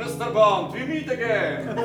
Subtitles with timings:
[0.00, 0.32] Mr.
[0.32, 1.76] Bond, we meet again!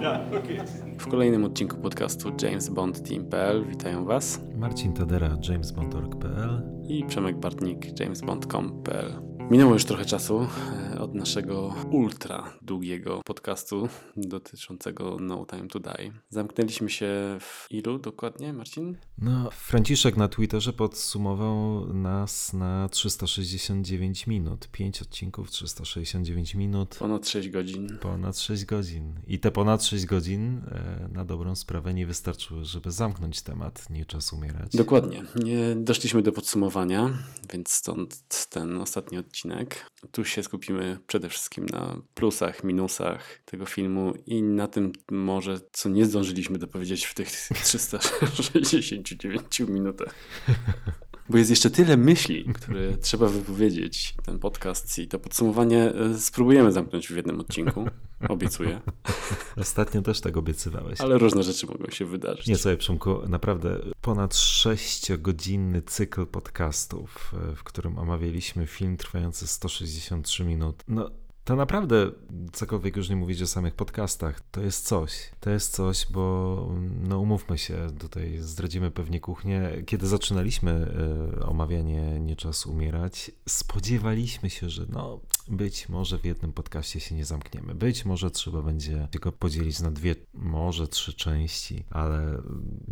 [0.00, 0.60] yeah, okay.
[0.98, 8.00] W kolejnym odcinku podcastu James Bond Team.pl witają Was Marcin Tadera, jamesbond.org.pl i Przemek Bartnik,
[8.00, 9.37] jamesbond.com.pl.
[9.50, 10.46] Minęło już trochę czasu
[10.94, 16.12] e, od naszego ultra długiego podcastu dotyczącego No Time to Die.
[16.28, 18.96] Zamknęliśmy się w ilu dokładnie, Marcin?
[19.18, 24.68] No, Franciszek na Twitterze podsumował nas na 369 minut.
[24.72, 26.96] 5 odcinków, 369 minut.
[26.98, 27.98] Ponad 6 godzin.
[28.00, 29.20] Ponad 6 godzin.
[29.26, 34.06] I te ponad 6 godzin e, na dobrą sprawę nie wystarczyły, żeby zamknąć temat Nie
[34.06, 34.76] czas umierać.
[34.76, 35.24] Dokładnie.
[35.36, 37.10] Nie doszliśmy do podsumowania,
[37.52, 39.86] więc stąd ten ostatni odcinek odcinek.
[40.12, 45.88] Tu się skupimy przede wszystkim na plusach, minusach tego filmu i na tym może, co
[45.88, 50.14] nie zdążyliśmy dopowiedzieć w tych 369 minutach.
[51.28, 54.14] Bo jest jeszcze tyle myśli, które trzeba wypowiedzieć.
[54.24, 57.86] Ten podcast i to podsumowanie e, spróbujemy zamknąć w jednym odcinku.
[58.28, 58.80] Obiecuję.
[59.56, 61.00] Ostatnio też tak obiecywałeś.
[61.00, 62.46] Ale różne rzeczy mogą się wydarzyć.
[62.46, 70.44] Nie, sobie Przemku, naprawdę ponad 6-godzinny cykl podcastów, e, w którym omawialiśmy film trwający 163
[70.44, 70.84] minut.
[70.88, 71.10] No,
[71.48, 72.10] to naprawdę,
[72.52, 75.30] cokolwiek już nie mówić o samych podcastach, to jest coś.
[75.40, 76.66] To jest coś, bo
[77.08, 79.70] no umówmy się, tutaj zdradzimy pewnie kuchnię.
[79.86, 80.94] Kiedy zaczynaliśmy
[81.38, 87.14] y, omawianie Nie czas umierać, spodziewaliśmy się, że no być może w jednym podcaście się
[87.14, 87.74] nie zamkniemy.
[87.74, 92.42] Być może trzeba będzie go podzielić na dwie, może trzy części, ale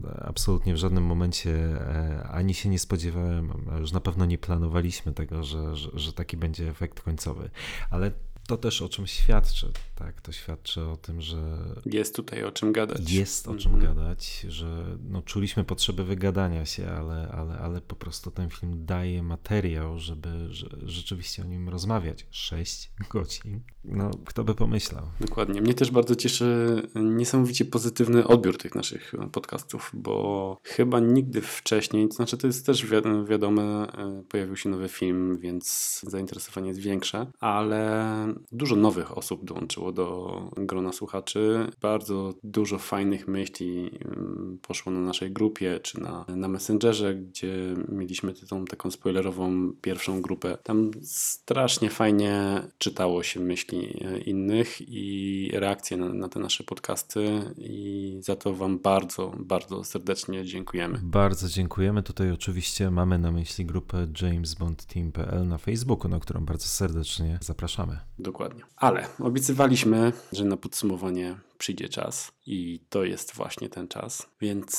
[0.05, 5.13] e, absolutnie w żadnym momencie e, ani się nie spodziewałem, już na pewno nie planowaliśmy
[5.13, 7.51] tego, że, że, że taki będzie efekt końcowy.
[7.91, 8.13] Ale
[8.47, 10.21] to też o czym świadczy, tak?
[10.21, 11.59] To świadczy o tym, że.
[11.87, 13.13] Jest tutaj o czym gadać.
[13.13, 13.95] Jest o czym mm -hmm.
[13.95, 19.23] gadać, że no, czuliśmy potrzebę wygadania się, ale, ale, ale po prostu ten film daje
[19.23, 22.27] materiał, żeby że, rzeczywiście o nim rozmawiać.
[22.31, 23.61] Sześć godzin.
[23.85, 25.03] No, kto by pomyślał?
[25.21, 25.61] Dokładnie.
[25.63, 32.15] Mnie też bardzo cieszy niesamowicie pozytywny odbiór tych naszych podcastów, bo chyba nigdy wcześniej, to
[32.15, 32.87] znaczy to jest też
[33.29, 38.07] wiadome, e, pojawił się nowy film, więc zainteresowanie jest większe, ale
[38.53, 41.71] Dużo nowych osób dołączyło do grona słuchaczy.
[41.81, 48.35] Bardzo dużo fajnych myśli mm, poszło na naszej grupie czy na, na Messengerze, gdzie mieliśmy
[48.35, 50.59] tą taką spoilerową pierwszą grupę.
[50.63, 57.55] Tam strasznie fajnie czytało się myśli e, innych i reakcje na, na te nasze podcasty
[57.59, 61.01] i za to Wam bardzo, bardzo serdecznie dziękujemy.
[61.03, 62.03] Bardzo dziękujemy.
[62.03, 67.99] Tutaj oczywiście mamy na myśli grupę jamesbondteam.pl na Facebooku, na którą bardzo serdecznie zapraszamy.
[68.27, 68.63] Dokładnie.
[68.77, 74.27] Ale obiecywaliśmy, że na podsumowanie przyjdzie czas i to jest właśnie ten czas.
[74.41, 74.71] Więc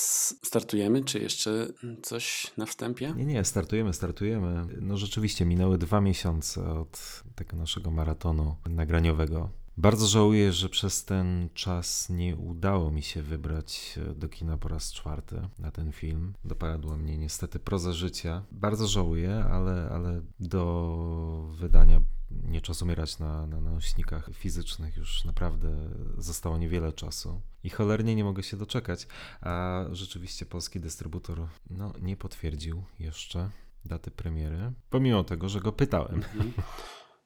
[0.43, 1.67] startujemy, czy jeszcze
[2.03, 3.13] coś na wstępie?
[3.17, 4.65] Nie, nie, startujemy, startujemy.
[4.81, 9.49] No rzeczywiście minęły dwa miesiące od tego naszego maratonu nagraniowego.
[9.77, 14.93] Bardzo żałuję, że przez ten czas nie udało mi się wybrać do kina po raz
[14.93, 16.33] czwarty na ten film.
[16.45, 18.43] Dopadła mnie niestety proza życia.
[18.51, 22.01] Bardzo żałuję, ale, ale do wydania
[22.43, 27.41] nie czas umierać na, na nośnikach fizycznych już naprawdę zostało niewiele czasu.
[27.63, 29.07] I cholernie nie mogę się doczekać.
[29.41, 33.49] A rzeczywiście polski dystrybutor no, nie potwierdził jeszcze
[33.85, 36.15] daty premiery, pomimo tego, że go pytałem.
[36.15, 36.53] Mhm.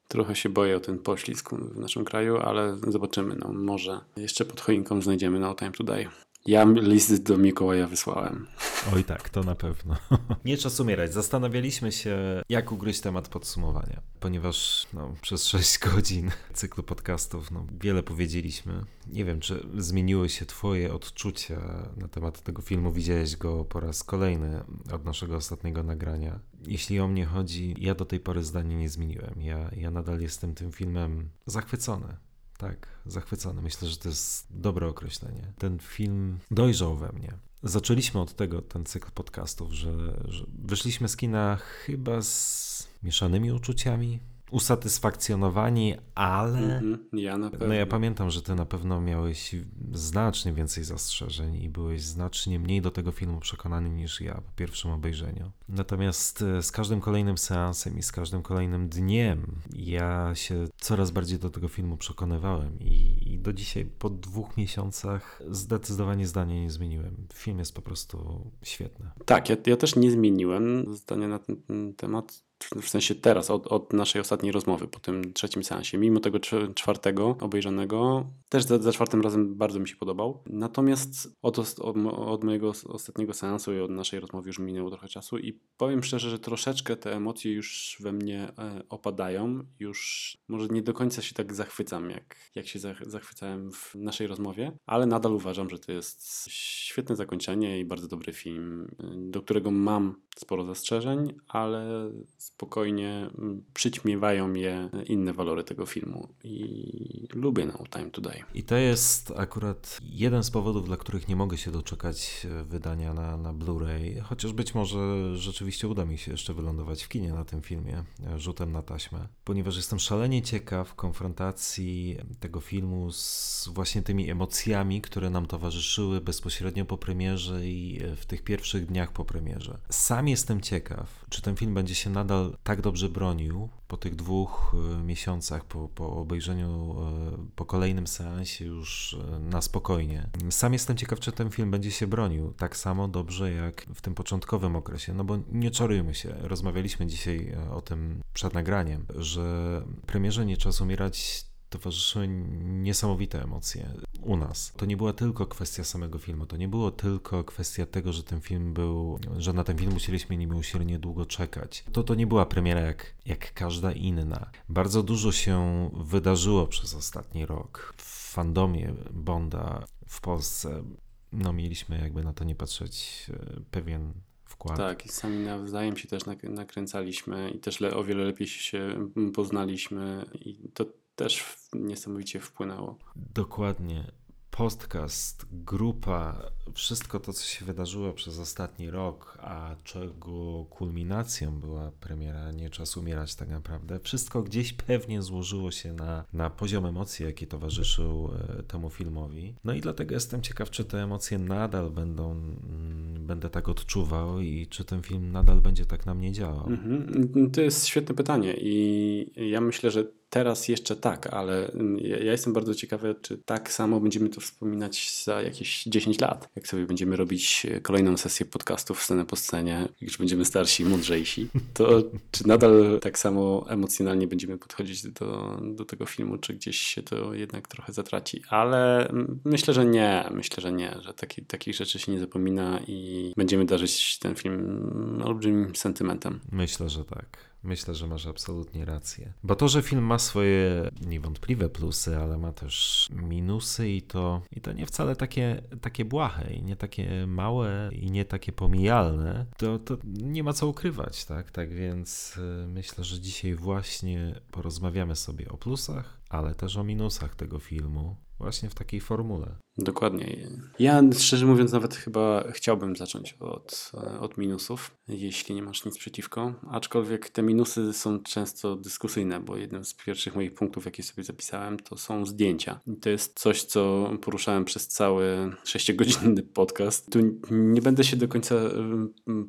[0.08, 3.36] Trochę się boję o ten poślizg w naszym kraju, ale zobaczymy.
[3.36, 6.10] No, może jeszcze pod choinką znajdziemy No Time To Die.
[6.46, 8.48] Ja list do Mikołaja wysłałem.
[8.94, 9.96] Oj tak, to na pewno.
[10.46, 11.14] Nie czas umierać.
[11.14, 18.04] Zastanawialiśmy się, jak ugryźć temat podsumowania, ponieważ no, przez 6 godzin cyklu podcastów no, wiele
[18.04, 18.86] powiedzieliśmy.
[19.08, 22.92] Nie wiem, czy zmieniły się Twoje odczucia na temat tego filmu.
[22.92, 24.64] Widziałeś go po raz kolejny
[24.94, 26.40] od naszego ostatniego nagrania.
[26.68, 29.42] Jeśli o mnie chodzi, ja do tej pory zdania nie zmieniłem.
[29.42, 32.18] Ja, ja nadal jestem tym filmem zachwycony.
[32.62, 33.62] Tak, zachwycony.
[33.62, 35.54] Myślę, że to jest dobre określenie.
[35.58, 37.34] Ten film dojrzał we mnie.
[37.64, 44.20] Zaczęliśmy od tego ten cykl podcastów, że, że wyszliśmy z kina chyba z mieszanymi uczuciami,
[44.52, 46.60] usatysfakcjonowani, ale.
[46.60, 46.98] Mm-hmm.
[47.14, 47.68] Ja na pewno.
[47.68, 49.56] No ja pamiętam, że ty na pewno miałeś
[49.94, 54.92] znacznie więcej zastrzeżeń i byłeś znacznie mniej do tego filmu przekonany niż ja po pierwszym
[54.92, 55.52] obejrzeniu.
[55.70, 61.40] Natomiast e, z każdym kolejnym seansem i z każdym kolejnym dniem ja się coraz bardziej
[61.40, 67.28] do tego filmu przekonywałem i, i do dzisiaj po dwóch miesiącach zdecydowanie zdania nie zmieniłem.
[67.34, 69.10] Film jest po prostu świetny.
[69.26, 72.51] Tak, ja, ja też nie zmieniłem zdania na ten, ten temat
[72.82, 75.98] w sensie teraz, od, od naszej ostatniej rozmowy po tym trzecim seansie.
[75.98, 76.40] Mimo tego
[76.76, 80.44] czwartego obejrzanego, też za, za czwartym razem bardzo mi się podobał.
[80.46, 85.38] Natomiast od, od, od mojego ostatniego seansu i od naszej rozmowy już minęło trochę czasu
[85.38, 89.64] i powiem szczerze, że troszeczkę te emocje już we mnie e, opadają.
[89.80, 94.72] Już może nie do końca się tak zachwycam, jak, jak się zachwycałem w naszej rozmowie,
[94.86, 100.16] ale nadal uważam, że to jest świetne zakończenie i bardzo dobry film, do którego mam
[100.36, 102.12] sporo zastrzeżeń, ale
[102.56, 108.44] spokojnie mm, przyćmiewają je inne walory tego filmu i lubię No Time Today.
[108.54, 113.14] I to jest akurat jeden z powodów, dla których nie mogę się doczekać e, wydania
[113.14, 115.00] na, na Blu-ray, chociaż być może
[115.38, 119.28] rzeczywiście uda mi się jeszcze wylądować w kinie na tym filmie, e, rzutem na taśmę,
[119.44, 126.86] ponieważ jestem szalenie ciekaw konfrontacji tego filmu z właśnie tymi emocjami, które nam towarzyszyły bezpośrednio
[126.86, 129.78] po premierze i e, w tych pierwszych dniach po premierze.
[129.90, 134.76] Sam jestem ciekaw, czy ten film będzie się nadal tak dobrze bronił po tych dwóch
[135.00, 140.30] e, miesiącach, po, po obejrzeniu, e, po kolejnym seansie już e, na spokojnie.
[140.50, 144.16] Sam jestem ciekaw, czy ten film będzie się bronił tak samo dobrze jak w tym
[144.16, 146.36] początkowym okresie, no bo nie czarujmy się.
[146.42, 152.28] Rozmawialiśmy dzisiaj o tym przed nagraniem, że premierze Nie Czas Umierać towarzyszyły
[152.62, 153.90] niesamowite emocje
[154.22, 154.74] u nas.
[154.78, 158.42] To nie była tylko kwestia samego filmu, to nie było tylko kwestia tego, że ten
[158.42, 161.84] film był, że na ten film musieliśmy niemiłosiernie długo czekać.
[161.92, 164.52] To to nie była premiera jak, jak każda inna.
[164.70, 170.84] Bardzo dużo się wydarzyło przez ostatni rok w fandomie Bonda w Polsce.
[171.32, 174.14] No mieliśmy jakby na to nie patrzeć e, pewien
[174.46, 174.78] Wkład.
[174.78, 180.26] Tak, i sami nawzajem się też nakręcaliśmy i też le, o wiele lepiej się poznaliśmy
[180.36, 180.86] i to
[181.16, 182.98] też niesamowicie wpłynęło.
[183.16, 184.12] Dokładnie.
[184.52, 192.52] Podcast, grupa, wszystko to, co się wydarzyło przez ostatni rok, a czego kulminacją była premiera
[192.52, 197.48] Nie Czas Umierać tak naprawdę, wszystko gdzieś pewnie złożyło się na, na poziom emocji, jaki
[197.48, 198.30] towarzyszył
[198.60, 199.56] e, temu filmowi.
[199.64, 204.68] No i dlatego jestem ciekaw, czy te emocje nadal będą, mm, będę tak odczuwał i
[204.68, 206.68] czy ten film nadal będzie tak na mnie działał.
[206.68, 207.52] Mhm.
[207.52, 212.54] To jest świetne pytanie i ja myślę, że Teraz jeszcze tak, ale mm, ja jestem
[212.54, 217.16] bardzo ciekawy, czy tak samo będziemy to wspominać za jakieś 10 lat, jak sobie będziemy
[217.16, 223.00] robić e, kolejną sesję podcastów scenę po scenie, już będziemy starsi, mądrzejsi, to czy nadal
[223.02, 227.94] tak samo emocjonalnie będziemy podchodzić do, do tego filmu, czy gdzieś się to jednak trochę
[227.94, 228.42] zatraci.
[228.50, 232.80] Ale mm, myślę, że nie, myślę, że nie, że taki, takich rzeczy się nie zapomina
[232.88, 236.40] i będziemy darzyć ten film olbrzymim sentymentem.
[236.52, 237.51] Myślę, że tak.
[237.64, 239.34] Myślę, że masz absolutnie rację.
[239.44, 244.62] Bo to, że film ma swoje niewątpliwe plusy, ale ma też minusy i to, i
[244.62, 249.80] to nie wcale takie, takie błahe i nie takie małe i nie takie pomijalne, to,
[249.80, 251.52] to nie ma co ukrywać, tak?
[251.52, 257.36] Tak więc y, myślę, że dzisiaj właśnie porozmawiamy sobie o plusach, ale też o minusach
[257.36, 259.56] tego filmu właśnie w takiej formule.
[259.78, 260.38] Dokładnie.
[260.80, 266.54] Ja szczerze mówiąc nawet chyba chciałbym zacząć od, od minusów, jeśli nie masz nic przeciwko,
[266.72, 271.80] aczkolwiek te minusy są często dyskusyjne, bo jednym z pierwszych moich punktów, jakie sobie zapisałem,
[271.80, 272.80] to są zdjęcia.
[272.88, 277.12] I to jest coś, co poruszałem przez cały 6-godzinny podcast.
[277.12, 277.20] Tu
[277.52, 278.56] nie będę się do końca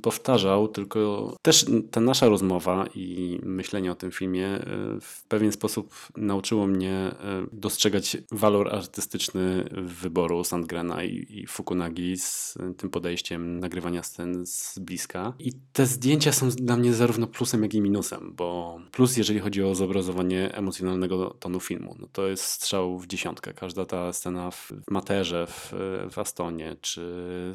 [0.02, 4.66] powtarzał, tylko też ta nasza rozmowa i myślenie o tym filmie e,
[5.00, 7.14] w pewien sposób nauczyło mnie e,
[7.52, 15.34] dostrzegać walor artystyczny wyboru Sandgrena i, Fukunagi z tym podejściem nagrywania scen z bliska.
[15.38, 19.62] I te zdjęcia są dla mnie zarówno plusem, jak i minusem, bo plus, jeżeli chodzi
[19.62, 23.54] o zobrazowanie emocjonalnego tonu filmu, no to jest strzał w dziesiątkę.
[23.54, 25.72] Każda ta scena w Materze, w,
[26.10, 27.00] w Astonie, czy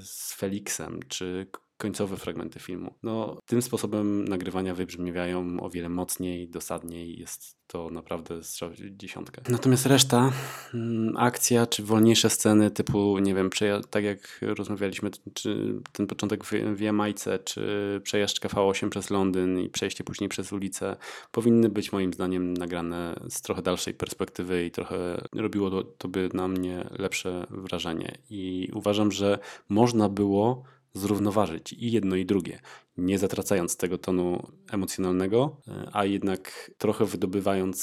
[0.01, 2.93] z Felixem, czy końcowe fragmenty filmu.
[3.03, 7.19] No, tym sposobem nagrywania wybrzmiewają o wiele mocniej, dosadniej.
[7.19, 9.41] Jest to naprawdę strzał dziesiątkę.
[9.50, 10.31] Natomiast reszta,
[10.74, 13.50] mm, akcja czy wolniejsze sceny typu, nie wiem,
[13.89, 16.43] tak jak rozmawialiśmy, czy ten początek
[16.75, 20.96] w, Jamajce, czy przejażdżka V8 przez Londyn i przejście później przez ulicę,
[21.31, 26.29] powinny być moim zdaniem nagrane z trochę dalszej perspektywy i trochę robiło to, to by
[26.34, 28.17] na mnie lepsze wrażenie.
[28.29, 30.63] I uważam, że można było
[30.94, 32.60] zrównoważyć i jedno i drugie,
[32.98, 35.58] nie zatracając tego tonu emocjonalnego,
[35.94, 37.82] a jednak trochę wydobywając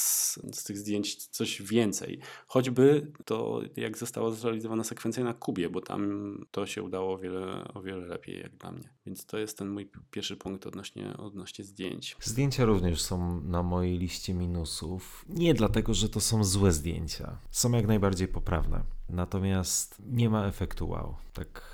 [0.53, 2.19] z tych zdjęć coś więcej.
[2.47, 7.69] Choćby to, jak została zrealizowana sekwencja na Kubie, bo tam to się udało o wiele,
[7.75, 8.89] o wiele lepiej, jak dla mnie.
[9.07, 12.17] Więc to jest ten mój pierwszy punkt odnośnie, odnośnie zdjęć.
[12.21, 15.25] Zdjęcia również są na mojej liście minusów.
[15.29, 17.39] Nie dlatego, że to są złe zdjęcia.
[17.51, 18.83] Są jak najbardziej poprawne.
[19.09, 21.17] Natomiast nie ma efektu wow.
[21.33, 21.74] Tak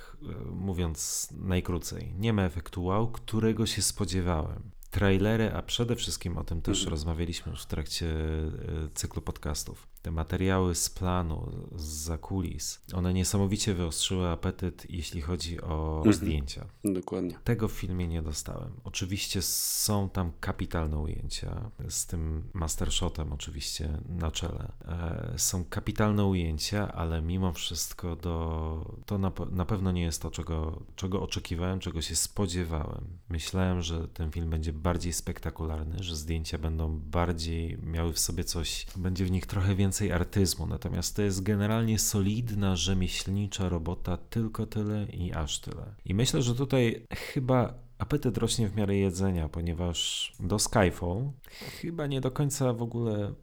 [0.51, 4.71] mówiąc najkrócej, nie ma efektu wow, którego się spodziewałem.
[4.91, 6.91] Trailery, a przede wszystkim o tym też Mhm.
[6.91, 9.87] rozmawialiśmy już w trakcie e, cyklu podcastów.
[10.01, 16.13] Te materiały z planu, z zakulis, one niesamowicie wyostrzyły apetyt, jeśli chodzi o Mhm.
[16.15, 16.65] zdjęcia.
[16.83, 17.37] Dokładnie.
[17.43, 18.71] Tego w filmie nie dostałem.
[18.83, 24.71] Oczywiście są tam kapitalne ujęcia, z tym mastershotem oczywiście na czele.
[24.87, 30.31] E, są kapitalne ujęcia, ale mimo wszystko do, to na, na pewno nie jest to,
[30.31, 33.05] czego, czego oczekiwałem, czego się spodziewałem.
[33.29, 38.85] Myślałem, że ten film będzie bardziej spektakularny, że zdjęcia będą bardziej miały w sobie coś,
[38.95, 40.67] będzie w nich trochę więcej artyzmu.
[40.67, 45.95] Natomiast to jest generalnie solidna, rzemieślnicza robota, tylko tyle i aż tyle.
[46.05, 51.31] I myślę, że tutaj chyba apetyt rośnie w miarę jedzenia, ponieważ do Skyfall
[51.81, 53.33] chyba nie do końca w ogóle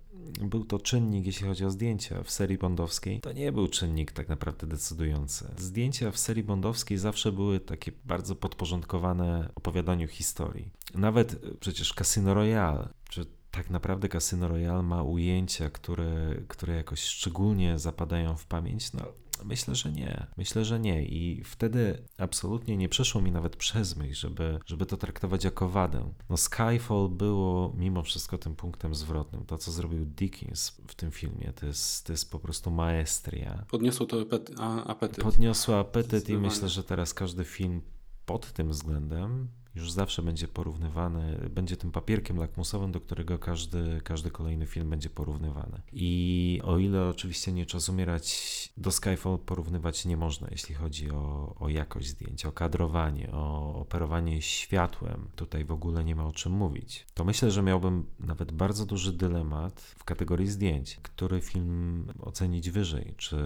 [0.40, 3.20] był to czynnik, jeśli chodzi o zdjęcia w serii bondowskiej.
[3.20, 5.54] To nie był czynnik tak naprawdę decydujący.
[5.56, 10.70] Zdjęcia w serii bondowskiej zawsze były takie bardzo podporządkowane opowiadaniu historii.
[10.94, 17.00] Nawet e, przecież Casino Royale, czy tak naprawdę Casino Royale ma ujęcia, które, które jakoś
[17.00, 18.92] szczególnie zapadają w pamięć?
[18.92, 19.02] No,
[19.45, 20.26] myślę, że nie.
[20.37, 21.04] Myślę, że nie.
[21.04, 26.12] I wtedy absolutnie nie przeszło mi nawet przez myśl, żeby, żeby to traktować jako wadę.
[26.30, 29.45] No Skyfall było mimo wszystko tym punktem zwrotnym.
[29.45, 33.64] To, co zrobił Dickens w tym filmie, to jest, to jest po prostu maestria.
[33.71, 34.54] Podniosło to apety,
[34.85, 35.25] apetyt.
[35.25, 37.80] Podniosła apetyt i myślę, że teraz każdy film
[38.26, 44.30] pod tym względem już zawsze będzie porównywany, będzie tym papierkiem lakmusowym, do którego każdy, każdy
[44.30, 45.80] kolejny film będzie porównywany.
[45.92, 51.54] I o ile oczywiście nie czas umierać, do Skyfall porównywać nie można, jeśli chodzi o,
[51.58, 55.28] o jakość zdjęć, o kadrowanie, o operowanie światłem.
[55.37, 57.06] Tutaj w ogóle nie ma o czym mówić.
[57.14, 63.14] To myślę, że miałbym nawet bardzo duży dylemat w kategorii zdjęć, który film ocenić wyżej,
[63.16, 63.37] czy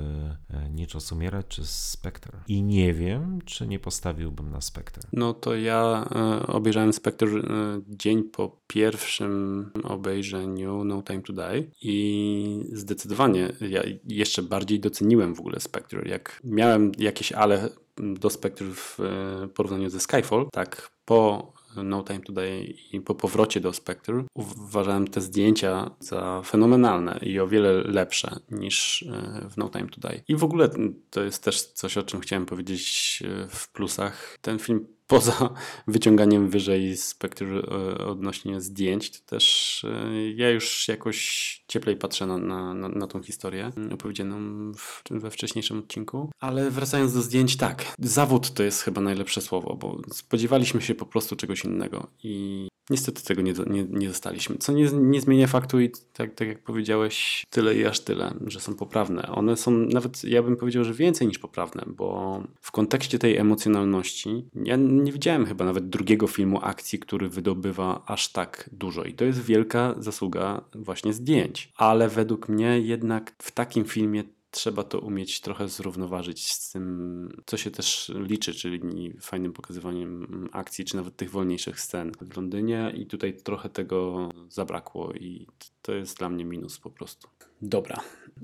[0.51, 2.39] e, Nie czas umierać, czy Spectre.
[2.49, 5.03] I nie wiem, czy nie postawiłbym na Spectre.
[5.13, 7.43] No to ja e, obejrzałem Spectre e,
[7.89, 15.41] dzień po pierwszym obejrzeniu No Time to Die i zdecydowanie ja jeszcze bardziej doceniłem w
[15.41, 16.09] ogóle Spectre.
[16.09, 22.21] Jak miałem jakieś ale do Spectre w e, porównaniu ze Skyfall, tak po No Time
[22.21, 27.73] to Die i po powrocie do Spectre uważałem te zdjęcia za fenomenalne i o wiele
[27.73, 30.23] lepsze niż e, w No Time to Die.
[30.29, 30.69] I w ogóle
[31.11, 34.39] to jest też coś, o czym chciałem powiedzieć e, w plusach.
[34.41, 35.55] Ten film poza
[35.87, 42.39] wyciąganiem wyżej Spectre e, odnośnie zdjęć, to też e, ja już jakoś cieplej patrzę na,
[42.39, 44.37] na, na, tą historię opowiedzianą
[44.73, 46.31] w, we wcześniejszym odcinku.
[46.41, 51.07] Ale wracając do zdjęć, tak, zawód to jest chyba najlepsze słowo, bo spodziewaliśmy się po
[51.07, 55.81] prostu czegoś innego i Niestety tego nie, nie, nie dostaliśmy, co nie, nie zmienia faktu
[55.81, 59.23] i tak, tak jak powiedziałeś, tyle i aż tyle, że są poprawne.
[59.23, 64.45] One są nawet, ja bym powiedział, że więcej niż poprawne, bo w kontekście tej emocjonalności
[64.55, 69.25] ja nie widziałem chyba nawet drugiego filmu akcji, który wydobywa aż tak dużo i to
[69.25, 71.73] jest wielka zasługa właśnie zdjęć.
[71.77, 77.57] Ale według mnie jednak w takim filmie trzeba to umieć trochę zrównoważyć z tym, co
[77.57, 83.07] się też liczy, czyli fajnym pokazywaniem akcji, czy nawet tych wolniejszych scen w Londynie i
[83.07, 85.47] tutaj trochę tego zabrakło i
[85.83, 87.29] to jest dla mnie minus po prostu.
[87.63, 88.01] Dobra,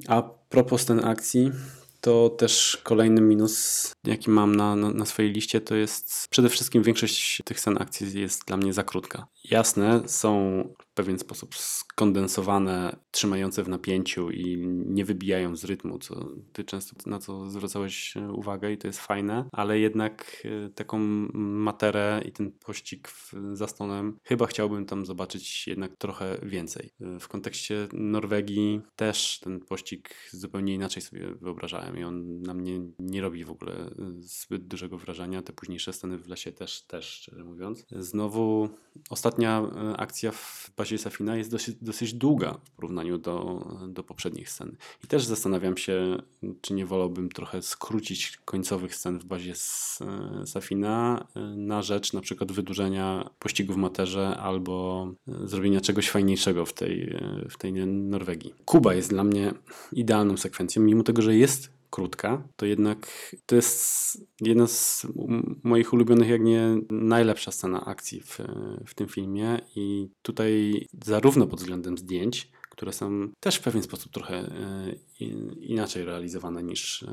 [0.08, 1.50] a propos ten akcji,
[2.00, 6.82] to też kolejny minus, jaki mam na, na, na, swojej liście, to jest przede wszystkim
[6.82, 9.26] większość tych scen akcji jest dla mnie za krótka.
[9.44, 10.62] Jasne, są
[10.98, 17.18] pewien sposób skondensowane, trzymające w napięciu i nie wybijają z rytmu, co ty często na
[17.18, 20.98] co zwracałeś uwagę i to jest fajne, ale jednak taką
[21.34, 23.08] materę i ten pościg
[23.52, 26.90] za stonem chyba chciałbym tam zobaczyć jednak trochę więcej.
[27.20, 33.20] W kontekście Norwegii też ten pościg zupełnie inaczej sobie wyobrażałem i on na mnie nie
[33.20, 33.90] robi w ogóle
[34.20, 35.42] zbyt dużego wrażenia.
[35.42, 37.86] Te późniejsze sceny w lesie też, też szczerze mówiąc.
[37.90, 38.68] Znowu
[39.10, 44.76] ostatnia akcja w bazie Safina jest dosyć, dosyć długa w porównaniu do, do poprzednich scen.
[45.04, 46.22] I też zastanawiam się,
[46.60, 49.52] czy nie wolałbym trochę skrócić końcowych scen w bazie
[50.44, 51.26] Safina
[51.56, 57.18] na rzecz na przykład wydłużenia pościgu w materze albo zrobienia czegoś fajniejszego w tej,
[57.50, 58.54] w tej Norwegii.
[58.64, 59.54] Kuba jest dla mnie
[59.92, 65.06] idealną sekwencją, mimo tego, że jest krótka, to jednak to jest jedna z
[65.64, 68.38] moich ulubionych, jak nie najlepsza scena akcji w,
[68.86, 74.12] w tym filmie i tutaj zarówno pod względem zdjęć, które są też w pewien sposób
[74.12, 74.50] trochę
[75.60, 77.04] inaczej realizowane niż,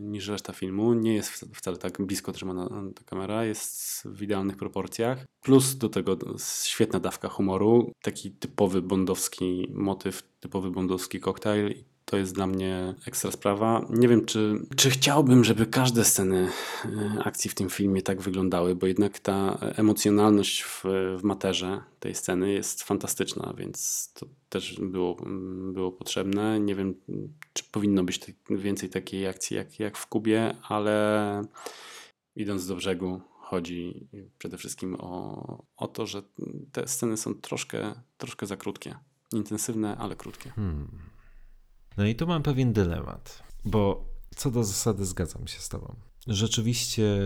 [0.00, 0.94] niż reszta filmu.
[0.94, 5.24] Nie jest wcale tak blisko trzymana ta kamera, jest w idealnych proporcjach.
[5.42, 6.18] Plus do tego
[6.64, 11.74] świetna dawka humoru, taki typowy bondowski motyw, typowy bondowski koktajl
[12.10, 13.86] to jest dla mnie ekstra sprawa.
[13.90, 16.48] Nie wiem, czy, czy chciałbym, żeby każde sceny
[16.84, 20.84] e, akcji w tym filmie tak wyglądały, bo jednak ta emocjonalność w,
[21.18, 25.16] w materze tej sceny jest fantastyczna, więc to też było,
[25.72, 26.60] było potrzebne.
[26.60, 26.94] Nie wiem,
[27.52, 31.44] czy powinno być więcej takiej akcji jak, jak w Kubie, ale
[32.36, 36.22] idąc do brzegu, chodzi przede wszystkim o, o to, że
[36.72, 38.94] te sceny są troszkę, troszkę za krótkie.
[39.32, 40.50] Intensywne, ale krótkie.
[40.50, 41.09] Hmm.
[41.96, 44.04] No i tu mam pewien dylemat, bo
[44.36, 45.96] co do zasady zgadzam się z Tobą.
[46.26, 47.18] Rzeczywiście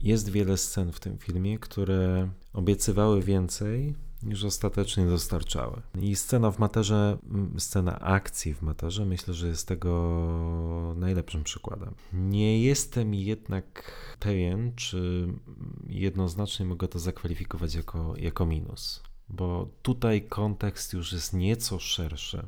[0.00, 5.82] jest wiele scen w tym filmie, które obiecywały więcej, niż ostatecznie dostarczały.
[6.00, 7.18] I scena w materze,
[7.58, 11.94] scena akcji w materze, myślę, że jest tego najlepszym przykładem.
[12.12, 15.28] Nie jestem jednak pewien, czy
[15.88, 22.46] jednoznacznie mogę to zakwalifikować jako, jako minus, bo tutaj kontekst już jest nieco szerszy.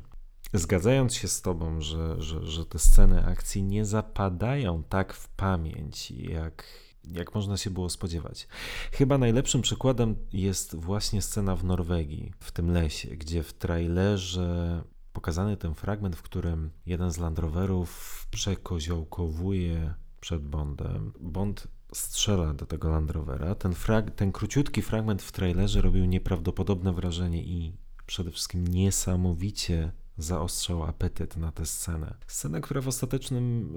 [0.53, 6.11] Zgadzając się z Tobą, że, że, że te sceny akcji nie zapadają tak w pamięć,
[6.11, 6.65] jak,
[7.03, 8.47] jak można się było spodziewać.
[8.91, 15.57] Chyba najlepszym przykładem jest właśnie scena w Norwegii, w tym lesie, gdzie w trailerze pokazany
[15.57, 21.13] ten fragment, w którym jeden z Land Roverów przekoziołkowuje przed Bondem.
[21.19, 23.55] Bond strzela do tego Land Rovera.
[23.55, 27.73] Ten, frag- ten króciutki fragment w trailerze robił nieprawdopodobne wrażenie i
[28.05, 32.13] przede wszystkim niesamowicie zaostrzał apetyt na tę scenę.
[32.27, 33.73] Scenę, która w ostatecznym,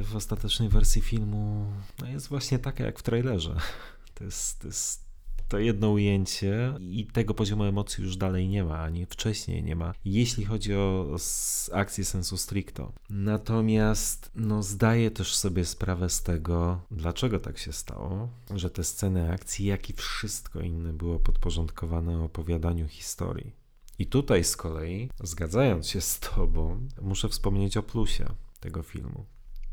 [0.00, 3.56] e, w ostatecznej wersji filmu no jest właśnie taka jak w trailerze.
[4.18, 5.06] To jest, to jest
[5.48, 9.94] to jedno ujęcie i tego poziomu emocji już dalej nie ma, ani wcześniej nie ma,
[10.04, 11.16] jeśli chodzi o
[11.72, 12.92] akcję sensu stricto.
[13.10, 19.32] Natomiast no, zdaję też sobie sprawę z tego, dlaczego tak się stało, że te sceny
[19.32, 23.52] akcji, jak i wszystko inne było podporządkowane opowiadaniu historii.
[23.98, 28.26] I tutaj z kolei, zgadzając się z Tobą, muszę wspomnieć o plusie
[28.60, 29.26] tego filmu,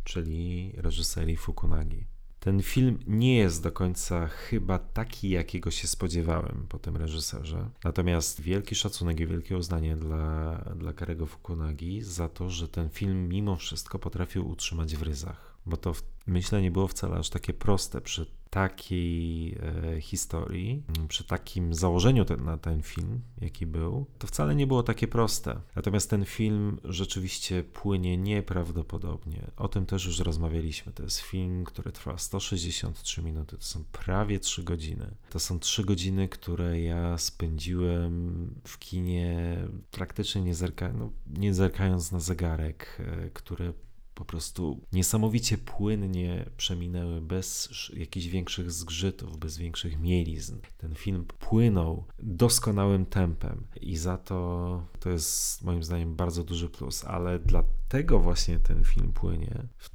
[0.03, 2.05] czyli reżyserii Fukunagi.
[2.39, 7.69] Ten film nie jest do końca chyba taki, jakiego się spodziewałem po tym reżyserze.
[7.83, 13.29] Natomiast wielki szacunek i wielkie uznanie dla, dla Karego Fukunagi za to, że ten film
[13.29, 15.57] mimo wszystko potrafił utrzymać w ryzach.
[15.65, 15.93] Bo to
[16.27, 19.57] myślę nie było wcale aż takie proste przy takiej
[19.95, 24.83] e, historii, przy takim założeniu ten, na ten film, jaki był, to wcale nie było
[24.83, 25.61] takie proste.
[25.75, 29.51] Natomiast ten film rzeczywiście płynie nieprawdopodobnie.
[29.57, 30.91] O tym też już rozmawialiśmy.
[30.91, 35.15] To jest film, który trwa 163 minuty, to są prawie 3 godziny.
[35.29, 39.57] To są 3 godziny, które ja spędziłem w kinie
[39.91, 43.73] praktycznie nie, zerka, no, nie zerkając na zegarek, e, który
[44.15, 50.57] po prostu niesamowicie płynnie przeminęły bez jakichś większych zgrzytów, bez większych mielizn.
[50.77, 57.05] Ten film płynął doskonałym tempem i za to to jest moim zdaniem bardzo duży plus,
[57.05, 59.89] ale dlatego właśnie ten film płynie w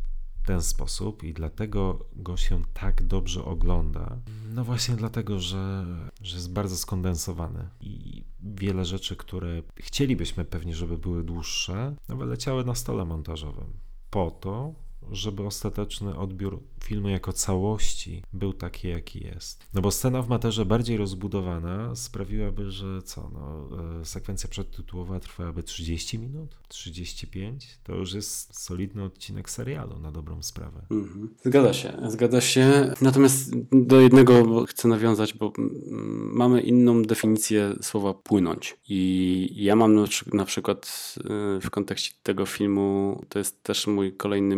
[0.48, 4.16] ten sposób i dlatego go się tak dobrze ogląda.
[4.54, 5.86] No właśnie dlatego, że,
[6.20, 12.64] że jest bardzo skondensowany i wiele rzeczy, które chcielibyśmy pewnie, żeby były dłuższe, no wyleciały
[12.64, 14.74] na stole montażowym po to,
[15.10, 19.66] żeby ostateczny odbiór filmu jako całości był taki, jaki jest.
[19.74, 23.68] No bo scena w materze bardziej rozbudowana sprawiłaby, że co, no,
[24.00, 30.42] e, sekwencja przedtytułowa trwałaby 30 minut, 35, to już jest solidny odcinek serialu na dobrą
[30.42, 30.86] sprawę.
[30.90, 31.34] Mhm.
[31.44, 32.94] Zgadza się, zgadza się.
[33.00, 35.52] Natomiast do jednego chcę nawiązać, bo
[36.32, 38.76] mamy inną definicję słowa płynąć.
[38.88, 44.56] I ja mam na przykład e, w kontekście tego filmu, to jest też mój kolejny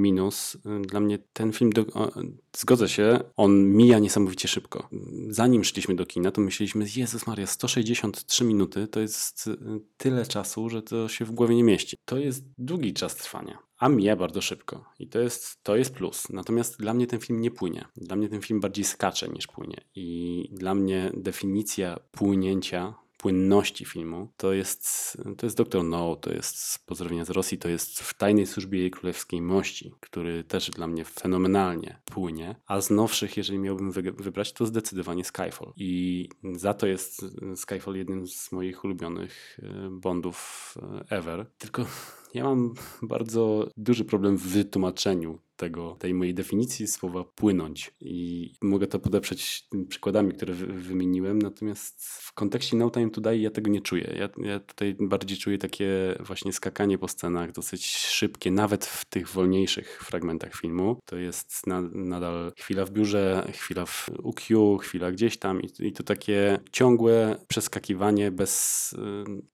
[0.00, 0.56] minus.
[0.86, 2.10] Dla mnie ten film, do, o,
[2.56, 4.88] zgodzę się, on mija niesamowicie szybko.
[5.28, 9.56] Zanim szliśmy do kina, to myśleliśmy, Jezus Maria, 163 minuty to jest y,
[9.96, 11.96] tyle czasu, że to się w głowie nie mieści.
[12.04, 16.28] To jest długi czas trwania, a mija bardzo szybko i to jest, to jest plus.
[16.30, 17.84] Natomiast dla mnie ten film nie płynie.
[17.96, 24.28] Dla mnie ten film bardziej skacze niż płynie i dla mnie definicja płynięcia płynności filmu,
[24.36, 25.84] to jest, to jest Dr.
[25.84, 29.94] No, to jest z Pozdrowienia z Rosji, to jest w Tajnej Służbie Jej Królewskiej Mości,
[30.00, 35.72] który też dla mnie fenomenalnie płynie, a z nowszych, jeżeli miałbym wybrać, to zdecydowanie Skyfall.
[35.76, 37.24] I za to jest
[37.56, 41.46] Skyfall jednym z moich ulubionych e, Bondów e, ever.
[41.58, 41.86] Tylko
[42.34, 47.94] Ja mam bardzo duży problem w wytłumaczeniu tego, tej mojej definicji słowa płynąć.
[48.00, 53.50] I mogę to podeprzeć przykładami, które wymieniłem, natomiast w kontekście No Time to Die ja
[53.50, 54.14] tego nie czuję.
[54.18, 59.28] Ja, ja tutaj bardziej czuję takie właśnie skakanie po scenach, dosyć szybkie, nawet w tych
[59.28, 60.96] wolniejszych fragmentach filmu.
[61.04, 65.92] To jest na, nadal chwila w biurze, chwila w UQ, chwila gdzieś tam i, i
[65.92, 68.96] to takie ciągłe przeskakiwanie bez y,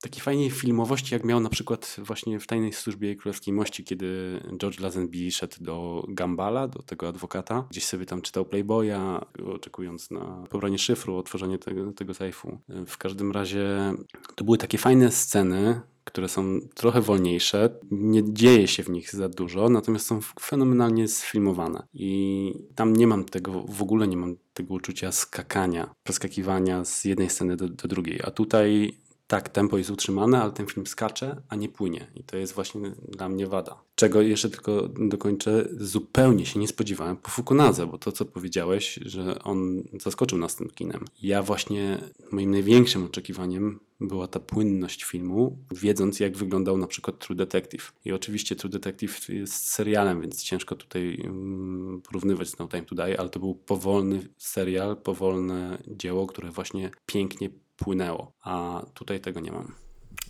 [0.00, 4.80] takiej fajnej filmowości, jak miał na przykład właśnie w Tajnej Służbie Królewskiej Mości, kiedy George
[4.80, 7.66] Lazenby szedł do Gambala, do tego adwokata.
[7.70, 12.58] Gdzieś sobie tam czytał Playboya, oczekując na pobranie szyfru, otworzenie tego, tego sejfu.
[12.86, 13.94] W każdym razie
[14.34, 17.78] to były takie fajne sceny, które są trochę wolniejsze.
[17.90, 21.86] Nie dzieje się w nich za dużo, natomiast są fenomenalnie sfilmowane.
[21.94, 27.30] I tam nie mam tego, w ogóle nie mam tego uczucia skakania, przeskakiwania z jednej
[27.30, 28.20] sceny do, do drugiej.
[28.24, 32.06] A tutaj tak, tempo jest utrzymane, ale ten film skacze, a nie płynie.
[32.14, 33.82] I to jest właśnie dla mnie wada.
[33.94, 39.42] Czego jeszcze tylko dokończę, zupełnie się nie spodziewałem po Fukunadze, bo to, co powiedziałeś, że
[39.42, 41.04] on zaskoczył nas tym kinem.
[41.22, 41.98] Ja właśnie,
[42.32, 47.92] moim największym oczekiwaniem była ta płynność filmu, wiedząc jak wyglądał na przykład True Detective.
[48.04, 52.94] I oczywiście True Detective jest serialem, więc ciężko tutaj mm, porównywać z No Time to
[52.94, 59.40] Die, ale to był powolny serial, powolne dzieło, które właśnie pięknie płynęło, a tutaj tego
[59.40, 59.74] nie mam.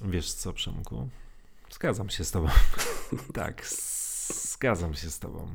[0.01, 1.09] Wiesz co, Przemku?
[1.71, 2.49] Zgadzam się z tobą.
[3.35, 3.67] tak,
[4.29, 5.49] zgadzam się z tobą.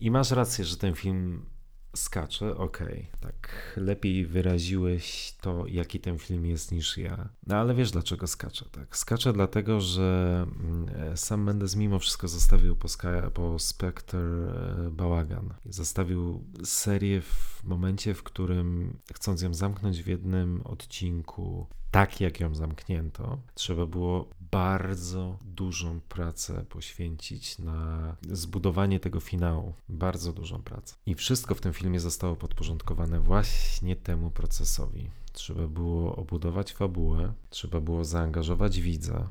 [0.00, 1.46] I masz rację, że ten film
[1.94, 3.72] skacze, okej, okay, tak.
[3.76, 7.28] Lepiej wyraziłeś to, jaki ten film jest niż ja.
[7.46, 8.96] No ale wiesz dlaczego skacze, tak?
[8.96, 15.54] Skacze dlatego, że mm, sam Mendes mimo wszystko zostawił po, Sky, po Spectre e, bałagan.
[15.64, 22.54] Zostawił serię w momencie, w którym chcąc ją zamknąć w jednym odcinku, tak jak ją
[22.54, 29.74] zamknięto, trzeba było bardzo dużą pracę poświęcić na zbudowanie tego finału.
[29.88, 30.94] Bardzo dużą pracę.
[31.06, 35.10] I wszystko w tym filmie zostało podporządkowane właśnie temu procesowi.
[35.32, 39.30] Trzeba było obudować fabułę, trzeba było zaangażować widza,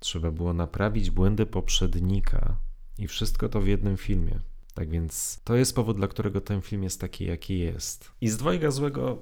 [0.00, 2.56] trzeba było naprawić błędy poprzednika
[2.98, 4.40] i wszystko to w jednym filmie.
[4.74, 8.10] Tak więc to jest powód, dla którego ten film jest taki, jaki jest.
[8.20, 9.18] I z dwojga złego,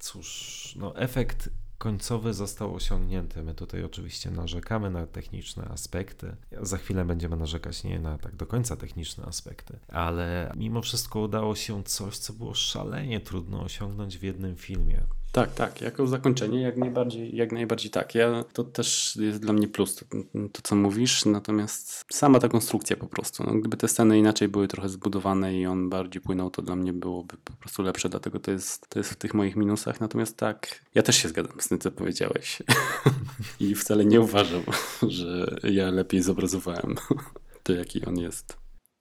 [0.00, 3.42] cóż, no efekt końcowy został osiągnięty.
[3.42, 6.36] My tutaj oczywiście narzekamy na techniczne aspekty.
[6.62, 11.54] Za chwilę będziemy narzekać nie na tak do końca techniczne aspekty, ale mimo wszystko udało
[11.54, 15.02] się coś, co było szalenie trudno osiągnąć w jednym filmie.
[15.32, 15.80] Tak, tak.
[15.80, 18.14] Jako zakończenie jak najbardziej, jak najbardziej tak.
[18.14, 20.04] Ja, to też jest dla mnie plus, to,
[20.52, 23.44] to co mówisz, natomiast sama ta konstrukcja po prostu.
[23.44, 26.92] No, gdyby te sceny inaczej były trochę zbudowane i on bardziej płynął, to dla mnie
[26.92, 30.00] byłoby po prostu lepsze, dlatego to jest, to jest w tych moich minusach.
[30.00, 32.62] Natomiast tak, ja też się zgadzam z tym, co powiedziałeś.
[33.60, 34.62] I wcale nie uważam,
[35.08, 36.94] że ja lepiej zobrazowałem
[37.62, 38.56] to, jaki on jest.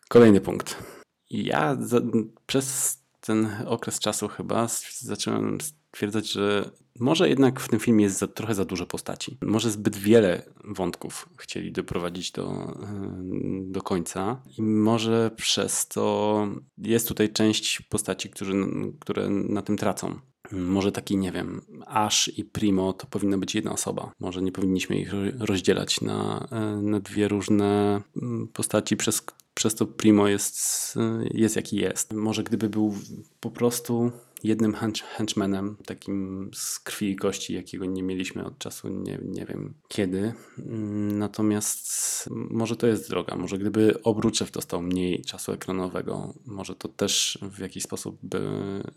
[0.09, 0.83] Kolejny punkt.
[1.29, 2.01] Ja za,
[2.45, 4.67] przez ten okres czasu chyba
[4.99, 5.57] zacząłem
[5.95, 9.37] stwierdzać, że może jednak w tym filmie jest za, trochę za dużo postaci.
[9.41, 13.19] Może zbyt wiele wątków chcieli doprowadzić do, e,
[13.61, 18.53] do końca i może przez to jest tutaj część postaci, którzy,
[18.99, 20.19] które na tym tracą.
[20.51, 24.11] Może taki, nie wiem, Ash i Primo to powinna być jedna osoba.
[24.19, 29.85] Może nie powinniśmy ich rozdzielać na, e, na dwie różne mm, postaci, przez, przez to
[29.85, 30.57] Primo jest,
[30.97, 32.13] e, jest jaki jest.
[32.13, 32.95] Może gdyby był
[33.39, 34.11] po prostu
[34.45, 39.45] jednym hench henchmanem, takim z krwi i kości, jakiego nie mieliśmy od czasu nie, nie
[39.45, 40.33] wiem kiedy.
[40.59, 43.35] Mm, natomiast może to jest droga.
[43.35, 48.41] Może gdyby Obruczew dostał mniej czasu ekranowego, może to też w jakiś sposób by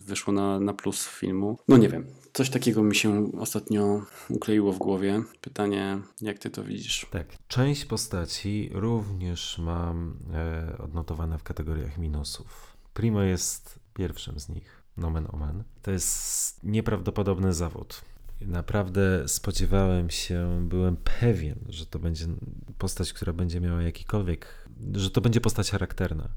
[0.01, 1.59] wyszło na, na plus filmu.
[1.69, 2.07] No nie wiem.
[2.33, 5.23] Coś takiego mi się ostatnio ukleiło w głowie.
[5.41, 7.07] Pytanie, jak ty to widzisz?
[7.11, 7.27] Tak.
[7.49, 12.77] Część postaci również mam e, odnotowane w kategoriach minusów.
[12.95, 15.65] Primo jest pierwszym z nich nomen omen.
[15.83, 18.01] To jest nieprawdopodobny zawód.
[18.41, 22.27] Naprawdę spodziewałem się, byłem pewien, że to będzie
[22.79, 26.29] postać, która będzie miała jakikolwiek, że to będzie postać charakterna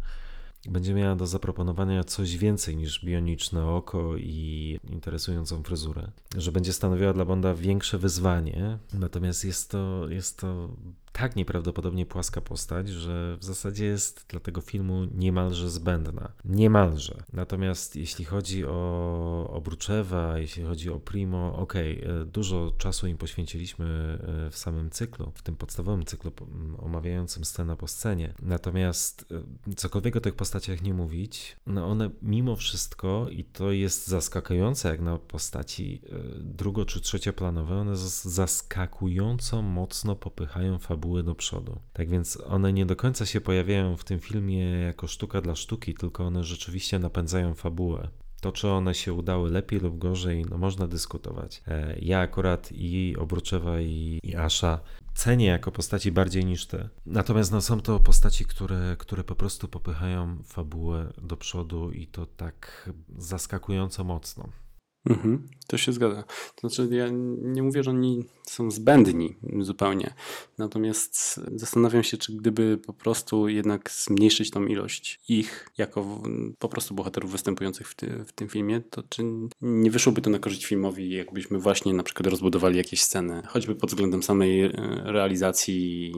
[0.70, 7.14] będzie miała do zaproponowania coś więcej niż bioniczne oko i interesującą fryzurę, że będzie stanowiła
[7.14, 10.70] dla Bonda większe wyzwanie, natomiast jest to, jest to
[11.12, 16.32] tak nieprawdopodobnie płaska postać, że w zasadzie jest dla tego filmu niemalże zbędna.
[16.46, 17.24] Niemalże.
[17.34, 23.18] Natomiast jeśli chodzi o Obruczewa, jeśli chodzi o Primo, okej, okay, e, dużo czasu im
[23.18, 23.86] poświęciliśmy
[24.48, 26.32] e, w samym cyklu, w tym podstawowym cyklu
[26.78, 28.34] omawiającym scenę po scenie.
[28.42, 29.26] Natomiast
[29.68, 34.90] e, cokolwiek o tych postaciach nie mówić, no one mimo wszystko, i to jest zaskakujące
[34.90, 36.02] jak na postaci
[36.40, 41.80] drugo- czy trzecioplanowe, one zaskakująco mocno popychają fabułę fabuły do przodu.
[41.94, 45.94] Tak więc one nie do końca się pojawiają w tym filmie jako sztuka dla sztuki,
[45.94, 48.08] tylko one rzeczywiście napędzają fabułę.
[48.42, 51.64] To, czy one się udały lepiej lub gorzej, no można dyskutować.
[51.68, 54.36] E, ja akurat i Obruczewa i, i
[55.14, 56.90] cenię jako postaci bardziej niż te.
[57.06, 62.26] Natomiast no, są to postaci, które, które po prostu popychają fabułę do przodu i to
[62.26, 64.50] tak zaskakująco mocno.
[65.06, 66.24] Mhm, to się zgadza.
[66.56, 67.08] To znaczy, ja
[67.42, 70.14] nie mówię, że oni są zbędni zupełnie.
[70.58, 76.22] Natomiast zastanawiam się, czy gdyby po prostu jednak zmniejszyć tą ilość ich, jako
[76.60, 79.24] po prostu bohaterów występujących w, ty, w tym filmie, to czy
[79.62, 83.90] nie wyszłoby to na korzyść filmowi, jakbyśmy właśnie na przykład rozbudowali jakieś sceny, choćby pod
[83.90, 84.72] względem samej e,
[85.06, 86.14] realizacji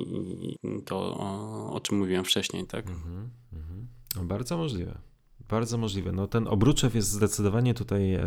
[0.85, 2.87] to, o, o czym mówiłem wcześniej, tak?
[2.87, 3.87] Mhm, mhm.
[4.15, 5.12] No, bardzo możliwe.
[5.53, 6.11] Bardzo możliwe.
[6.11, 8.23] No, ten Obruczew jest zdecydowanie tutaj e,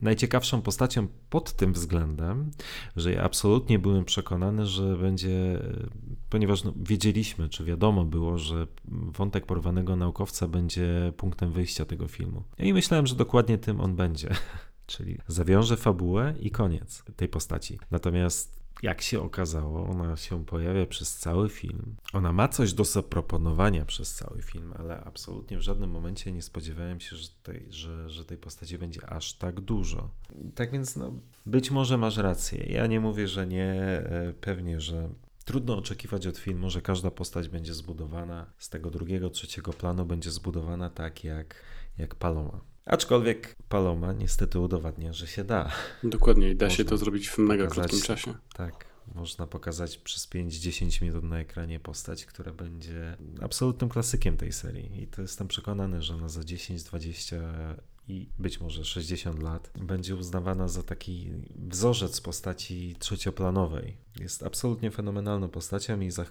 [0.00, 2.50] najciekawszą postacią pod tym względem,
[2.96, 5.86] że ja absolutnie byłem przekonany, że będzie, e,
[6.30, 12.42] ponieważ no, wiedzieliśmy, czy wiadomo było, że wątek porwanego naukowca będzie punktem wyjścia tego filmu.
[12.58, 14.28] I myślałem, że dokładnie tym on będzie.
[14.86, 17.78] Czyli zawiąże fabułę i koniec tej postaci.
[17.90, 21.96] Natomiast jak się okazało, ona się pojawia przez cały film.
[22.12, 27.00] Ona ma coś do zaproponowania przez cały film, ale absolutnie w żadnym momencie nie spodziewałem
[27.00, 30.10] się, że tej, że, że tej postaci będzie aż tak dużo.
[30.54, 31.12] Tak więc, no,
[31.46, 32.64] być może masz rację.
[32.64, 35.08] Ja nie mówię, że nie, e, pewnie, że
[35.44, 40.30] Trudno oczekiwać od filmu, że każda postać będzie zbudowana z tego drugiego, trzeciego planu, będzie
[40.30, 41.54] zbudowana tak jak,
[41.98, 42.60] jak Paloma.
[42.90, 45.72] Aczkolwiek Paloma niestety udowadnia, że się da.
[46.04, 48.34] Dokładnie, da można się to zrobić w mega pokazać, krótkim czasie.
[48.54, 55.02] Tak, można pokazać przez 5-10 minut na ekranie postać, która będzie absolutnym klasykiem tej serii.
[55.02, 57.36] I to jestem przekonany, że ona za 10, 20
[58.08, 63.96] i być może 60 lat będzie uznawana za taki wzorzec postaci trzecioplanowej.
[64.20, 66.24] Jest absolutnie fenomenalną postacią i za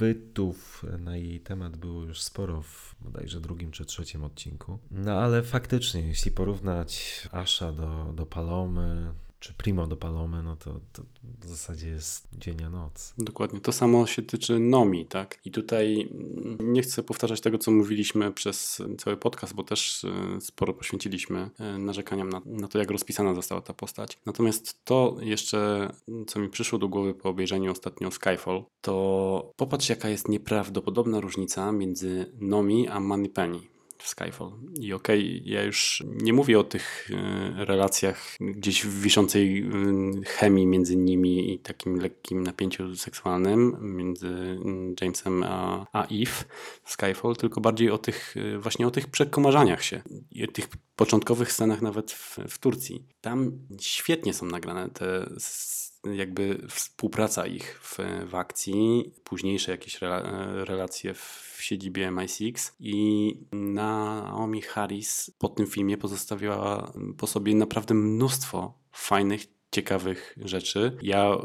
[0.00, 4.78] chwytów na jej temat było już sporo w bodajże drugim czy trzecim odcinku.
[4.90, 10.80] No ale faktycznie, jeśli porównać Asha do, do Palomy, czy Primo do Palomy, no to,
[10.92, 11.02] to
[11.40, 13.14] w zasadzie jest dzień a noc.
[13.18, 13.60] Dokładnie.
[13.60, 15.38] To samo się tyczy Nomi, tak?
[15.44, 16.10] I tutaj
[16.60, 21.78] nie chcę powtarzać tego, co mówiliśmy przez cały podcast, bo też e, sporo poświęciliśmy e,
[21.78, 24.18] narzekaniom na, na to, jak rozpisana została ta postać.
[24.26, 25.90] Natomiast to jeszcze,
[26.26, 31.72] co mi przyszło do głowy po obejrzeniu ostatnio Skyfall, to popatrz, jaka jest nieprawdopodobna różnica
[31.72, 33.70] między Nomi a Moneypenny
[34.08, 34.52] Skyfall.
[34.80, 39.70] I okej, okay, ja już nie mówię o tych e, relacjach gdzieś wiszącej e,
[40.26, 46.44] chemii między nimi i takim lekkim napięciu seksualnym między mm, Jamesem a, a Eve
[46.82, 51.52] w Skyfall, tylko bardziej o tych e, właśnie o tych przekomarzaniach się i tych początkowych
[51.52, 53.06] scenach nawet w, w Turcji.
[53.20, 55.30] Tam świetnie są nagrane te
[56.14, 57.98] jakby współpraca ich w,
[58.30, 59.98] w akcji, późniejsze jakieś
[60.64, 68.78] relacje w siedzibie MI6 i Naomi Harris po tym filmie pozostawiła po sobie naprawdę mnóstwo
[68.92, 70.96] fajnych ciekawych rzeczy.
[71.02, 71.38] Ja y,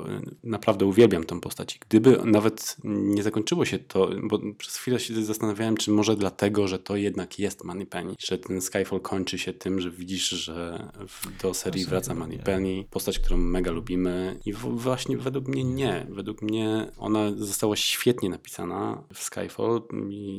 [0.43, 1.79] naprawdę uwielbiam tę postać.
[1.89, 6.79] Gdyby nawet nie zakończyło się to, bo przez chwilę się zastanawiałem, czy może dlatego, że
[6.79, 10.89] to jednak jest Moneypenny, że ten Skyfall kończy się tym, że widzisz, że
[11.41, 16.07] do serii wraca Moneypenny, postać, którą mega lubimy i właśnie według mnie nie.
[16.09, 19.81] Według mnie ona została świetnie napisana w Skyfall,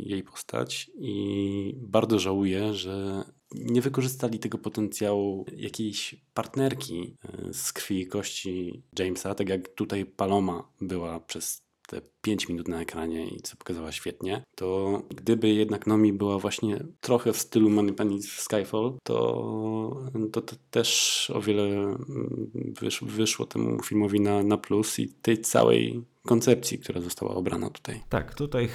[0.05, 3.25] jej postać i bardzo żałuję, że
[3.65, 10.07] nie wykorzystali tego potencjału jakiejś partnerki e, z krwi i kości Jamesa, tak jak tutaj
[10.07, 15.87] Paloma była przez te 5 minut na ekranie i co pokazała świetnie, to gdyby jednak
[15.87, 21.65] Nomi była właśnie trochę w stylu Money w Skyfall, to, to, to, też o wiele
[21.65, 27.71] mm, wyszło, wyszło temu filmowi na, na plus i tej całej koncepcji, która została obrana
[27.71, 28.01] tutaj.
[28.09, 28.69] Tak, tutaj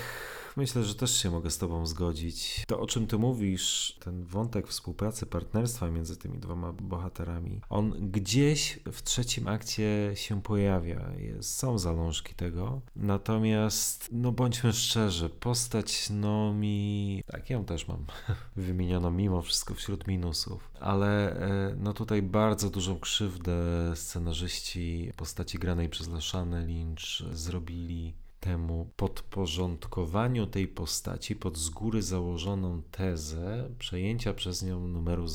[0.57, 2.63] myślę, że też się mogę z Tobą zgodzić.
[2.67, 8.79] To, o czym Ty mówisz, ten wątek współpracy, partnerstwa między tymi dwoma bohaterami, on gdzieś
[8.91, 11.11] w trzecim akcie się pojawia.
[11.17, 12.81] Jest, są zalążki tego.
[12.95, 17.23] Natomiast, no bądźmy szczerzy, postać no mi.
[17.27, 18.05] Tak, ją też mam
[18.55, 20.71] wymieniono mimo wszystko wśród minusów.
[20.79, 23.53] Ale e, no tutaj bardzo dużą krzywdę
[23.95, 32.81] scenarzyści postaci granej przez Leszanę Lynch zrobili temu podporządkowaniu tej postaci pod z góry założoną
[32.91, 35.27] tezę przejęcia przez nią numeru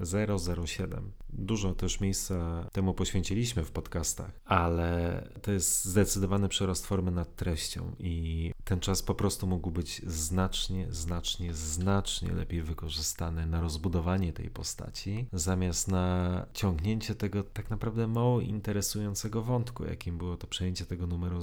[0.00, 1.12] 007.
[1.32, 7.92] Dużo też miejsca temu poświęciliśmy w podcastach, ale to jest zdecydowany przerost formy nad treścią
[7.98, 14.50] i ten czas po prostu mógł być znacznie, znacznie, znacznie lepiej wykorzystany na rozbudowanie tej
[14.50, 21.06] postaci, zamiast na ciągnięcie tego tak naprawdę mało interesującego wątku, jakim było to przejęcie tego
[21.06, 21.40] numeru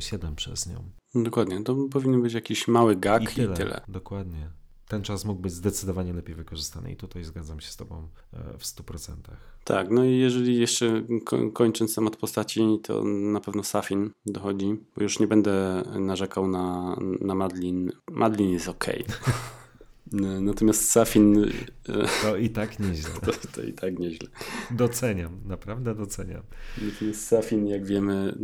[0.00, 0.90] 007 przez nią.
[1.14, 3.54] Dokładnie, to powinien być jakiś mały gag i tyle.
[3.54, 3.80] I tyle.
[3.88, 4.50] Dokładnie
[4.88, 8.62] ten czas mógł być zdecydowanie lepiej wykorzystany i tutaj zgadzam się z Tobą e, w
[8.62, 9.14] 100%.
[9.64, 11.02] Tak, no i jeżeli jeszcze
[11.52, 17.34] kończąc temat postaci, to na pewno Safin dochodzi, bo już nie będę narzekał na, na
[17.34, 17.92] Madlin.
[18.10, 18.86] Madlin jest ok.
[20.12, 21.44] Natomiast Safin.
[21.88, 23.10] E, to i tak nieźle.
[23.26, 24.28] To, to, i tak nieźle.
[24.70, 26.42] Doceniam, naprawdę doceniam.
[26.82, 28.34] Natomiast Safin, jak wiemy,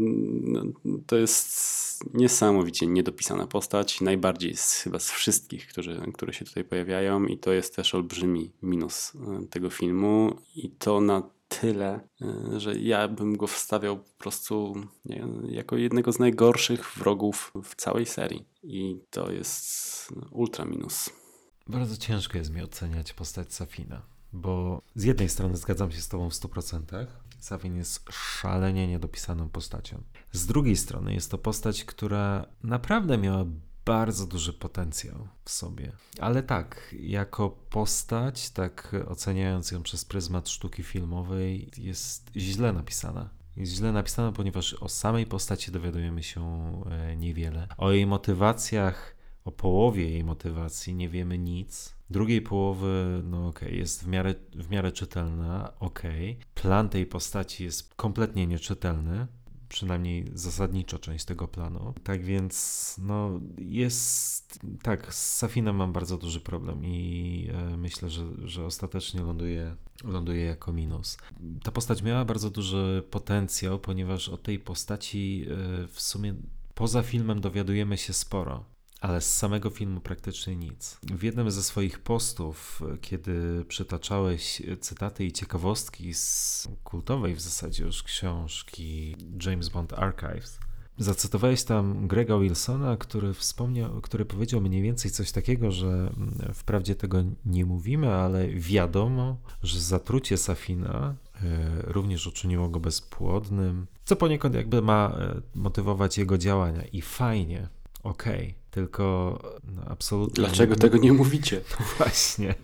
[0.45, 0.63] no,
[1.07, 4.01] to jest niesamowicie niedopisana postać.
[4.01, 8.53] Najbardziej z, chyba z wszystkich, którzy, które się tutaj pojawiają, i to jest też olbrzymi
[8.63, 10.37] minus e, tego filmu.
[10.57, 14.75] I to na tyle, e, że ja bym go wstawiał po prostu
[15.05, 18.45] nie, jako jednego z najgorszych wrogów w całej serii.
[18.63, 21.24] I to jest ultra minus.
[21.67, 26.31] Bardzo ciężko jest mi oceniać postać Safina, bo z jednej strony zgadzam się z Tobą
[26.31, 27.07] w 100%.
[27.39, 30.03] Safin jest szalenie niedopisaną postacią.
[30.33, 33.45] Z drugiej strony jest to postać, która naprawdę miała
[33.85, 35.93] bardzo duży potencjał w sobie.
[36.21, 43.31] Ale tak, jako postać, tak oceniając ją przez pryzmat sztuki filmowej, jest źle napisana.
[43.57, 46.43] Jest źle napisana, ponieważ o samej postaci dowiadujemy się
[46.91, 47.69] e, niewiele.
[47.77, 49.14] O jej motywacjach
[49.45, 51.95] o połowie jej motywacji nie wiemy nic.
[52.11, 56.31] Drugiej połowy, no okej, okay, jest w miarę, w miarę czytelna, okej.
[56.33, 56.47] Okay.
[56.55, 59.27] Plan tej postaci jest kompletnie nieczytelny,
[59.69, 61.95] przynajmniej zasadniczo część tego planu.
[62.05, 64.61] Tak więc, no, jest.
[64.83, 70.45] Tak, z Safinem mam bardzo duży problem i e, myślę, że, że ostatecznie ląduje, ląduje
[70.45, 71.19] jako minus.
[71.63, 76.35] Ta postać miała bardzo duży potencjał, ponieważ o tej postaci e, w sumie
[76.75, 80.99] poza filmem dowiadujemy się sporo ale z samego filmu praktycznie nic.
[81.03, 88.03] W jednym ze swoich postów, kiedy przytaczałeś cytaty i ciekawostki z kultowej w zasadzie już
[88.03, 90.59] książki James Bond Archives,
[90.99, 96.11] Zacytowałeś tam Grega Wilsona, który wspomniał, który powiedział mniej więcej coś takiego, że
[96.55, 104.17] wprawdzie tego nie mówimy, ale wiadomo, że zatrucie Safina e, również uczyniło go bezpłodnym, co
[104.17, 106.83] poniekąd jakby ma e, motywować jego działania.
[106.85, 107.69] I fajnie,
[108.05, 110.35] okej, okay, tylko no, absolutnie.
[110.35, 110.81] Dlaczego nie...
[110.81, 111.61] tego nie mówicie?
[111.99, 112.55] Właśnie.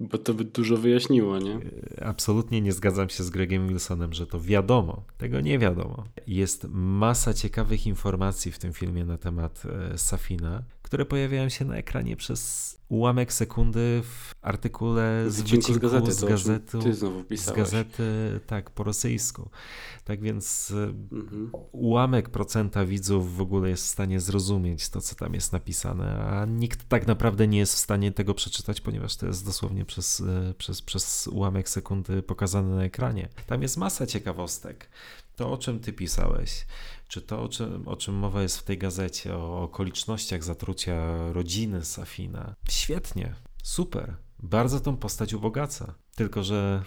[0.00, 1.54] Bo to by dużo wyjaśniło, nie?
[1.98, 5.04] E, absolutnie nie zgadzam się z Gregiem Wilsonem, że to wiadomo.
[5.18, 6.04] Tego nie wiadomo.
[6.26, 11.76] Jest masa ciekawych informacji w tym filmie na temat e, Safina, które pojawiają się na
[11.76, 17.58] ekranie przez ułamek sekundy w artykule z, wycinku z gazety, z, gazety, ty znowu pisałeś.
[17.58, 19.50] z gazety, tak, po rosyjsku.
[20.04, 20.72] Tak więc
[21.12, 21.50] mhm.
[21.72, 26.44] ułamek procenta widzów w ogóle jest w stanie zrozumieć to, co tam jest napisane, a
[26.44, 30.54] nikt tak naprawdę nie jest w stanie tego przeczytać, ponieważ to jest dosłownie przez, e,
[30.54, 33.28] przez, przez ułamek sekundy pokazane na ekranie.
[33.46, 34.88] Tam jest masa ciekawostek.
[35.36, 36.66] To, o czym ty pisałeś,
[37.10, 41.84] czy to, o czym, o czym mowa jest w tej gazecie, o okolicznościach zatrucia rodziny
[41.84, 42.54] Safina.
[42.70, 44.16] Świetnie, super.
[44.38, 45.94] Bardzo tą postać ubogaca.
[46.16, 46.82] Tylko, że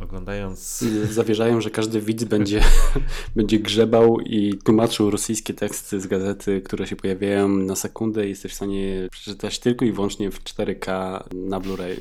[0.00, 0.84] oglądając.
[1.10, 2.62] Zawierzają, że każdy widz będzie,
[3.36, 8.52] będzie grzebał i tłumaczył rosyjskie teksty z gazety, które się pojawiają na sekundę i jesteś
[8.52, 11.96] w stanie przeczytać tylko i wyłącznie w 4K na Blu-ray.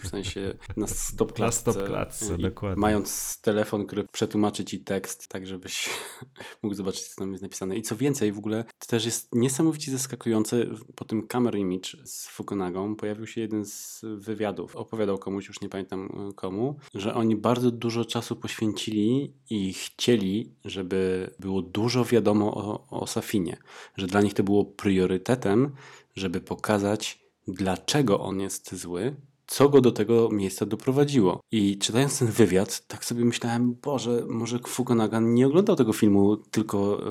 [0.00, 1.70] W sensie na stop klatce.
[1.70, 2.80] Na stop klatce, dokładnie.
[2.80, 5.88] Mając telefon, który przetłumaczy ci tekst, tak żebyś
[6.62, 7.76] mógł zobaczyć, co tam jest napisane.
[7.76, 10.66] I co więcej, w ogóle to też jest niesamowicie zaskakujące.
[10.94, 14.76] Po tym Camera Image z Fukunagą pojawił się jeden z wywiadów.
[14.76, 21.30] Opowiadał komuś, już nie pamiętam komu, że oni bardzo dużo czasu poświęcili i chcieli, żeby
[21.38, 23.56] było dużo wiadomo o, o Safinie,
[23.96, 25.70] że dla nich to było priorytetem,
[26.16, 29.16] żeby pokazać, dlaczego on jest zły,
[29.50, 31.40] co go do tego miejsca doprowadziło.
[31.52, 37.00] I czytając ten wywiad, tak sobie myślałem, Boże, może Fukunaga nie oglądał tego filmu tylko
[37.00, 37.10] e,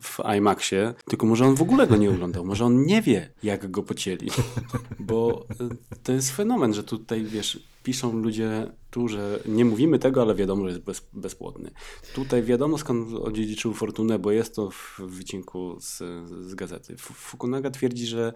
[0.00, 3.70] w IMAXie, tylko może on w ogóle go nie oglądał, może on nie wie, jak
[3.70, 4.30] go pocięli.
[5.00, 5.68] Bo e,
[6.02, 10.62] to jest fenomen, że tutaj, wiesz, piszą ludzie tu, że nie mówimy tego, ale wiadomo,
[10.64, 11.70] że jest bez, bezpłodny.
[12.14, 15.98] Tutaj wiadomo skąd odziedziczył fortunę, bo jest to w wycinku z,
[16.46, 16.96] z gazety.
[16.98, 18.32] Fukunaga twierdzi, że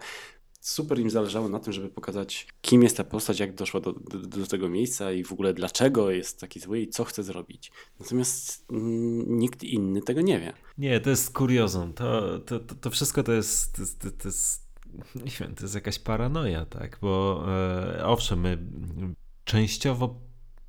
[0.61, 4.17] super im zależało na tym, żeby pokazać, kim jest ta postać, jak doszła do, do,
[4.17, 7.71] do, tego miejsca i w ogóle dlaczego jest taki zły i co chce zrobić.
[7.99, 10.53] Natomiast mm, nikt inny tego nie wie.
[10.77, 11.93] Nie, to jest kuriozum.
[11.93, 14.71] To, to, to, to wszystko to jest, to, to jest
[15.15, 16.97] nie wiem, to jest jakaś paranoja, tak?
[17.01, 18.57] Bo e, owszem, my
[19.51, 20.15] częściowo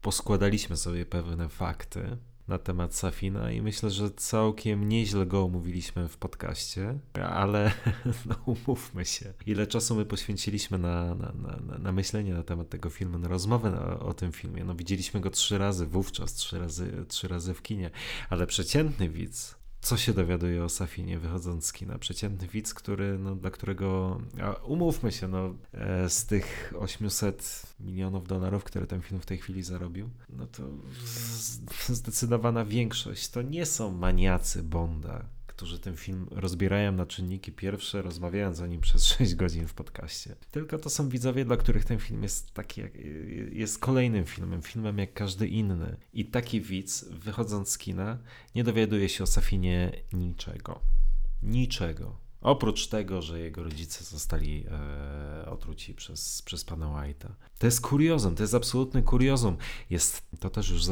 [0.00, 2.16] poskładaliśmy sobie pewne fakty
[2.48, 6.98] na temat Safina i myślę, że całkiem nieźle go omówiliśmy w podcaście,
[7.30, 7.72] ale
[8.26, 9.32] no, umówmy się.
[9.46, 13.70] Ile czasu my poświęciliśmy na, na, na, na myślenie na temat tego filmu, na rozmowę
[13.70, 14.64] na, o tym filmie.
[14.64, 17.90] No widzieliśmy go trzy razy wówczas, trzy razy, trzy razy w kinie,
[18.30, 21.98] ale przeciętny widz co się dowiaduje o Safinie wychodząc z kina?
[21.98, 24.20] Przeciętny widz, który, no, dla którego,
[24.64, 29.62] umówmy się, no, e, z tych 800 milionów dolarów, które ten film w tej chwili
[29.62, 30.62] zarobił, no to
[31.88, 35.24] zdecydowana większość to nie są maniacy Bonda,
[35.62, 40.36] którzy ten film rozbierają na czynniki pierwsze, rozmawiając o nim przez 6 godzin w podcaście.
[40.50, 42.82] Tylko to są widzowie, dla których ten film jest taki,
[43.52, 45.96] jest kolejnym filmem, filmem jak każdy inny.
[46.12, 48.18] I taki widz, wychodząc z kina,
[48.54, 50.80] nie dowiaduje się o Safinie niczego.
[51.42, 52.21] Niczego.
[52.42, 57.28] Oprócz tego, że jego rodzice zostali e, otruci przez, przez pana White'a.
[57.58, 59.56] To jest kuriozum, to jest absolutny kuriozum.
[59.90, 60.84] Jest, to też już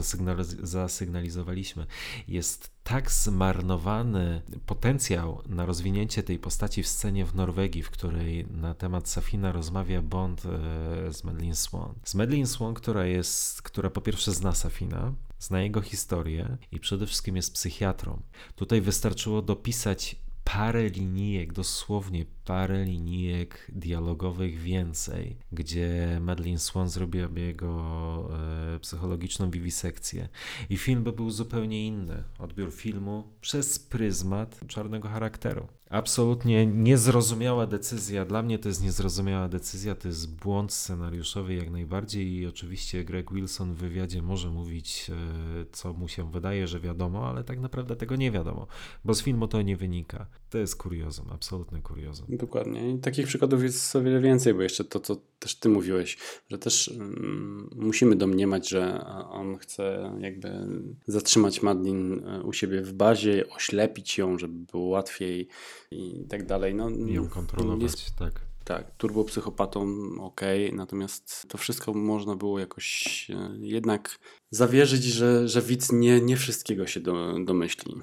[0.63, 1.87] zasygnalizowaliśmy,
[2.29, 8.75] jest tak zmarnowany potencjał na rozwinięcie tej postaci w scenie w Norwegii, w której na
[8.75, 11.95] temat Safina rozmawia Bond e, z Madeline Swan.
[12.05, 17.07] Z Madeline Swan, która jest, która po pierwsze zna Safina, zna jego historię i przede
[17.07, 18.23] wszystkim jest psychiatrą.
[18.57, 20.17] Tutaj wystarczyło dopisać
[20.55, 28.31] parę linijek, dosłownie parę linijek dialogowych więcej, gdzie Madeline Swan zrobiłaby jego
[28.75, 30.29] e, psychologiczną wiwisekcję
[30.71, 32.25] i film by był zupełnie inny.
[32.39, 35.69] Odbiór filmu przez pryzmat czarnego charakteru.
[35.91, 38.25] Absolutnie niezrozumiała decyzja.
[38.25, 43.33] Dla mnie to jest niezrozumiała decyzja, to jest błąd scenariuszowy jak najbardziej i oczywiście Greg
[43.33, 47.97] Wilson w wywiadzie może mówić, e, co mu się wydaje, że wiadomo, ale tak naprawdę
[47.97, 48.67] tego nie wiadomo,
[49.05, 50.27] bo z filmu to nie wynika.
[50.51, 52.27] To jest kuriozum, absolutny kuriozum.
[52.29, 52.91] Dokładnie.
[52.91, 56.19] I takich przykładów jest o wiele więcej, bo jeszcze to, co też ty mówiłeś,
[56.51, 60.67] że też um, musimy domniemać, że on chce jakby
[61.07, 65.49] zatrzymać Madlin e, u siebie w bazie, oślepić ją, żeby było łatwiej
[65.91, 66.75] i tak dalej.
[66.75, 68.41] No, ją kontrolować, jest, tak.
[68.65, 70.41] Tak, turbopsychopatą ok,
[70.73, 74.19] natomiast to wszystko można było jakoś e, jednak
[74.51, 77.95] zawierzyć, że, że widz nie, nie wszystkiego się do, domyśli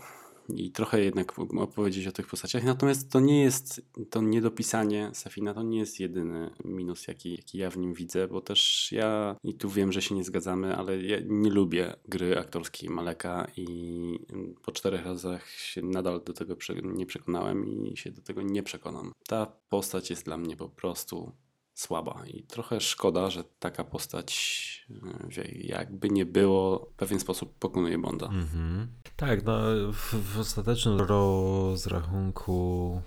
[0.55, 2.63] i trochę jednak opowiedzieć o tych postaciach.
[2.63, 7.69] Natomiast to nie jest, to niedopisanie Safina to nie jest jedyny minus, jaki, jaki ja
[7.69, 11.17] w nim widzę, bo też ja, i tu wiem, że się nie zgadzamy, ale ja
[11.25, 14.19] nie lubię gry aktorskiej Maleka i
[14.65, 19.11] po czterech razach się nadal do tego nie przekonałem i się do tego nie przekonam.
[19.27, 21.31] Ta postać jest dla mnie po prostu
[21.79, 24.87] słaba i trochę szkoda, że taka postać
[25.37, 28.27] e, jakby nie było w pewien sposób pokonuje Bonda.
[28.27, 28.87] -hmm.
[29.15, 29.59] Tak, no
[29.93, 33.01] w, w ostatecznym rozrachunku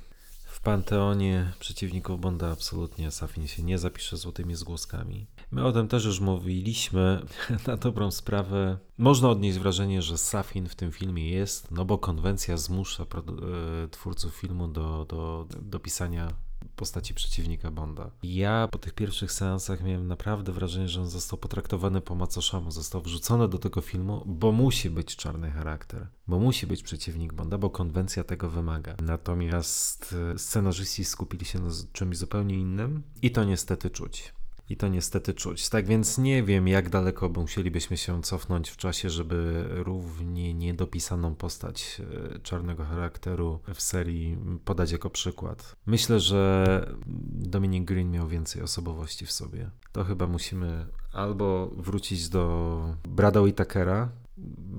[0.44, 5.26] w panteonie przeciwników Bonda absolutnie Safin się nie zapisze złotymi zgłoskami.
[5.50, 7.26] My o tym też już mówiliśmy
[7.66, 8.78] na dobrą sprawę.
[8.98, 14.34] Można odnieść wrażenie, że Safin w tym filmie jest, no bo konwencja zmusza e, twórców
[14.34, 18.10] filmu do, do, do pisania postaci przeciwnika Bonda.
[18.22, 23.00] Ja po tych pierwszych seansach miałem naprawdę wrażenie, że on został potraktowany po macoszemu, został
[23.00, 27.70] wrzucony do tego filmu, bo musi być czarny charakter, bo musi być przeciwnik Bonda, bo
[27.70, 28.96] konwencja tego wymaga.
[29.02, 34.32] Natomiast e, scenarzyści skupili się na czymś zupełnie innym i to niestety czuć.
[34.70, 35.68] I to niestety czuć.
[35.68, 42.02] Tak więc nie wiem, jak daleko musielibyśmy się cofnąć w czasie, żeby równie niedopisaną postać
[42.34, 45.76] e, czarnego charakteru w serii podać jako przykład.
[45.86, 46.86] Myślę, że
[47.32, 49.70] Dominic Green miał więcej osobowości w sobie.
[49.92, 54.08] To chyba musimy albo wrócić do Brada Whitakera,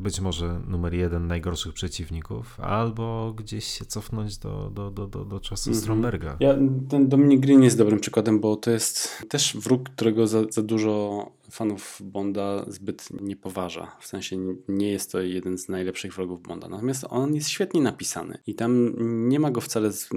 [0.02, 5.40] być może numer jeden najgorszych przeciwników, albo gdzieś się cofnąć do, do, do, do, do
[5.40, 5.84] czasu mm -hmm.
[5.84, 6.38] Stromberga.
[6.40, 6.56] Ja,
[6.90, 11.26] ten Dominic Green jest dobrym przykładem, bo to jest też wróg, którego za, za dużo
[11.52, 13.96] fanów Bonda zbyt nie poważa.
[14.00, 14.38] W sensie
[14.68, 16.70] nie jest to jeden z najlepszych wrogów Bonda.
[16.70, 18.94] Natomiast on jest świetnie napisany i tam
[19.30, 20.10] nie ma go wcale z,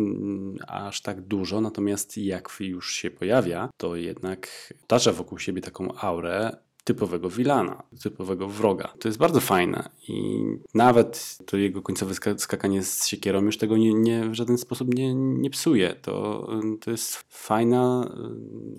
[0.66, 4.48] aż tak dużo, natomiast jak już się pojawia, to jednak
[4.84, 8.92] otacza wokół siebie taką aurę typowego wilana, typowego wroga.
[8.98, 13.94] To jest bardzo fajne i nawet to jego końcowe skakanie z siekierą już tego nie,
[13.94, 15.94] nie w żaden sposób nie, nie psuje.
[16.02, 16.48] To,
[16.80, 18.14] to jest fajna,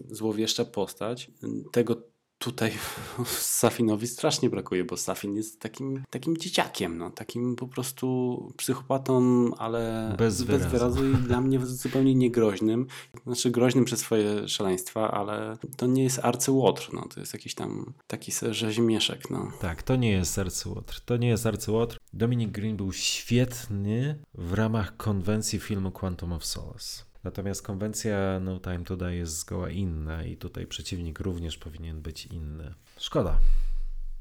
[0.09, 1.31] złowieszcza postać.
[1.71, 2.71] Tego tutaj
[3.59, 10.15] Safinowi strasznie brakuje, bo Safin jest takim, takim dzieciakiem, no, takim po prostu psychopatą, ale
[10.17, 12.87] bez wyrazu, bez wyrazu i dla mnie zupełnie niegroźnym.
[13.25, 17.93] Znaczy groźnym przez swoje szaleństwa, ale to nie jest arcyłotr, no, to jest jakiś tam
[18.07, 19.29] taki rzeźmieszek.
[19.29, 19.51] No.
[19.61, 21.01] Tak, to nie jest arcyłotr.
[21.05, 21.97] To nie jest arcyłotr.
[22.13, 27.14] Dominic Green był świetny w ramach konwencji filmu Quantum of Solace.
[27.25, 32.25] Natomiast konwencja No Time To Die jest zgoła inna i tutaj przeciwnik również powinien być
[32.25, 32.73] inny.
[32.97, 33.39] Szkoda.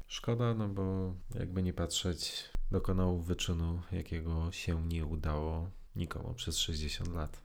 [0.07, 7.13] Szkoda, no bo jakby nie patrzeć, dokonał wyczynu, jakiego się nie udało nikomu przez 60
[7.13, 7.41] lat.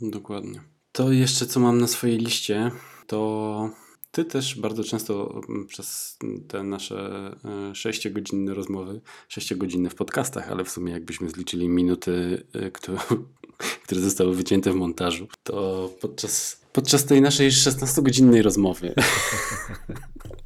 [0.00, 0.60] Dokładnie.
[0.92, 2.70] To jeszcze co mam na swojej liście,
[3.06, 3.70] to
[4.10, 10.64] ty też bardzo często mm, przez te nasze e, sześciogodzinne rozmowy, sześciogodzinne w podcastach, ale
[10.64, 12.98] w sumie jakbyśmy zliczyli minuty, e, które,
[13.84, 18.94] które zostały wycięte w montażu, to podczas, podczas tej naszej 16-godzinnej rozmowy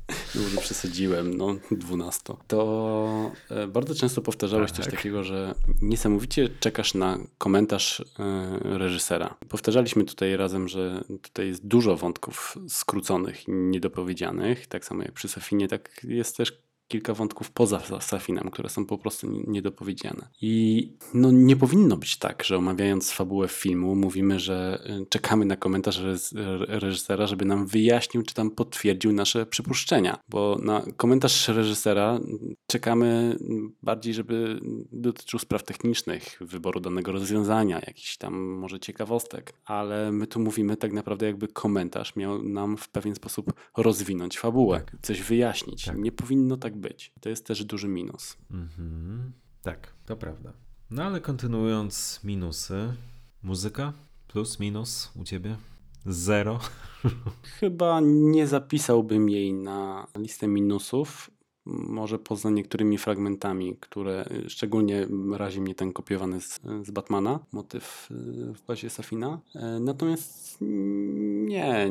[0.35, 2.35] Może przesadziłem, no 12.
[2.47, 4.85] To e, bardzo często powtarzałeś tak.
[4.85, 9.35] coś takiego, że niesamowicie czekasz na komentarz e, reżysera.
[9.49, 15.69] Powtarzaliśmy tutaj razem, że tutaj jest dużo wątków skróconych, niedopowiedzianych, tak samo jak przy Sofinie,
[15.69, 20.29] tak jest też kilka wątków poza Safinem, które są po prostu niedopowiedziane.
[20.43, 25.57] I no, nie powinno być tak, że omawiając fabułę filmu mówimy, że y, czekamy na
[25.57, 26.03] komentarz
[26.69, 32.21] reżysera, żeby nam wyjaśnił, czy tam potwierdził nasze przypuszczenia, bo na komentarz reżysera
[32.67, 33.37] czekamy
[33.83, 34.61] bardziej, żeby
[34.93, 40.93] dotyczył spraw technicznych, wyboru danego rozwiązania, jakichś tam może ciekawostek, ale my tu mówimy tak
[40.93, 44.97] naprawdę jakby komentarz miał nam w pewien sposób rozwinąć fabułę, tak.
[45.03, 45.85] coś wyjaśnić.
[45.85, 45.99] Tak.
[45.99, 47.13] Nie powinno tak być.
[47.21, 48.37] To jest też duży minus.
[48.51, 49.33] Mhm.
[49.63, 50.53] Tak, to prawda.
[50.91, 52.95] No ale kontynuując minusy,
[53.43, 53.93] muzyka
[54.29, 55.57] plus minus u ciebie?
[56.07, 56.61] Zero?
[57.61, 61.31] Chyba nie zapisałbym jej na listę minusów,
[61.67, 68.55] może poza niektórymi fragmentami, które szczególnie razi mnie ten kopiowany z, z Batmana, motyw y,
[68.55, 69.41] w bazie Safina.
[69.55, 71.91] E, natomiast nie,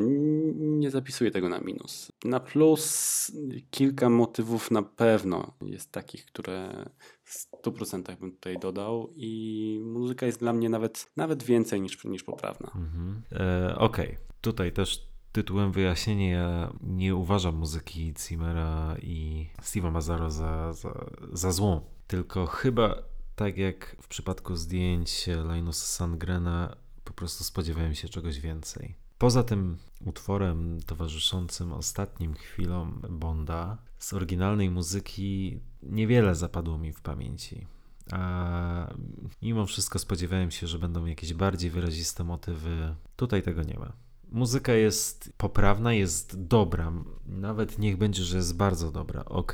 [0.56, 2.12] nie zapisuję tego na minus.
[2.26, 3.32] Na plus
[3.72, 6.86] kilka motywów na pewno jest takich, które
[7.24, 12.24] w 100% bym tutaj dodał i muzyka jest dla mnie nawet, nawet więcej niż, niż
[12.24, 12.72] poprawna.
[12.76, 13.22] Mhm.
[13.32, 14.18] E, Okej, okay.
[14.42, 21.52] tutaj też tytułem wyjaśnienia ja nie uważam muzyki Zimmera i Steve'a Mazzaro za, za, za
[21.52, 22.96] złą, tylko chyba
[23.36, 28.96] tak jak w przypadku zdjęć Linusa Sandgrena po prostu spodziewałem się czegoś więcej.
[29.18, 37.68] Poza tym utworem towarzyszącym ostatnim chwilom Bonda z oryginalnej muzyki niewiele zapadło mi w pamięci.
[38.12, 38.94] A
[39.42, 42.96] mimo wszystko spodziewałem się, że będą jakieś bardziej wyraziste motywy.
[43.16, 44.03] Tutaj tego nie ma.
[44.34, 46.92] Muzyka jest poprawna, jest dobra.
[47.26, 49.54] Nawet niech będzie, że jest bardzo dobra, ok.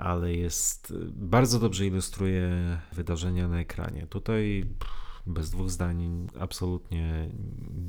[0.00, 2.50] Ale jest bardzo dobrze ilustruje
[2.92, 4.06] wydarzenia na ekranie.
[4.06, 4.64] Tutaj
[5.26, 7.30] bez dwóch zdań absolutnie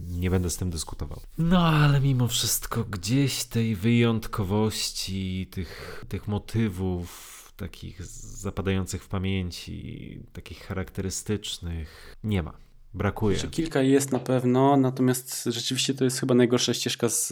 [0.08, 1.20] nie będę z tym dyskutował.
[1.38, 10.64] No ale mimo wszystko gdzieś tej wyjątkowości, tych, tych motywów takich zapadających w pamięci, takich
[10.64, 12.54] charakterystycznych nie ma.
[12.94, 13.38] Brakuje.
[13.38, 17.28] Znaczy, kilka jest na pewno, natomiast rzeczywiście to jest chyba najgorsza ścieżka z,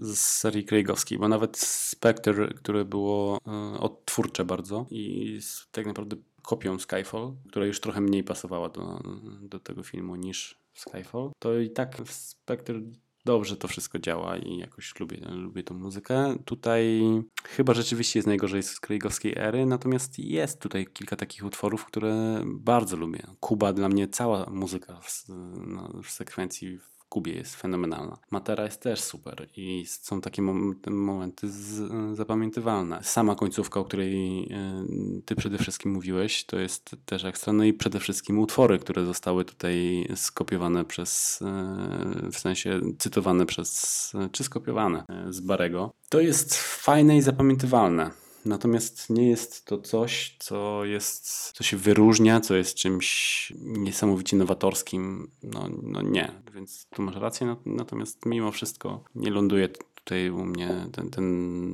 [0.00, 5.40] z serii Craigowskiej, bo nawet Spectre, które było e, odtwórcze bardzo i
[5.72, 9.00] tak naprawdę kopią Skyfall, która już trochę mniej pasowała do,
[9.40, 12.80] do tego filmu niż Skyfall, to i tak Spectre
[13.24, 16.36] dobrze to wszystko działa i jakoś lubię, lubię tą muzykę.
[16.44, 17.02] Tutaj
[17.44, 22.96] chyba rzeczywiście jest najgorzej z Craigowskiej ery, natomiast jest tutaj kilka takich utworów, które bardzo
[22.96, 23.26] lubię.
[23.40, 25.28] Kuba dla mnie cała muzyka w,
[25.66, 26.78] no, w sekwencji
[27.12, 28.16] Kubie jest fenomenalna.
[28.30, 30.42] Matera jest też super i są takie
[30.90, 32.98] momenty z, zapamiętywalne.
[33.02, 34.84] Sama końcówka, o której e,
[35.24, 37.52] ty przede wszystkim mówiłeś, to jest też ekstra.
[37.52, 44.12] No i przede wszystkim utwory, które zostały tutaj skopiowane przez, e, w sensie cytowane przez,
[44.32, 45.90] czy skopiowane e, z Barego.
[46.08, 48.21] To jest fajne i zapamiętywalne.
[48.44, 55.30] Natomiast nie jest to coś, co jest, co się wyróżnia, co jest czymś niesamowicie nowatorskim.
[55.42, 57.56] No, no nie, więc tu masz rację.
[57.66, 61.24] Natomiast mimo wszystko nie ląduje tutaj u mnie ten, ten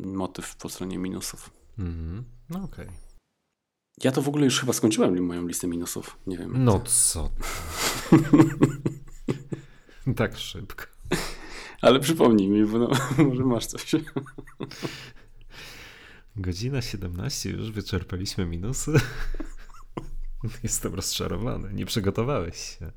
[0.07, 1.51] motyw po stronie minusów.
[1.79, 2.23] Mm-hmm.
[2.51, 2.87] No okej.
[2.87, 2.99] Okay.
[4.05, 6.19] Ja to w ogóle już chyba skończyłem moją listę minusów.
[6.27, 6.65] Nie wiem.
[6.65, 7.31] No co?
[10.17, 10.85] tak szybko.
[11.81, 12.91] Ale przypomnij mi, bo no,
[13.29, 13.95] może masz coś.
[16.41, 18.93] Godzina 17, już wyczerpaliśmy minusy.
[20.63, 22.93] Jestem rozczarowany, nie przygotowałeś się.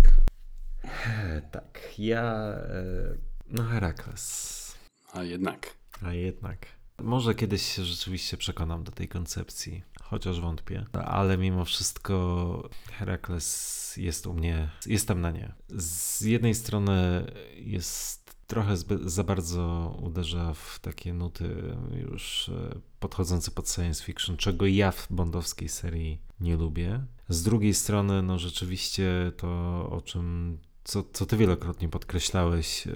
[1.52, 2.22] tak, ja.
[2.22, 3.16] E,
[3.48, 4.74] no, Herakles.
[5.12, 5.74] A jednak.
[6.02, 6.66] A jednak.
[6.98, 14.26] Może kiedyś się rzeczywiście przekonam do tej koncepcji, chociaż wątpię, ale mimo wszystko Herakles jest
[14.26, 15.52] u mnie, jestem na nie.
[15.68, 17.26] Z jednej strony
[17.56, 18.19] jest
[18.50, 21.74] trochę zbyt, za bardzo uderza w takie nuty
[22.10, 27.04] już e, podchodzące pod science fiction, czego ja w bondowskiej serii nie lubię.
[27.28, 29.48] Z drugiej strony, no rzeczywiście to,
[29.90, 32.92] o czym, co, co ty wielokrotnie podkreślałeś, e,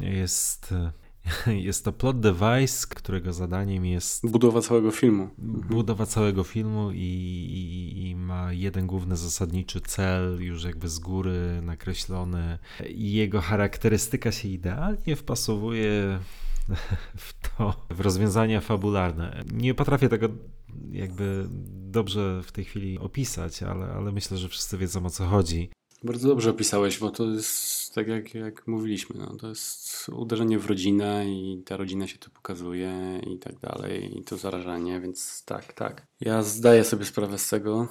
[0.00, 0.74] jest
[1.68, 5.30] Jest to plot device, którego zadaniem jest Budowa całego filmu.
[5.38, 11.60] budowa całego filmu i, i, i ma jeden główny zasadniczy cel, już jakby z góry
[11.62, 12.58] nakreślony.
[12.90, 16.18] Jego charakterystyka się idealnie wpasowuje
[17.16, 19.44] w to, w rozwiązania fabularne.
[19.52, 20.28] Nie potrafię tego
[20.92, 21.46] jakby
[21.90, 25.70] dobrze w tej chwili opisać, ale, ale myślę, że wszyscy wiedzą o co chodzi.
[26.04, 30.66] Bardzo dobrze opisałeś, bo to jest tak jak, jak mówiliśmy, no, to jest uderzenie w
[30.66, 35.72] rodzinę i ta rodzina się tu pokazuje i tak dalej, i to zarażanie, więc tak,
[35.72, 36.06] tak.
[36.20, 37.88] Ja zdaję sobie sprawę z tego,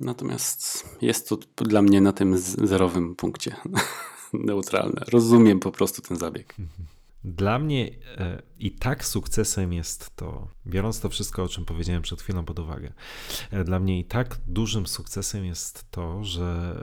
[0.00, 3.56] natomiast jest to dla mnie na tym zerowym punkcie
[4.32, 5.04] neutralne.
[5.08, 6.54] Rozumiem po prostu ten zabieg.
[7.24, 12.22] Dla mnie e, i tak sukcesem jest to, biorąc to wszystko, o czym powiedziałem przed
[12.22, 12.92] chwilą pod uwagę,
[13.50, 16.76] e, dla mnie i tak dużym sukcesem jest to, że,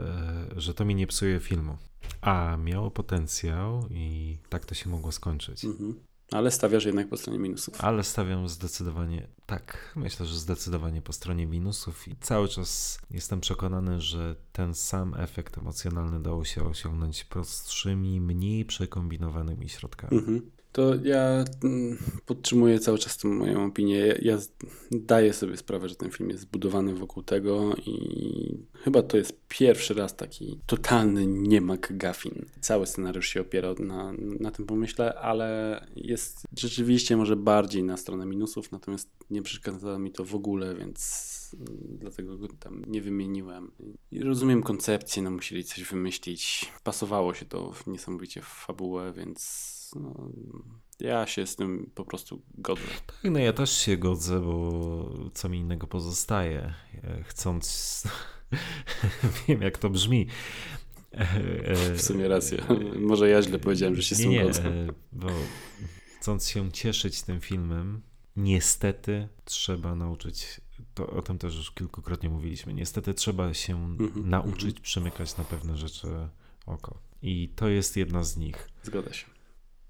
[0.56, 1.76] e, że to mi nie psuje filmu.
[2.20, 5.64] A miało potencjał i tak to się mogło skończyć.
[5.64, 6.00] Mhm.
[6.30, 7.84] Ale stawiasz jednak po stronie minusów.
[7.84, 9.92] Ale stawiam zdecydowanie tak.
[9.96, 15.58] Myślę, że zdecydowanie po stronie minusów i cały czas jestem przekonany, że ten sam efekt
[15.58, 20.18] emocjonalny dało się osiągnąć prostszymi, mniej przekombinowanymi środkami.
[20.18, 20.50] Mhm.
[20.76, 23.98] To ja mm, podtrzymuję cały czas tę moją opinię.
[23.98, 24.52] Ja, ja z-
[24.90, 29.94] daję sobie sprawę, że ten film jest zbudowany wokół tego i chyba to jest pierwszy
[29.94, 32.44] raz taki totalny nie McGuffin.
[32.60, 38.26] Cały scenariusz się opiera na, na tym pomyśle, ale jest rzeczywiście może bardziej na stronę
[38.26, 43.70] minusów, natomiast nie przeszkadza mi to w ogóle, więc mm, dlatego go tam nie wymieniłem.
[44.10, 46.72] I rozumiem koncepcję, no musieli coś wymyślić.
[46.84, 50.30] Pasowało się to niesamowicie w fabułę, więc no,
[51.00, 52.82] ja się z tym po prostu godzę.
[53.06, 56.74] Tak, no ja też się godzę, bo co mi innego pozostaje.
[57.04, 58.02] E, Chcąc.
[59.48, 60.26] Wiem, jak to brzmi.
[61.14, 61.18] E,
[61.64, 62.64] e, W sumie rację.
[63.00, 64.86] Może ja źle powiedziałem, że się z tym nie, godzę.
[65.12, 65.28] bo
[66.20, 68.02] chcąc się cieszyć tym filmem,
[68.36, 70.60] niestety trzeba nauczyć.
[70.94, 72.74] To, o tym też już kilkukrotnie mówiliśmy.
[72.74, 76.08] Niestety trzeba się Mhm, nauczyć przymykać na pewne rzeczy
[76.66, 76.98] oko.
[77.22, 78.68] I to jest jedna z nich.
[78.82, 79.26] Zgoda się.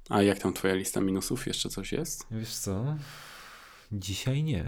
[0.08, 1.46] A jak tam twoja lista minusów?
[1.46, 2.26] Jeszcze coś jest?
[2.30, 2.96] Wiesz co?
[3.92, 4.64] Dzisiaj nie.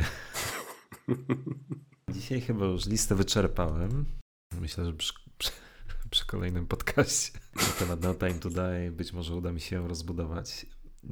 [2.14, 4.04] Dzisiaj chyba już listę wyczerpałem.
[4.60, 5.50] Myślę, że przy, przy,
[6.10, 9.88] przy kolejnym podcaście na temat No Time to Die być może uda mi się ją
[9.88, 10.66] rozbudować.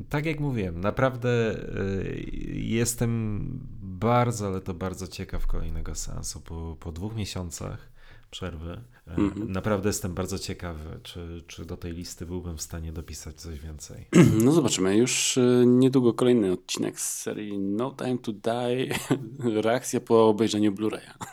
[0.09, 3.49] Tak jak mówiłem, naprawdę y, jestem
[3.83, 6.41] bardzo, ale to bardzo ciekaw kolejnego seansu.
[6.41, 7.96] Po, po dwóch miesiącach
[8.31, 9.53] przerwy y, Mhm.
[9.53, 14.07] naprawdę jestem bardzo ciekawy, czy, czy do tej listy byłbym w stanie dopisać coś więcej.
[14.45, 14.97] No zobaczymy.
[14.97, 18.99] Już y, niedługo kolejny odcinek z serii No Time to Die.
[19.63, 21.13] Reakcja po obejrzeniu Blu-raya.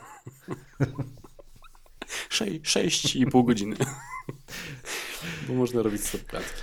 [2.30, 3.76] Sze- Sześć i pół godziny.
[5.48, 6.62] Bo można robić stop klatki.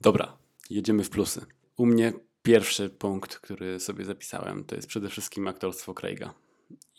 [0.00, 0.38] Dobra,
[0.70, 1.46] jedziemy w plusy.
[1.76, 2.12] U mnie
[2.42, 6.34] pierwszy punkt, który sobie zapisałem, to jest przede wszystkim aktorstwo Craiga.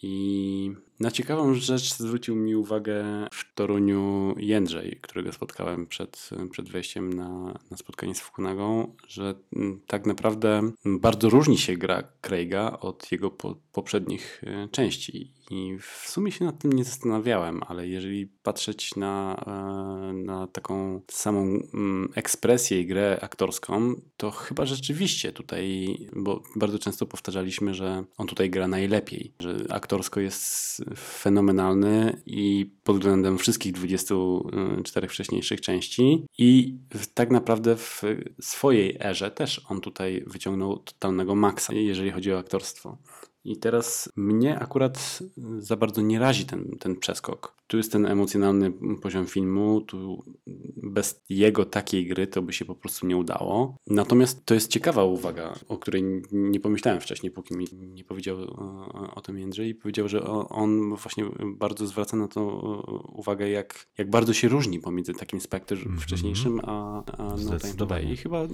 [0.04, 7.14] I na ciekawą rzecz zwrócił mi uwagę w Toruniu Jędrzej, którego spotkałem przed, przed wejściem
[7.14, 13.12] na, na spotkanie z Fukunagą, że mm, tak naprawdę bardzo różni się gra Craiga od
[13.12, 15.32] jego po, poprzednich e, części.
[15.52, 21.02] I w sumie się nad tym nie zastanawiałem, ale jeżeli patrzeć na, e, na taką
[21.12, 21.42] samą
[21.74, 28.28] mm, ekspresję i grę aktorską, to chyba rzeczywiście tutaj, bo bardzo często powtarzaliśmy, że on
[28.28, 36.78] tutaj gra najlepiej, że aktorsko jest fenomenalny i pod względem wszystkich 24 wcześniejszych części i
[37.14, 38.02] tak naprawdę w
[38.42, 42.98] swojej erze też on tutaj wyciągnął totalnego maksa, jeżeli chodzi o aktorstwo.
[43.48, 45.20] I teraz mnie akurat
[45.60, 47.56] za bardzo nie razi ten, ten przeskok.
[47.68, 48.72] Tu jest ten emocjonalny
[49.02, 50.24] poziom filmu, tu
[50.84, 53.76] bez jego takiej gry to by się po prostu nie udało.
[53.88, 59.16] Natomiast to jest ciekawa uwaga, o której nie pomyślałem wcześniej, póki mi nie powiedział o,
[59.16, 59.76] o tym Jędrzej.
[59.76, 62.42] Powiedział, że on właśnie bardzo zwraca na to
[63.14, 66.00] uwagę, jak, jak bardzo się różni pomiędzy takim Spectre Mhm.
[66.00, 67.36] wcześniejszym, a, a
[67.78, 68.04] No Time.
[68.04, 68.48] I chyba,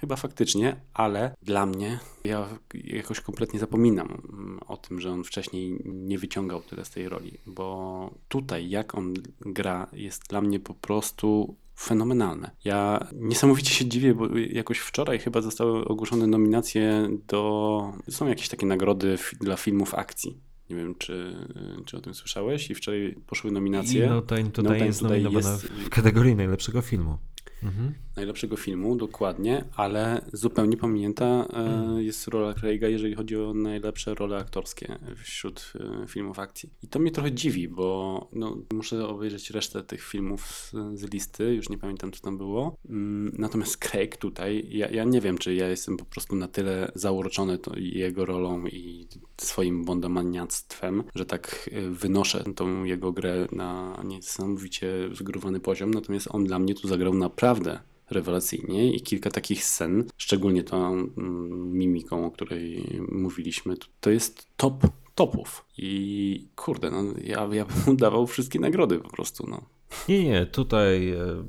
[0.00, 2.48] chyba faktycznie, ale dla mnie ja
[2.84, 4.31] jakoś kompletnie zapominam mm,
[4.66, 9.14] o tym, że on wcześniej nie wyciągał tyle z tej roli, bo tutaj jak on
[9.40, 12.50] gra jest dla mnie po prostu fenomenalne.
[12.64, 17.92] Ja niesamowicie się dziwię, bo jakoś wczoraj chyba zostały ogłoszone nominacje do...
[18.10, 20.38] Są jakieś takie nagrody dla filmów akcji.
[20.70, 21.36] Nie wiem, czy,
[21.84, 24.06] czy o tym słyszałeś i wczoraj poszły nominacje.
[24.06, 27.18] I No Time to No Time jest Die nominowana jest- w kategorii najlepszego filmu.
[27.62, 27.94] Mhm.
[28.16, 32.02] Najlepszego filmu, dokładnie, ale zupełnie pominięta e, mhm.
[32.02, 35.72] jest rola Craiga, jeżeli chodzi o najlepsze role aktorskie wśród
[36.04, 36.70] e, filmów akcji.
[36.82, 41.68] I to mnie trochę dziwi, bo no, muszę obejrzeć resztę tych filmów z, listy, już
[41.68, 42.76] nie pamiętam, co tam było.
[42.88, 46.92] Mm, natomiast Craig tutaj, ja, ja nie wiem, czy ja jestem po prostu na tyle
[46.94, 54.92] zauroczony jego rolą i swoim bondomaniactwem, że tak e, wynoszę tą jego grę na niesamowicie
[55.12, 57.80] zgrywany poziom, natomiast on dla mnie tu zagrał naprawdę
[58.10, 64.86] rewelacyjnie i kilka takich scen, szczególnie tą mm, mimiką, o której mówiliśmy, to jest top
[65.14, 65.64] topów.
[65.78, 69.46] I kurde, no, ja, ja bym dawał wszystkie nagrody po prostu.
[69.50, 69.62] No.
[70.08, 71.44] Nie, nie, tutaj e,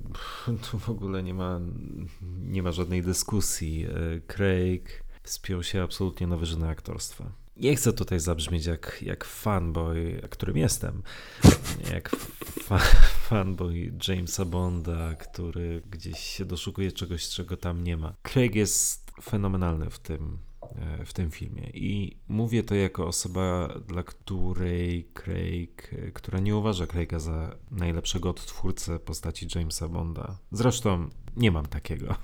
[0.71, 1.61] tu w ogóle nie ma,
[2.41, 3.85] nie ma żadnej dyskusji.
[3.85, 7.42] E, Craig wspiął się absolutnie na wyżyny aktorstwa.
[7.57, 11.03] Nie chcę tutaj zabrzmieć jak, jak fanboy, którym jestem.
[11.93, 12.09] Jak
[12.63, 12.77] fa
[13.29, 18.15] fanboy Jamesa Bonda, który gdzieś się doszukuje czegoś, czego tam nie ma.
[18.21, 20.37] Craig jest fenomenalny w tym,
[20.75, 21.69] e, w tym filmie.
[21.73, 28.99] I mówię to jako osoba, dla której Craig, która nie uważa Craiga za najlepszego odtwórcę
[28.99, 30.37] postaci Jamesa Bonda.
[30.51, 32.15] Zresztą nie mam takiego.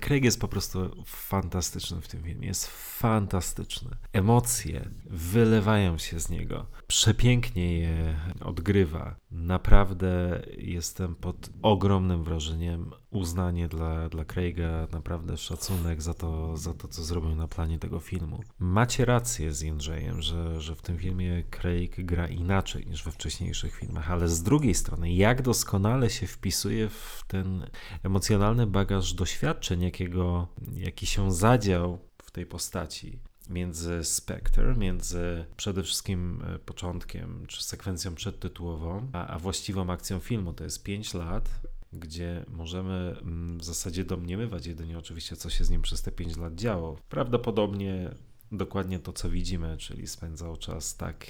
[0.00, 2.46] Craig jest po prostu fantastyczny w tym filmie.
[2.46, 2.66] Jest
[2.98, 3.90] fantastyczny.
[4.12, 6.66] Emocje wylewają się z niego.
[6.86, 9.16] Przepięknie je odgrywa.
[9.30, 12.90] Naprawdę jestem pod ogromnym wrażeniem.
[13.10, 18.00] Uznanie dla, dla Craiga, naprawdę szacunek za to, za to, co zrobił na planie tego
[18.00, 18.40] filmu.
[18.58, 23.74] Macie rację z Jędrzejem, że, że w tym filmie Craig gra inaczej niż we wcześniejszych
[23.74, 27.66] filmach, ale z drugiej strony, jak doskonale się wpisuje w ten
[28.02, 36.42] emocjonalny bagaż doświadczeń, jakiego, jaki się zadział w tej postaci między Spectre, między przede wszystkim
[36.46, 40.52] e, początkiem czy sekwencją przedtytułową, a, a właściwą akcją filmu.
[40.52, 41.50] To jest 5 lat,
[41.92, 46.36] gdzie możemy mm, w zasadzie domniemywać jedynie oczywiście, co się z nim przez te 5
[46.36, 46.96] lat działo.
[47.08, 48.10] Prawdopodobnie
[48.52, 51.26] dokładnie to, co widzimy, czyli spędzał czas tak,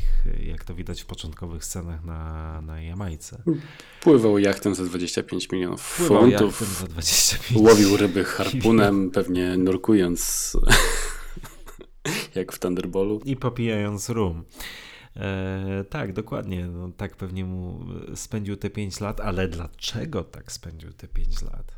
[0.47, 3.43] jak to widać w początkowych scenach na, na Jamajce.
[4.03, 6.61] Pływał jachtem za 25 milionów Pływał funtów.
[6.61, 7.61] Jachtem za 25.
[7.61, 10.53] Łowił ryby harpunem, pewnie nurkując
[12.35, 13.21] jak w Thunderballu.
[13.25, 14.45] I popijając rum.
[15.19, 16.67] E, tak, dokładnie.
[16.67, 17.81] No, tak pewnie mu
[18.15, 21.78] spędził te 5 lat, ale dlaczego tak spędził te 5 lat?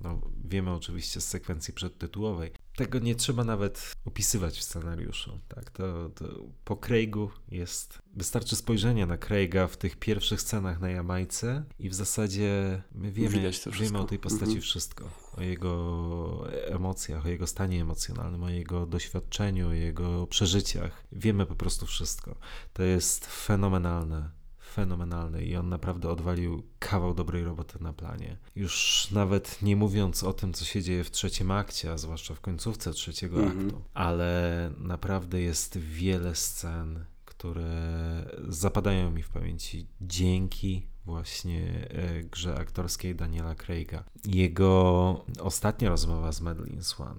[0.00, 2.52] No, wiemy oczywiście z sekwencji przedtytułowej.
[2.76, 5.40] Tego nie trzeba nawet opisywać w scenariuszu.
[5.48, 6.24] Tak, to, to
[6.64, 8.02] po Craigu jest.
[8.16, 13.50] Wystarczy spojrzenie na Craiga w tych pierwszych scenach na Jamajce i w zasadzie my wiemy,
[13.72, 14.60] wiemy o tej postaci mhm.
[14.62, 15.10] wszystko.
[15.36, 21.04] O jego emocjach, o jego stanie emocjonalnym, o jego doświadczeniu, o jego przeżyciach.
[21.12, 22.36] Wiemy po prostu wszystko.
[22.72, 24.39] To jest fenomenalne
[24.70, 28.36] fenomenalny i on naprawdę odwalił kawał dobrej roboty na planie.
[28.56, 32.40] Już nawet nie mówiąc o tym, co się dzieje w trzecim akcie, a zwłaszcza w
[32.40, 33.66] końcówce trzeciego mm -hmm.
[33.66, 42.56] aktu, ale naprawdę jest wiele scen, które zapadają mi w pamięci dzięki właśnie e, grze
[42.56, 44.04] aktorskiej Daniela Craiga.
[44.24, 47.18] Jego ostatnia rozmowa z Madeline Swan,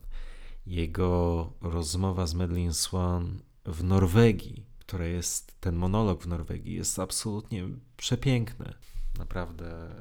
[0.66, 7.68] jego rozmowa z Madeline Swan w Norwegii, które jest, ten monolog w Norwegii jest absolutnie
[7.98, 8.74] przepiękny.
[9.20, 9.96] Naprawdę e,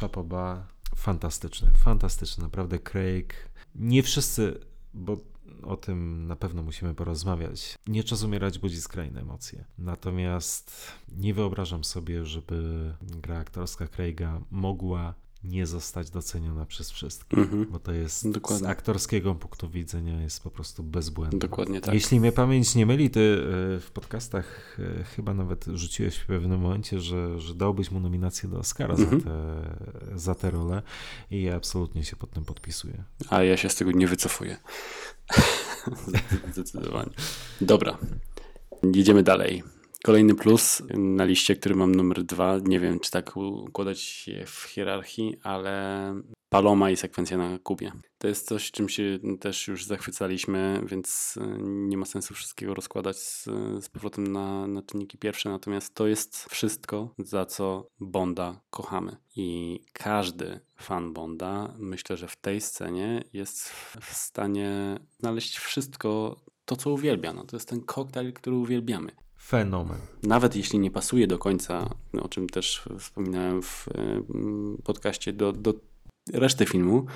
[0.00, 3.34] Chapoba, fantastyczny, fantastyczny, naprawdę Craig.
[3.74, 4.60] Nie wszyscy,
[4.94, 5.16] bo
[5.62, 7.78] o tym na pewno musimy porozmawiać.
[7.86, 9.64] Nie czas umierać budzi skrajne emocje.
[9.78, 17.66] Natomiast nie wyobrażam sobie, żeby gra aktorska Craiga mogła nie zostać doceniona przez wszystkich, mm-hmm.
[17.66, 18.66] bo to jest Dokładnie.
[18.66, 21.38] z aktorskiego punktu widzenia jest po prostu bezbłędne.
[21.38, 21.94] Dokładnie tak.
[21.94, 26.60] Jeśli mnie pamięć nie myli, ty e, w podcastach e, chyba nawet rzuciłeś w pewnym
[26.60, 29.22] momencie, że, że dałbyś mu nominację do Oscara za, mhm.
[29.22, 30.82] te, za tę rolę
[31.30, 33.04] i ja absolutnie się pod tym podpisuję.
[33.30, 34.56] A ja się z tego nie wycofuję.
[36.52, 37.10] Zdecydowanie.
[37.60, 37.98] Dobra.
[38.94, 39.62] Jedziemy dalej.
[40.04, 44.62] Kolejny plus na liście, który mam numer dwa, nie wiem czy tak układać je w
[44.62, 46.14] hierarchii, ale
[46.48, 47.92] Paloma i sekwencja na Kubie.
[48.18, 53.16] To jest coś, czym się też już zachwycaliśmy, więc e, nie ma sensu wszystkiego rozkładać
[53.16, 53.44] z,
[53.80, 55.48] z powrotem na, na czynniki pierwsze.
[55.48, 59.16] Natomiast to jest wszystko, za co Bonda kochamy.
[59.36, 63.68] I każdy fan Bonda, myślę, że w tej scenie jest
[64.00, 67.32] w stanie znaleźć wszystko to, co uwielbia.
[67.32, 69.98] No, to jest ten koktajl, który uwielbiamy fenomen.
[70.22, 71.90] Nawet jeśli nie pasuje do końca,
[72.22, 73.86] o czym też wspominałem w
[74.84, 75.74] podcaście, do, do
[76.32, 77.06] reszty filmu,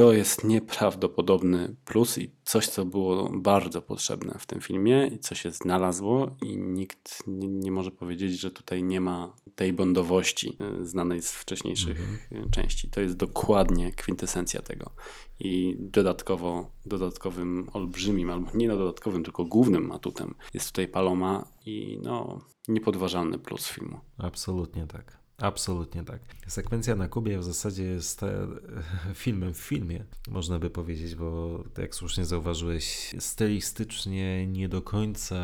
[0.00, 5.34] to jest nieprawdopodobny plus i coś, co było bardzo potrzebne w tym filmie i co
[5.34, 10.86] się znalazło i nikt nie, nie może powiedzieć, że tutaj nie ma tej bondowości y,
[10.86, 12.50] znanej z wcześniejszych mhm.
[12.50, 12.90] części.
[12.90, 14.90] To jest dokładnie kwintesencja tego.
[15.40, 21.98] I dodatkowo, dodatkowym olbrzymim, albo nie no dodatkowym, tylko głównym atutem jest tutaj Paloma i
[22.02, 24.00] no niepodważalny plus filmu.
[24.18, 25.19] Absolutnie tak.
[25.40, 26.20] Absolutnie tak.
[26.46, 28.46] Sekwencja na Kubie w zasadzie jest e,
[29.14, 35.36] filmem w filmie, można by powiedzieć, bo tak jak słusznie zauważyłeś, stylistycznie nie do końca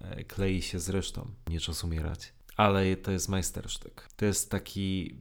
[0.00, 1.30] e, klei się z resztą.
[1.48, 2.32] Nie czas umierać.
[2.56, 4.08] Ale to jest majstersztyk.
[4.16, 5.18] To jest taki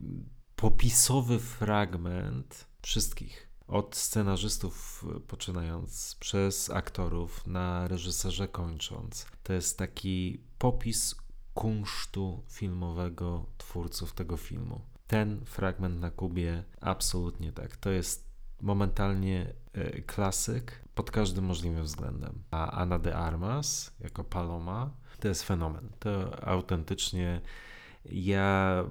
[0.55, 3.47] popisowy fragment wszystkich.
[3.67, 9.25] Od scenarzystów poczynając, przez aktorów, na reżyserze kończąc.
[9.43, 11.15] To jest taki popis
[11.57, 14.81] kunsztu filmowego twórców tego filmu.
[15.07, 17.77] Ten fragment na Kubie absolutnie tak.
[17.77, 18.27] To jest
[18.61, 22.43] momentalnie e, klasyk pod każdym możliwym względem.
[22.51, 25.89] A Ana de Armas jako Paloma to jest fenomen.
[25.99, 27.41] To autentycznie
[28.05, 28.83] ja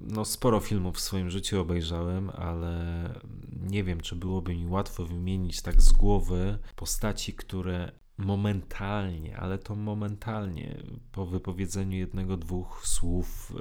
[0.00, 2.74] no, sporo filmów w swoim życiu obejrzałem, ale
[3.62, 9.74] nie wiem, czy byłoby mi łatwo wymienić tak z głowy postaci, które momentalnie, ale to
[9.76, 13.52] momentalnie, po wypowiedzeniu jednego, dwóch słów,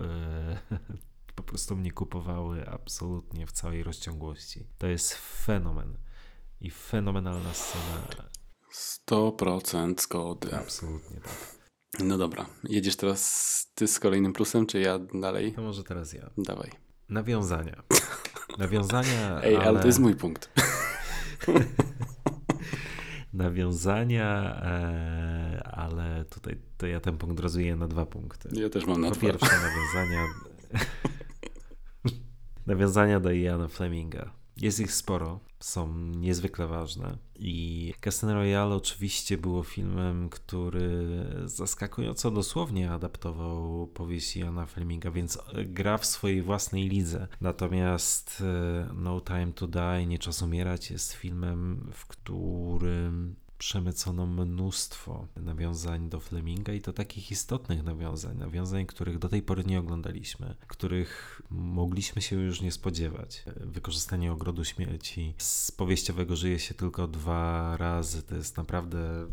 [0.69, 0.77] e,
[1.35, 4.67] po prostu mnie kupowały absolutnie w całej rozciągłości.
[4.77, 5.97] To jest fenomen
[6.61, 8.29] i fenomenalna scena.
[9.07, 10.55] 100% zgody.
[10.55, 11.63] Absolutnie tak.
[11.99, 15.53] No dobra, jedziesz teraz ty z kolejnym plusem, czy ja dalej?
[15.53, 16.29] To może teraz ja.
[16.37, 16.71] Dawaj.
[17.09, 17.83] Nawiązania.
[18.57, 19.41] Nawiązania.
[19.43, 20.49] Ej, ale, ale to jest mój punkt.
[23.33, 28.49] nawiązania, e, ale tutaj to ja ten punkt rozwiję na dwa punkty.
[28.51, 29.21] Ja też mam na po dwa.
[29.21, 30.25] pierwsze nawiązania
[32.65, 34.42] nawiązania do Iana Fleminga.
[34.63, 37.17] Jest ich sporo, są niezwykle ważne.
[37.35, 41.05] I Casino Royale oczywiście było filmem, który
[41.45, 47.27] zaskakująco dosłownie adaptował powieść Iana Fleminga, więc gra w swojej własnej lidze.
[47.41, 55.27] Natomiast e, No Time to Die, Nie Czas Umierać jest filmem, w którym przemycono mnóstwo
[55.35, 60.55] nawiązań do Fleminga i to takich istotnych nawiązań, nawiązań, których do tej pory nie oglądaliśmy,
[60.67, 63.43] których mogliśmy się już nie spodziewać.
[63.55, 69.27] Wykorzystanie ogrodu śmierci z powieściowego żyje się tylko dwa razy, to jest naprawdę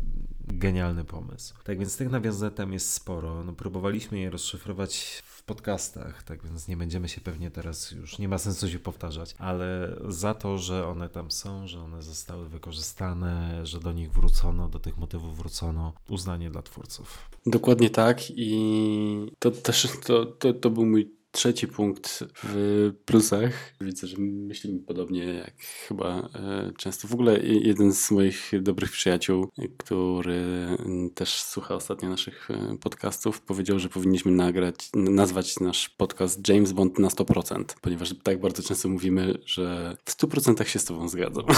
[0.47, 1.55] genialny pomysł.
[1.63, 3.43] Tak więc tych nawiązań tam jest sporo.
[3.43, 8.27] No, próbowaliśmy je rozszyfrować w podcastach, tak więc nie będziemy się pewnie teraz już, nie
[8.27, 13.65] ma sensu się powtarzać, ale za to, że one tam są, że one zostały wykorzystane,
[13.65, 17.29] że do nich wrócono, do tych motywów wrócono, uznanie dla twórców.
[17.45, 23.73] Dokładnie tak i to też to, to, to był mój trzeci punkt w plusach.
[23.81, 25.55] Widzę, że myślimy podobnie jak
[25.87, 27.07] chyba e, często.
[27.07, 30.67] W ogóle jeden z moich dobrych przyjaciół, który
[31.15, 36.99] też słucha ostatnio naszych e, podcastów, powiedział, że powinniśmy nagrać, nazwać nasz podcast James Bond
[36.99, 41.45] na 100%, ponieważ tak bardzo często mówimy, że w 100% się z tobą zgadzam.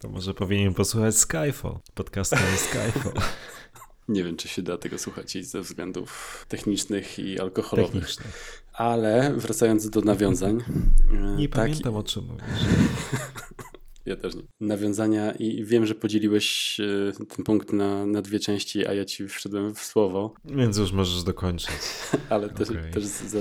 [0.00, 3.12] To może powinien posłuchać Skyfall, podcastu Skyfall.
[4.10, 7.92] Nie wiem, czy się da tego słuchać ze względów technicznych i alkoholowych.
[7.92, 8.62] Technicznych.
[8.72, 10.58] Ale wracając do nawiązań.
[11.36, 12.44] Nie tak, pamiętam o czym mówisz.
[14.06, 14.42] Ja też nie.
[14.60, 19.28] Nawiązania i wiem, że podzieliłeś e, ten punkt na, na dwie części, a ja ci
[19.28, 20.34] wszedłem w słowo.
[20.44, 21.70] Więc już możesz dokończyć.
[22.30, 22.90] Ale też, okay.
[22.90, 23.38] też za,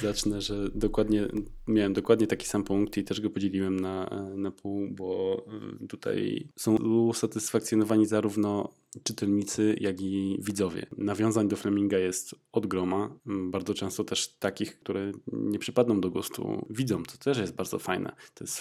[0.00, 1.28] zacznę, że dokładnie
[1.68, 5.42] miałem dokładnie taki sam punkt i też go podzieliłem na, na pół, bo
[5.82, 10.86] e, tutaj są usatysfakcjonowani zarówno czytelnicy, jak i widzowie.
[10.98, 13.10] Nawiązań do Fleminga jest od groma.
[13.26, 17.04] Bardzo często też takich, które nie przypadną do gustu widzom.
[17.04, 18.12] To też jest bardzo fajne.
[18.34, 18.60] To jest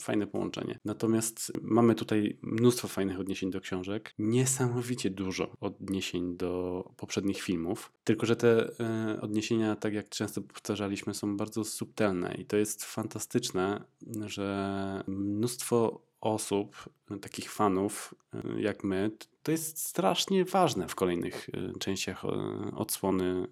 [0.00, 0.78] fajne połączenie.
[0.84, 4.14] Natomiast mamy tutaj mnóstwo fajnych odniesień do książek.
[4.18, 7.92] Niesamowicie dużo odniesień do poprzednich filmów.
[8.04, 12.84] Tylko, że te e, odniesienia, tak jak często powtarzaliśmy, są bardzo subtelne i to jest
[12.84, 13.84] fantastyczne,
[14.26, 16.88] że mnóstwo osób,
[17.20, 18.14] takich fanów
[18.56, 19.10] jak my,
[19.42, 22.28] to jest strasznie ważne w kolejnych e, częściach e,
[22.76, 23.46] odsłony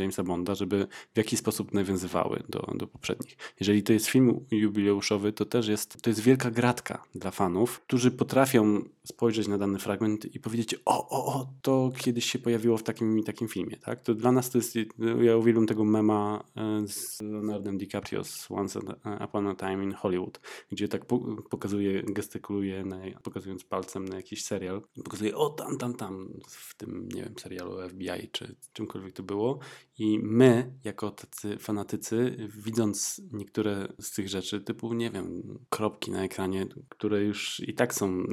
[0.00, 3.36] Jamesa Bonda, żeby w jakiś sposób nawiązywały do, do poprzednich.
[3.60, 8.10] Jeżeli to jest film jubileuszowy, to też jest, to jest wielka gratka dla fanów, którzy
[8.10, 12.82] potrafią spojrzeć na dany fragment i powiedzieć, o, o, o, to kiedyś się pojawiło w
[12.82, 13.76] takim i takim filmie.
[13.76, 14.00] Tak?
[14.00, 14.74] To dla nas to jest,
[15.22, 16.44] ja uwielbiam tego mema
[16.86, 18.80] z Leonardem DiCaprio z Once
[19.24, 20.40] Upon a Time in Hollywood,
[20.72, 21.04] gdzie tak
[21.50, 24.82] pokazuje, gestykuluje na, pokazując palcem na jakiś serial.
[25.04, 29.58] Pokazuje, o tam, tam, tam, w tym, nie wiem, serialu FBI czy czymkolwiek to było.
[29.98, 36.24] I my, jako tacy fanatycy, widząc niektóre z tych rzeczy, typu, nie wiem, kropki na
[36.24, 38.24] ekranie, które już i tak są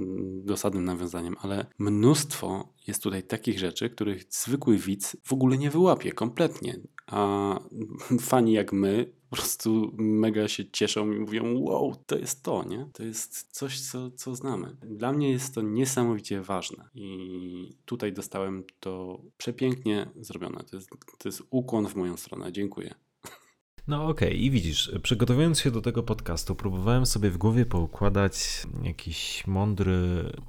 [0.43, 6.11] dosadnym nawiązaniem, ale mnóstwo jest tutaj takich rzeczy, których zwykły widz w ogóle nie wyłapie
[6.11, 6.79] kompletnie.
[7.07, 7.59] A
[8.21, 12.89] fani jak my po prostu mega się cieszą i mówią: Wow, to jest to, nie?
[12.93, 14.75] To jest coś, co, co znamy.
[14.81, 20.63] Dla mnie jest to niesamowicie ważne i tutaj dostałem to przepięknie zrobione.
[20.63, 22.51] To jest, to jest ukłon w moją stronę.
[22.51, 22.95] Dziękuję.
[23.87, 24.39] No okej, okay.
[24.39, 29.97] i widzisz, przygotowując się do tego podcastu, próbowałem sobie w głowie poukładać jakiś mądry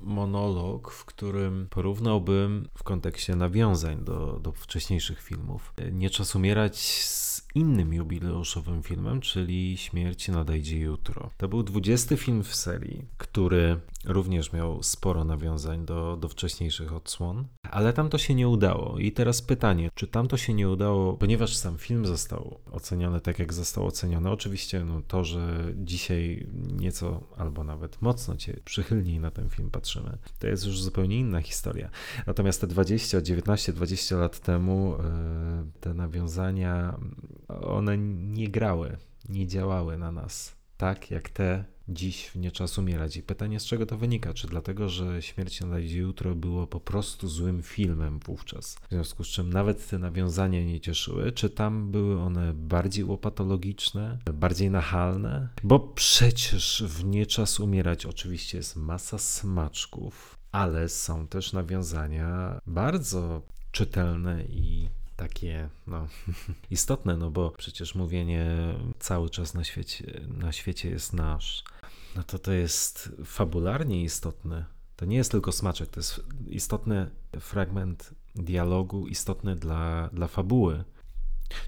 [0.02, 7.33] monolog, w którym porównałbym w kontekście nawiązań do, do wcześniejszych filmów Nie czas umierać z
[7.54, 11.30] innym jubileuszowym filmem, czyli Śmierć nadejdzie jutro.
[11.36, 17.44] To był 20 film w serii, który również miał sporo nawiązań do, do wcześniejszych odsłon,
[17.62, 18.98] ale tam to się nie udało.
[18.98, 23.38] I teraz pytanie, czy tam to się nie udało, ponieważ sam film został oceniony tak,
[23.38, 24.30] jak został oceniony.
[24.30, 30.18] Oczywiście no, to, że dzisiaj nieco albo nawet mocno cię przychylniej na ten film patrzymy,
[30.38, 31.90] to jest już zupełnie inna historia.
[32.26, 36.98] Natomiast te 20, 19, 20 lat temu yy, te nawiązania
[37.48, 38.96] one nie grały,
[39.28, 43.16] nie działały na nas tak jak te dziś w nie czas umierać.
[43.16, 44.34] I pytanie, z czego to wynika?
[44.34, 48.74] Czy dlatego, że Śmierć nadejdzie jutro było po prostu złym filmem wówczas?
[48.74, 51.32] W związku z czym nawet te nawiązania nie cieszyły?
[51.32, 55.48] Czy tam były one bardziej łopatologiczne, bardziej nachalne?
[55.62, 63.42] Bo przecież w nie czas umierać oczywiście jest masa smaczków, ale są też nawiązania bardzo
[63.72, 66.08] czytelne i takie no,
[66.70, 68.46] istotne, no bo przecież mówienie
[68.98, 71.64] cały czas na świecie, na świecie jest nasz,
[72.16, 74.64] no to to jest fabularnie istotne.
[74.96, 77.10] To nie jest tylko smaczek, to jest istotny
[77.40, 80.84] fragment dialogu, istotny dla, dla fabuły.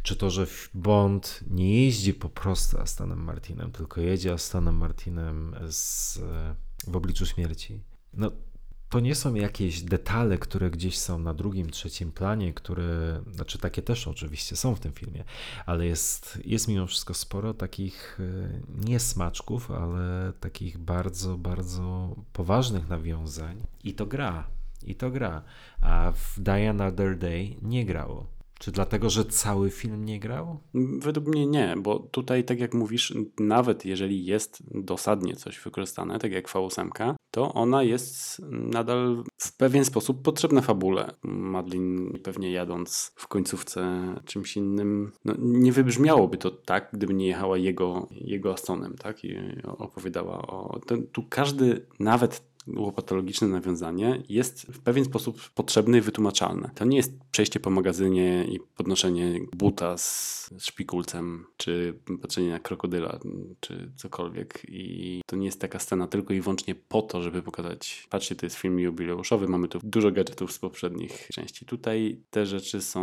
[0.03, 6.18] Czy to, że Bond nie jeździ po prostu Astanem Martinem, tylko jedzie Astanem Martinem z,
[6.86, 7.82] w obliczu śmierci.
[8.14, 8.30] No,
[8.91, 13.82] to nie są jakieś detale, które gdzieś są na drugim, trzecim planie, które, znaczy takie
[13.82, 15.24] też oczywiście są w tym filmie,
[15.66, 22.89] ale jest, jest mimo wszystko sporo takich e, nie smaczków, ale takich bardzo, bardzo poważnych
[22.89, 24.47] nawiązań i to gra,
[24.82, 25.43] i to gra,
[25.80, 28.36] a w Die Another Day nie grało.
[28.59, 30.61] Czy dlatego, że cały film nie grał?
[30.98, 36.32] Według mnie nie, bo tutaj, tak jak mówisz, nawet jeżeli jest dosadnie coś wykorzystane, tak
[36.32, 41.14] jak V8, to ona jest nadal w pewien sposób potrzebna fabule.
[41.22, 47.59] Madlin pewnie jadąc w końcówce czymś innym, no, nie wybrzmiałoby to tak, gdyby nie jechała
[47.59, 49.24] jego, jego Astonem, tak?
[49.24, 50.80] I opowiadała o...
[50.86, 56.70] Ten, tu każdy, nawet łopatologiczne nawiązanie jest w pewien sposób potrzebne i wytłumaczalne.
[56.74, 63.20] To nie jest przejście po magazynie i podnoszenie buta z szpikulcem, czy patrzenie na krokodyla,
[63.60, 64.62] czy cokolwiek.
[64.68, 68.46] I to nie jest taka scena tylko i wyłącznie po to, żeby pokazać, patrzcie, to
[68.46, 71.66] jest film jubileuszowy, mamy tu dużo gadżetów z poprzednich części.
[71.66, 73.02] Tutaj te rzeczy są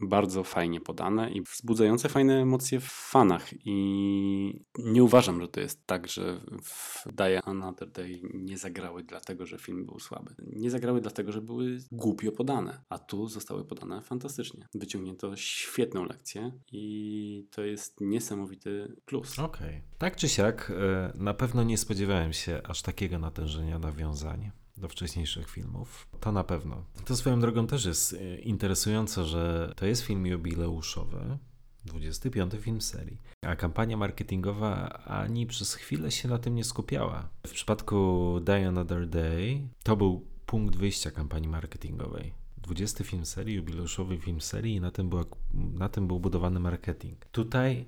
[0.00, 3.48] bardzo fajnie podane i wzbudzające fajne emocje w fanach.
[3.64, 9.20] I nie uważam, że to jest tak, że w Die Another Day nie zagrały zagrały
[9.20, 10.34] dlatego, że film był słaby.
[10.38, 14.68] Nie zagrały dlatego, że były głupio podane, a tu zostały podane fantastycznie.
[14.74, 19.38] Wyciągnięto świetną lekcję i to jest niesamowity plus.
[19.38, 19.68] Okej.
[19.68, 19.82] Okay.
[19.98, 25.50] Tak czy siak, e, na pewno nie spodziewałem się aż takiego natężenia nawiązań do wcześniejszych
[25.50, 26.08] filmów.
[26.20, 26.84] To na pewno.
[27.04, 31.38] To swoją drogą też jest e, interesujące, że to jest film jubileuszowy,
[31.84, 33.16] 25 film serii.
[33.42, 37.28] A kampania marketingowa ani przez chwilę się na tym nie skupiała.
[37.46, 42.32] W przypadku Die Another Day to był punkt wyjścia kampanii marketingowej.
[42.62, 45.24] 20 film serii, jubileuszowy film serii i na tym, była,
[45.54, 47.24] na tym był budowany marketing.
[47.32, 47.84] Tutaj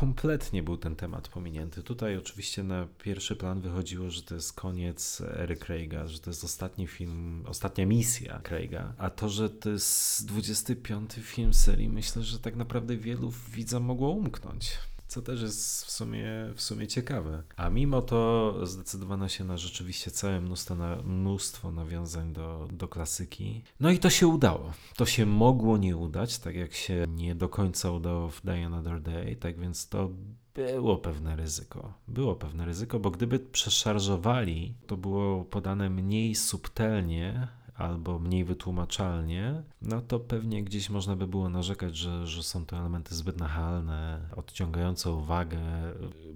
[0.00, 1.82] kompletnie był ten temat pominięty.
[1.82, 6.44] Tutaj oczywiście na pierwszy plan wychodziło, że to jest koniec ery Craiga, że to jest
[6.44, 12.38] ostatni film, ostatnia misja Craiga, a to, że to jest 25 film serii, myślę, że
[12.38, 14.78] tak naprawdę wielu widzom mogło umknąć
[15.12, 17.42] co też jest w sumie, w sumie ciekawe.
[17.56, 23.62] A mimo to zdecydowano się na rzeczywiście całe mnóstwo, na, mnóstwo nawiązań do, do klasyki.
[23.80, 24.72] No i to się udało.
[24.96, 29.00] To się mogło nie udać, tak jak się nie do końca udało w Die Another
[29.00, 30.10] Day, tak więc to
[30.54, 31.92] było pewne ryzyko.
[32.08, 40.00] Było pewne ryzyko, bo gdyby przeszarżowali, to było podane mniej subtelnie, albo mniej wytłumaczalnie, no
[40.00, 45.10] to pewnie gdzieś można by było narzekać, że, że są to elementy zbyt nachalne, odciągające
[45.10, 45.60] uwagę,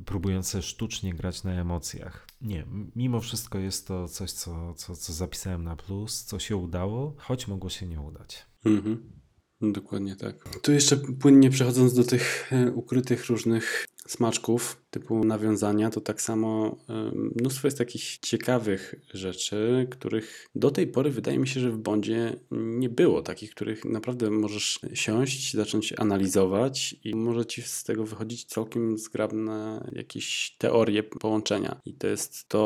[0.05, 2.27] próbujące sztucznie grać na emocjach.
[2.41, 2.67] Nie,
[2.97, 7.49] mimo wszystko jest to coś, co, co, co zapisałem na plus, co się udało, choć
[7.49, 8.47] mogło się nie udać.
[8.65, 9.13] Mhm.
[9.61, 10.59] Dokładnie tak.
[10.63, 16.77] Tu jeszcze płynnie przechodząc do tych e, ukrytych różnych smaczków, typu nawiązania, to tak samo
[17.13, 22.37] mnóstwo jest takich ciekawych rzeczy, których do tej pory wydaje mi się, że w Bondzie
[22.51, 23.23] nie było.
[23.23, 29.87] Takich, których naprawdę możesz siąść, zacząć analizować i może ci z tego wychodzić całkiem zgrabne
[29.93, 31.81] jakieś teorie połączenia.
[31.85, 32.61] I to jest to,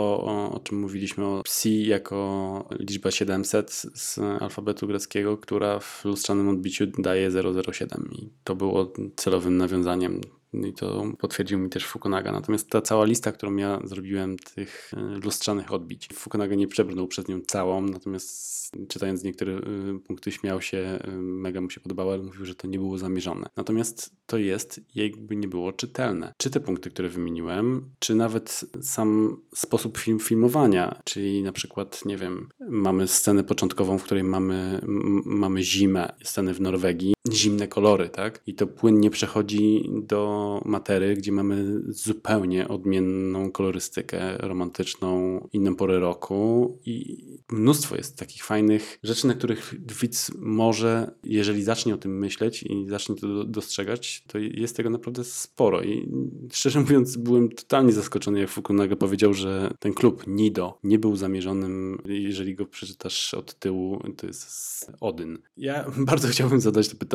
[0.52, 6.86] o, czym mówiliśmy o psi jako liczba 700 z alfabetu greckiego, która w lustrzanym odbiciu
[6.98, 7.30] daje
[7.72, 10.20] 007 i to było celowym nawiązaniem
[10.52, 12.32] i to potwierdził mi też Fukunaga.
[12.32, 17.28] Natomiast ta cała lista, którą ja zrobiłem, tych e, lustrzanych odbić, Fukunaga nie przebrnął przez
[17.28, 19.60] nią całą, natomiast czytając niektóre e,
[20.06, 23.46] punkty śmiał się, e, mega mu się podobało, ale mówił, że to nie było zamierzone.
[23.56, 26.34] Natomiast to jest, jakby nie było czytelne.
[26.36, 32.16] Czy te punkty, które wymieniłem, czy nawet sam sposób film, filmowania, czyli na przykład, nie
[32.16, 34.80] wiem, mamy scenę początkową, w której mamy,
[35.24, 38.42] mamy zimę, scenę w Norwegii, zimne kolory, tak?
[38.46, 46.78] I to płynnie przechodzi do matery, gdzie mamy zupełnie odmienną kolorystykę romantyczną, inną porę roku
[46.84, 52.62] i mnóstwo jest takich fajnych rzeczy, na których widz może, jeżeli zacznie o tym myśleć
[52.62, 56.08] i zacznie to dostrzegać, to jest tego naprawdę sporo i
[56.52, 62.02] szczerze mówiąc byłem totalnie zaskoczony, jak Fukunaga powiedział, że ten klub Nido nie był zamierzonym,
[62.04, 65.38] jeżeli go przeczytasz od tyłu, to jest Odyn.
[65.56, 67.09] Ja bardzo chciałbym zadać to pytanie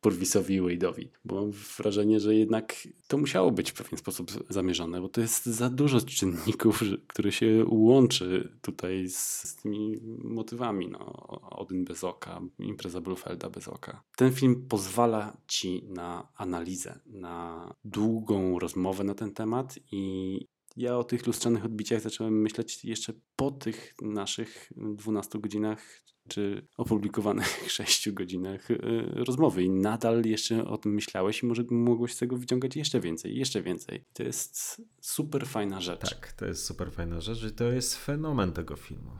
[0.00, 2.74] Purwisowi i Wade'owi, bo mam wrażenie, że jednak
[3.08, 7.64] to musiało być w pewien sposób zamierzone, bo to jest za dużo czynników, które się
[7.68, 10.88] łączy tutaj z, z tymi motywami.
[10.88, 11.12] No,
[11.50, 14.02] Odyn bez oka, impreza Blufelda bez oka.
[14.16, 20.46] Ten film pozwala ci na analizę, na długą rozmowę na ten temat i
[20.76, 27.64] ja o tych lustrzanych odbiciach zacząłem myśleć jeszcze po tych naszych 12 godzinach czy opublikowanych
[27.72, 28.78] 6 godzinach y,
[29.10, 33.36] rozmowy i nadal jeszcze o tym myślałeś i może mogłeś z tego wyciągać jeszcze więcej,
[33.36, 34.04] jeszcze więcej.
[34.12, 36.10] To jest super fajna rzecz.
[36.10, 39.10] Tak, to jest super fajna rzecz i to jest fenomen tego filmu.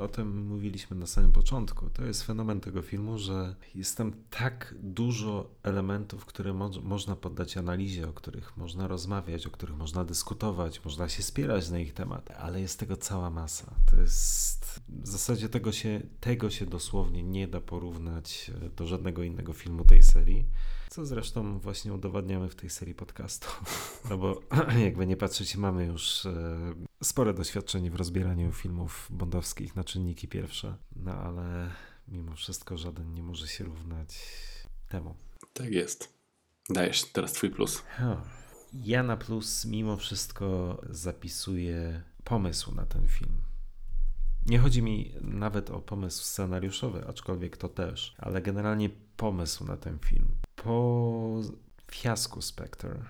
[0.00, 1.90] O tym mówiliśmy na samym początku.
[1.90, 7.56] To jest fenomen tego filmu, że jest tam tak dużo elementów, które mo można poddać
[7.56, 12.30] analizie, o których można rozmawiać, o których można dyskutować, można się spierać na ich temat,
[12.30, 13.74] ale jest tego cała masa.
[13.90, 19.22] To jest w zasadzie tego się, tego się dosłownie nie da porównać e, do żadnego
[19.22, 20.44] innego filmu tej serii.
[20.90, 23.48] Co zresztą właśnie udowadniamy w tej serii podcastu.
[24.10, 24.40] No bo
[24.84, 30.76] jakby nie patrzeć, mamy już e, spore doświadczenie w rozbieraniu filmów bondowskich na czynniki pierwsze.
[30.96, 31.70] No ale
[32.08, 34.18] mimo wszystko żaden nie może się równać
[34.88, 35.14] temu.
[35.52, 36.14] Tak jest.
[36.70, 37.82] Dajesz teraz twój plus.
[38.72, 43.42] Ja na plus mimo wszystko zapisuję pomysł na ten film.
[44.46, 49.98] Nie chodzi mi nawet o pomysł scenariuszowy, aczkolwiek to też, ale generalnie pomysł na ten
[49.98, 50.28] film.
[50.64, 51.40] Po
[51.90, 53.04] fiasku Spectre,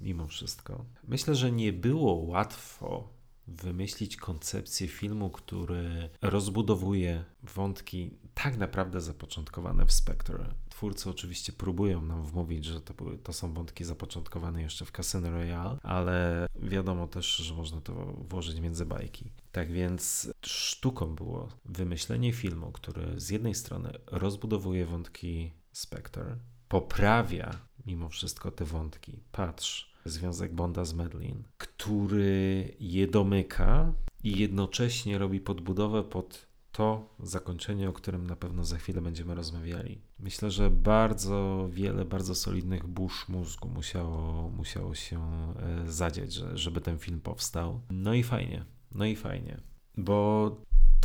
[0.00, 3.08] mimo wszystko, myślę, że nie było łatwo
[3.46, 7.24] wymyślić koncepcję filmu, który rozbudowuje
[7.54, 10.54] wątki tak naprawdę zapoczątkowane w Spectre.
[10.68, 15.30] Twórcy oczywiście próbują nam wmówić, że to, były, to są wątki zapoczątkowane jeszcze w Casino
[15.30, 17.94] Royale, ale wiadomo też, że można to
[18.28, 19.32] włożyć między bajki.
[19.52, 26.38] Tak więc sztuką było wymyślenie filmu, który z jednej strony rozbudowuje wątki Spectre,
[26.68, 27.50] poprawia
[27.86, 29.20] mimo wszystko te wątki.
[29.32, 33.92] Patrz, związek Bonda z Medlin, który je domyka
[34.24, 40.00] i jednocześnie robi podbudowę pod to zakończenie, o którym na pewno za chwilę będziemy rozmawiali.
[40.18, 45.20] Myślę, że bardzo wiele, bardzo solidnych burz mózgu musiało, musiało się
[45.56, 47.80] e, zadziać, żeby ten film powstał.
[47.90, 48.64] No i fajnie,
[48.94, 49.60] no i fajnie,
[49.96, 50.50] bo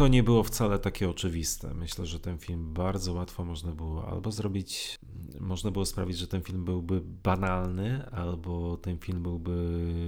[0.01, 1.73] to nie było wcale takie oczywiste.
[1.73, 4.99] Myślę, że ten film bardzo łatwo można było albo zrobić,
[5.39, 9.55] można było sprawić, że ten film byłby banalny, albo ten film byłby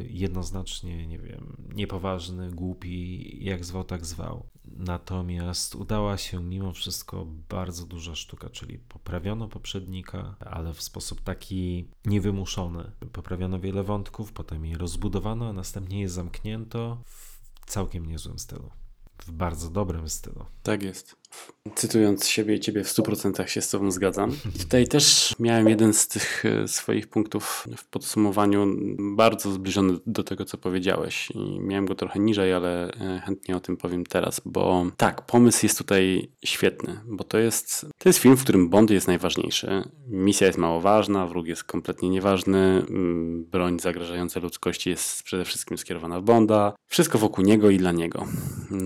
[0.09, 4.45] jednoznacznie, nie wiem, niepoważny, głupi, jak zwał, tak zwał.
[4.65, 11.87] Natomiast udała się mimo wszystko bardzo duża sztuka, czyli poprawiono poprzednika, ale w sposób taki
[12.05, 12.91] niewymuszony.
[13.11, 18.82] Poprawiono wiele wątków, potem je rozbudowano, a następnie je zamknięto w całkiem niezłym stylu
[19.17, 20.45] w bardzo dobrym stylu.
[20.63, 21.22] Tak jest.
[21.75, 24.31] Cytując siebie i ciebie w 100% się z tobą zgadzam.
[24.59, 28.67] Tutaj też miałem jeden z tych e, swoich punktów w podsumowaniu
[28.99, 31.31] bardzo zbliżony do tego, co powiedziałeś.
[31.35, 35.65] I miałem go trochę niżej, ale e, chętnie o tym powiem teraz, bo tak, pomysł
[35.65, 39.83] jest tutaj świetny, bo to jest, to jest film, w którym Bond jest najważniejszy.
[40.07, 45.77] Misja jest mało ważna, wróg jest kompletnie nieważny, mm, broń zagrażająca ludzkości jest przede wszystkim
[45.77, 46.73] skierowana w Bonda.
[46.87, 48.25] Wszystko wokół niego i dla niego,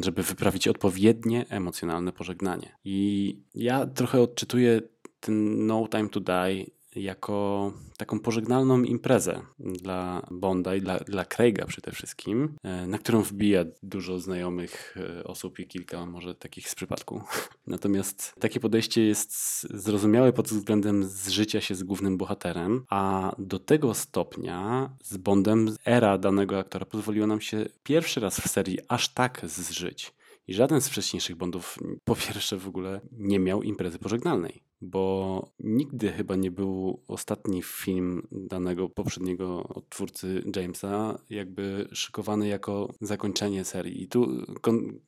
[0.04, 2.37] żeby wyprawić odpowiednie emocjonalne pożegnanie.
[2.86, 4.82] I ja trochę odczytuję
[5.20, 6.66] ten No Time to Die
[6.96, 13.22] jako taką pożegnalną imprezę dla Bonda i dla, dla Craiga przede wszystkim, e, na którą
[13.22, 17.22] wbija dużo znajomych e, osób i kilka może takich z przypadku.
[17.68, 23.94] Natomiast takie podejście jest zrozumiałe pod względem zżycia się z głównym bohaterem, a do tego
[23.94, 29.42] stopnia z Bondem era danego aktora pozwoliło nam się pierwszy raz w serii aż tak
[29.44, 30.17] zżyć.
[30.48, 36.12] I żaden z wcześniejszych Bondów po pierwsze w ogóle nie miał imprezy pożegnalnej bo nigdy
[36.12, 44.04] chyba nie był ostatni film danego poprzedniego odtwórcy Jamesa jakby szykowany jako zakończenie serii.
[44.04, 44.46] I tu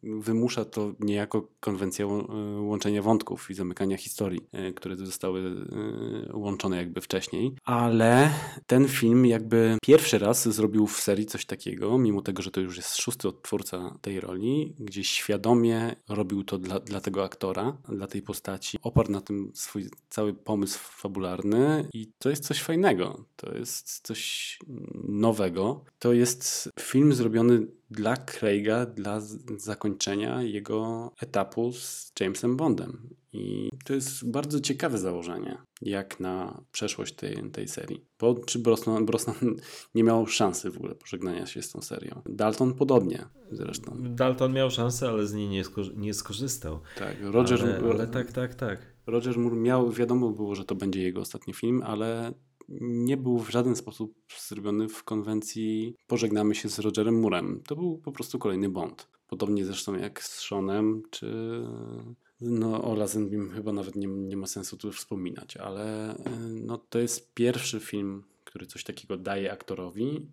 [0.03, 2.05] wymusza to niejako konwencja
[2.59, 5.41] łączenia wątków i zamykania historii, e, które zostały
[6.31, 7.55] e, łączone jakby wcześniej.
[7.63, 8.29] Ale
[8.67, 12.77] ten film jakby pierwszy raz zrobił w serii coś takiego, mimo tego, że to już
[12.77, 18.21] jest szósty odtwórca tej roli, gdzie świadomie robił to dla, dla tego aktora, dla tej
[18.21, 23.99] postaci, oparł na tym swój cały pomysł fabularny i to jest coś fajnego, to jest
[24.07, 24.59] coś
[25.03, 25.83] nowego.
[25.99, 29.21] To jest film zrobiony dla Craiga, dla
[29.57, 33.09] zakończenia jego etapu z Jamesem Bondem.
[33.33, 38.05] I to jest bardzo ciekawe założenie, jak na przeszłość tej, tej serii.
[38.19, 39.35] Bo czy Brosnan, Brosnan
[39.95, 42.21] nie miał szansy w ogóle pożegnania się z tą serią?
[42.25, 43.95] Dalton podobnie zresztą.
[43.99, 45.63] Dalton miał szansę, ale z niej nie,
[45.95, 46.79] nie skorzystał.
[46.97, 47.61] Tak, Roger...
[47.61, 48.79] Ale, ale tak, tak, tak.
[49.07, 52.33] Roger Moore miał, wiadomo było, że to będzie jego ostatni film, ale
[52.81, 54.13] nie był w żaden sposób
[54.47, 57.61] zrobiony w konwencji pożegnamy się z Rogerem Moorem.
[57.67, 59.07] To był po prostu kolejny Bond.
[59.27, 61.61] Podobnie zresztą jak z Seanem, czy
[62.41, 66.15] no o Lazenbim chyba nawet nie, nie ma sensu tu wspominać, ale
[66.49, 70.27] no, to jest pierwszy film, który coś takiego daje aktorowi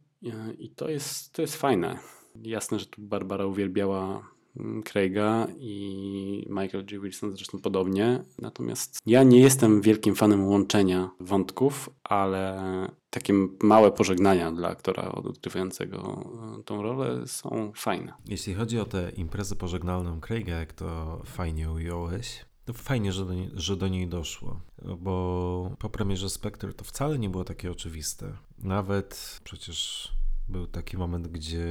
[0.58, 1.98] i to jest, to jest fajne.
[2.42, 4.35] Jasne, że tu Barbara uwielbiała
[4.84, 7.00] Craiga i Michael G.
[7.00, 8.24] Wilson zresztą podobnie.
[8.38, 12.62] Natomiast ja nie jestem wielkim fanem łączenia wątków, ale
[13.10, 18.12] takie małe pożegnania dla aktora odgrywającego e, tą rolę są fajne.
[18.28, 23.32] Jeśli chodzi o tę imprezę pożegnalną Craiga, jak to fajnie ująłeś, to fajnie, że do,
[23.54, 24.60] że do niej doszło,
[24.98, 28.32] bo po premierze Spectre to wcale nie było takie oczywiste.
[28.58, 30.12] Nawet przecież
[30.48, 31.66] był taki moment, gdzie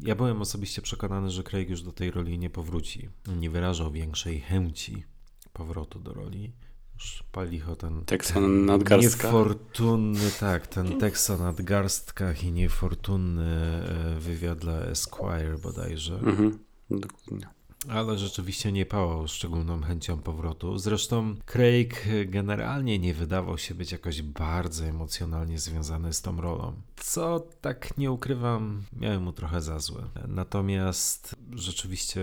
[0.00, 3.08] ja byłem osobiście przekonany, że Craig już do tej roli nie powróci.
[3.36, 5.04] Nie wyrażał większej chęci
[5.52, 6.52] powrotu do roli.
[6.94, 8.04] Już palicho ten...
[8.04, 9.28] Teksan nadgarstka.
[9.28, 16.14] Niefortunny, tak, ten tekst o nadgarstkach i niefortunny e, wywiad dla Esquire bodajże.
[16.14, 16.58] Mhm,
[16.90, 17.57] dokładnie
[17.88, 20.78] ale rzeczywiście nie pałał szczególną chęcią powrotu.
[20.78, 26.72] Zresztą Craig generalnie nie wydawał się być jakoś bardzo emocjonalnie związany z tą rolą.
[26.96, 30.02] Co tak nie ukrywam, miałem mu trochę za złe.
[30.28, 32.20] Natomiast rzeczywiście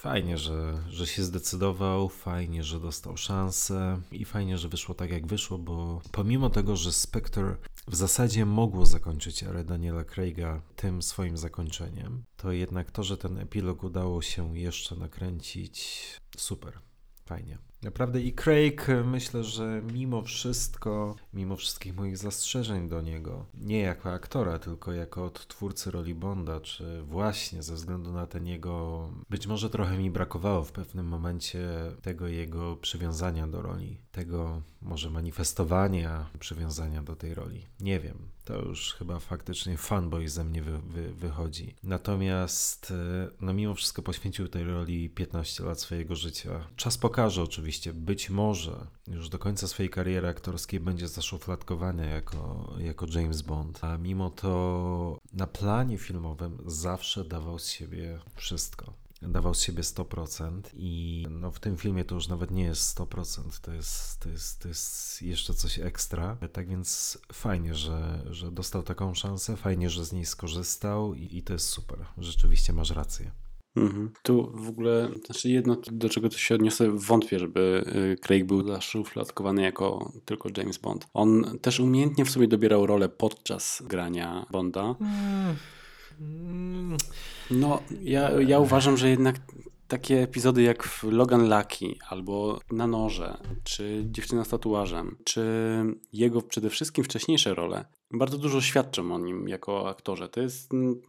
[0.00, 5.26] Fajnie, że, że się zdecydował, fajnie, że dostał szansę i fajnie, że wyszło tak jak
[5.26, 7.56] wyszło, bo pomimo tego, że Spectre
[7.88, 13.38] w zasadzie mogło zakończyć erę Daniela Craiga tym swoim zakończeniem, to jednak to, że ten
[13.38, 16.02] epilog udało się jeszcze nakręcić,
[16.36, 16.78] super,
[17.24, 17.58] fajnie.
[17.82, 24.12] Naprawdę i Craig myślę, że mimo wszystko, mimo wszystkich moich zastrzeżeń do niego, nie jako
[24.12, 29.70] aktora, tylko jako odtwórcy roli Bonda, czy właśnie ze względu na ten jego, być może
[29.70, 31.68] trochę mi brakowało w pewnym momencie
[32.02, 37.66] tego jego przywiązania do roli, tego może manifestowania przywiązania do tej roli.
[37.80, 41.74] Nie wiem, to już chyba faktycznie fanboy ze mnie wy, wy, wychodzi.
[41.82, 46.66] Natomiast, e, no mimo wszystko poświęcił tej roli 15 lat swojego życia.
[46.76, 53.06] Czas pokaże oczywiście, być może już do końca swojej kariery aktorskiej będzie zaszufladkowany jako, jako
[53.14, 59.60] James Bond, a mimo to na planie filmowym zawsze dawał z siebie wszystko dawał z
[59.60, 64.20] siebie 100% i no, w tym filmie to już nawet nie jest 100%, to jest,
[64.20, 66.36] to jest, to jest jeszcze coś ekstra.
[66.52, 71.42] Tak więc fajnie, że, że dostał taką szansę, fajnie, że z niej skorzystał i, i
[71.42, 71.98] to jest super.
[72.18, 73.30] Rzeczywiście masz rację.
[73.76, 74.10] Mhm.
[74.22, 78.66] Tu w ogóle, znaczy jedno, do czego to się odniosę, wątpię, żeby y, Craig był
[78.66, 81.06] zaszufladkowany jako tylko James Bond.
[81.14, 84.94] On też umiejętnie w sobie dobierał rolę podczas grania Bonda.
[85.00, 85.56] Mm.
[87.50, 89.36] No, ja, ja uważam, że jednak
[89.88, 95.44] takie epizody jak w Logan Lucky, albo Na Noże, czy Dziewczyna z tatuażem, czy
[96.12, 100.28] jego przede wszystkim wcześniejsze role, bardzo dużo świadczą o nim jako aktorze.
[100.28, 101.00] To jest mm,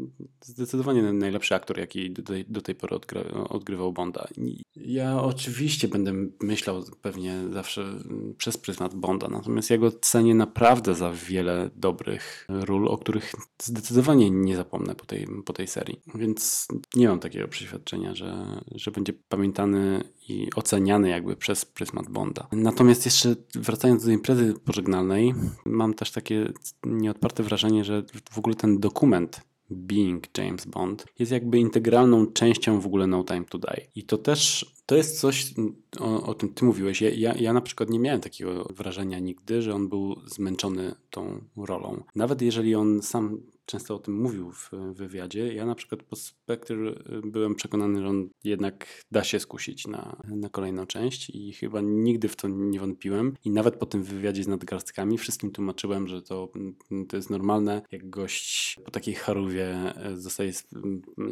[0.41, 2.14] zdecydowanie najlepszy aktor, jaki
[2.48, 4.28] do tej, pory odgry, odgrywał Bonda.
[4.76, 10.95] Ja oczywiście będę myślał pewnie zawsze mm, przez pryzmat Bonda, natomiast ja go cenię naprawdę
[10.95, 16.02] za wiele dobrych ról, o których zdecydowanie nie zapomnę po tej, po tej serii.
[16.15, 22.48] Więc nie mam takiego przeświadczenia, że, że będzie pamiętany i oceniany jakby przez pryzmat Bonda.
[22.52, 25.34] Natomiast jeszcze wracając do imprezy pożegnalnej,
[25.66, 26.53] mam też takie
[26.86, 29.41] nieodparte wrażenie, że w ogóle ten dokument
[29.72, 33.88] Being James Bond jest jakby integralną częścią w ogóle No Time to Die.
[33.95, 35.53] I to też, to jest coś,
[35.99, 37.02] o, o tym ty mówiłeś.
[37.02, 41.41] Ja, ja, ja, na przykład nie miałem takiego wrażenia nigdy, że on był zmęczony tą
[41.58, 42.03] rolą.
[42.16, 45.54] Nawet jeżeli on sam często o tym mówił w wywiadzie.
[45.54, 50.22] Ja na przykład po Spectre y, byłem przekonany, że on jednak da się skusić na,
[50.28, 53.34] na kolejną część i chyba nigdy w to nie wątpiłem.
[53.46, 57.82] I nawet po tym wywiadzie z nadgarstkami wszystkim tłumaczyłem, że to, mm, to jest normalne,
[57.92, 60.54] jak gość po takiej charówie e, zostaje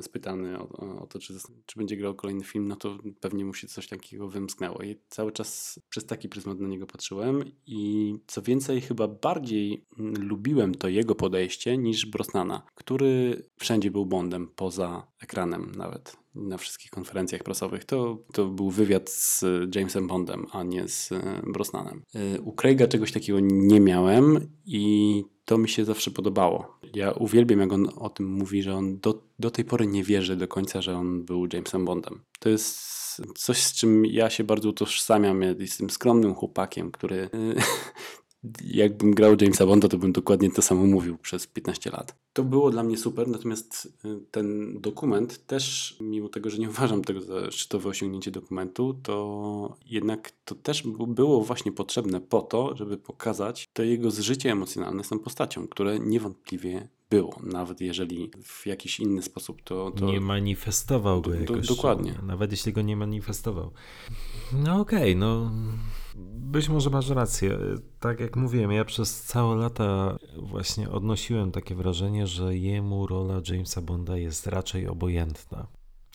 [0.02, 0.70] spytany o,
[1.02, 1.34] o to, czy,
[1.66, 4.84] czy będzie grał kolejny film, no to pewnie mu się coś takiego wymsknęło.
[4.84, 10.28] I cały czas przez taki pryzmat na niego patrzyłem i co więcej, chyba bardziej mm,
[10.28, 16.92] lubiłem to jego podejście niż Brosnana, który wszędzie był Bondem, poza ekranem nawet, na wszystkich
[16.92, 17.86] konferencjach prasowych.
[17.86, 22.04] To, to był wywiad z Jamesem Bondem, a nie z e, Brosnanem.
[22.16, 26.80] E, u Craiga czegoś takiego nie miałem i to mi się zawsze podobało.
[26.94, 30.36] Ja uwielbiam, jak on o tym mówi, że on do, do tej pory nie wierzy
[30.36, 32.22] do końca, że on był Jamesem Bondem.
[32.40, 33.00] To jest
[33.36, 35.42] coś, z czym ja się bardzo utożsamiam.
[35.42, 37.30] Ja jestem skromnym chłopakiem, który e,
[38.64, 42.16] jakbym grał Jamesa Bonda, to bym dokładnie to samo mówił przez 15 lat.
[42.34, 47.02] To było dla mnie super, natomiast y, ten dokument też, mimo tego, że nie uważam
[47.02, 52.98] tego za szczytowe osiągnięcie dokumentu, to jednak to też było właśnie potrzebne po to, żeby
[52.98, 59.00] pokazać to jego zżycie emocjonalne z tą postacią, które niewątpliwie było, nawet jeżeli w jakiś
[59.00, 59.92] inny sposób to...
[59.92, 61.68] to nie manifestował go jakoś.
[61.68, 62.14] Do, dokładnie.
[62.24, 63.72] Nawet jeśli go nie manifestował.
[64.54, 65.52] No okej, okay, no
[66.50, 67.58] być może masz rację.
[68.00, 73.82] Tak jak mówiłem, ja przez całe lata właśnie odnosiłem takie wrażenie, że jemu rola Jamesa
[73.82, 75.68] Bonda jest raczej obojętna.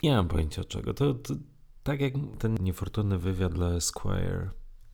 [0.02, 0.94] Nie mam pojęcia czego.
[0.94, 1.34] To, to
[1.82, 4.50] tak jak ten niefortunny wywiad dla Esquire.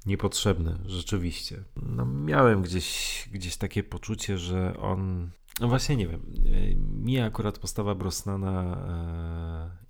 [0.07, 1.65] Niepotrzebny, rzeczywiście.
[1.83, 5.31] No, miałem gdzieś, gdzieś takie poczucie, że on.
[5.61, 6.21] No właśnie nie wiem.
[7.05, 8.77] Mi akurat postawa Brosnana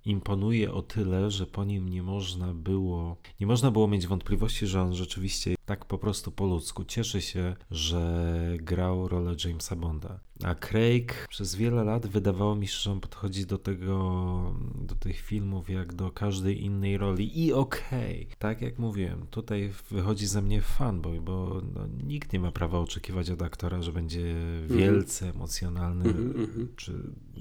[0.05, 4.81] imponuje o tyle, że po nim nie można było, nie można było mieć wątpliwości, że
[4.81, 10.19] on rzeczywiście tak po prostu po ludzku cieszy się, że grał rolę Jamesa Bonda.
[10.43, 15.19] A Craig przez wiele lat wydawało mi się, że on podchodzi do tego, do tych
[15.19, 17.45] filmów jak do każdej innej roli.
[17.45, 22.39] I okej, okay, tak jak mówiłem, tutaj wychodzi ze mnie fanboy, bo no, nikt nie
[22.39, 24.79] ma prawa oczekiwać od aktora, że będzie mhm.
[24.79, 26.67] wielce emocjonalny, mm -hmm.
[26.75, 26.93] czy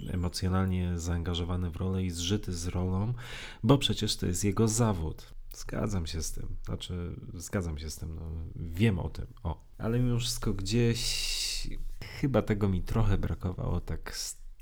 [0.09, 3.15] emocjonalnie zaangażowany w rolę i zżyty z rolą,
[3.63, 5.35] bo przecież to jest jego zawód.
[5.55, 6.57] Zgadzam się z tym.
[6.65, 9.27] Znaczy, zgadzam się z tym, no, wiem o tym.
[9.43, 11.69] O, ale mimo wszystko gdzieś
[12.21, 14.17] chyba tego mi trochę brakowało tak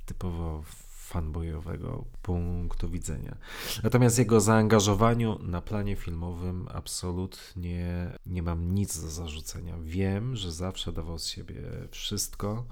[0.07, 0.63] typowo
[1.09, 3.37] fanboyowego punktu widzenia.
[3.83, 9.77] Natomiast jego zaangażowaniu na planie filmowym absolutnie nie mam nic do zarzucenia.
[9.83, 12.67] Wiem, że zawsze dawał z siebie wszystko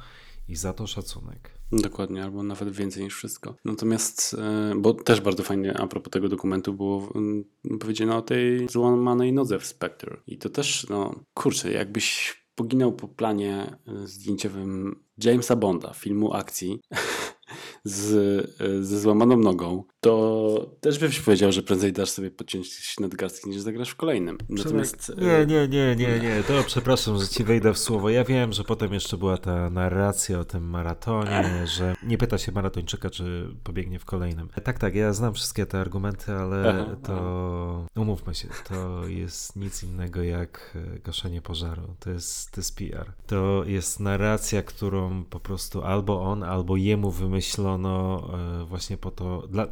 [0.48, 1.55] i za to szacunek.
[1.72, 3.54] Dokładnie, albo nawet więcej niż wszystko.
[3.64, 7.44] Natomiast, e, bo też bardzo fajnie a propos tego dokumentu było mm,
[7.80, 10.16] powiedziane o tej złamanej nodze w Spectre.
[10.26, 16.80] I to też, no kurczę, jakbyś poginął po planie e, zdjęciowym Jamesa Bonda, filmu akcji,
[17.86, 18.14] z,
[18.60, 23.60] e, ze złamaną nogą, to też byś powiedział, że prędzej dasz sobie podciąć nadgarstki niż
[23.60, 24.38] zagrasz w kolejnym.
[24.48, 25.12] Natomiast...
[25.18, 28.10] Nie, nie, nie, nie, nie, to przepraszam, że ci wejdę w słowo.
[28.10, 32.52] Ja wiem, że potem jeszcze była ta narracja o tym maratonie, że nie pyta się
[32.52, 34.48] maratończyka, czy pobiegnie w kolejnym.
[34.64, 40.22] Tak, tak, ja znam wszystkie te argumenty, ale to umówmy się, to jest nic innego
[40.22, 41.82] jak e, gaszenie pożaru.
[42.00, 43.12] To jest, to jest PR.
[43.26, 49.46] To jest narracja, którą po prostu albo on, albo jemu wymyślono e, właśnie po to,
[49.46, 49.66] dla,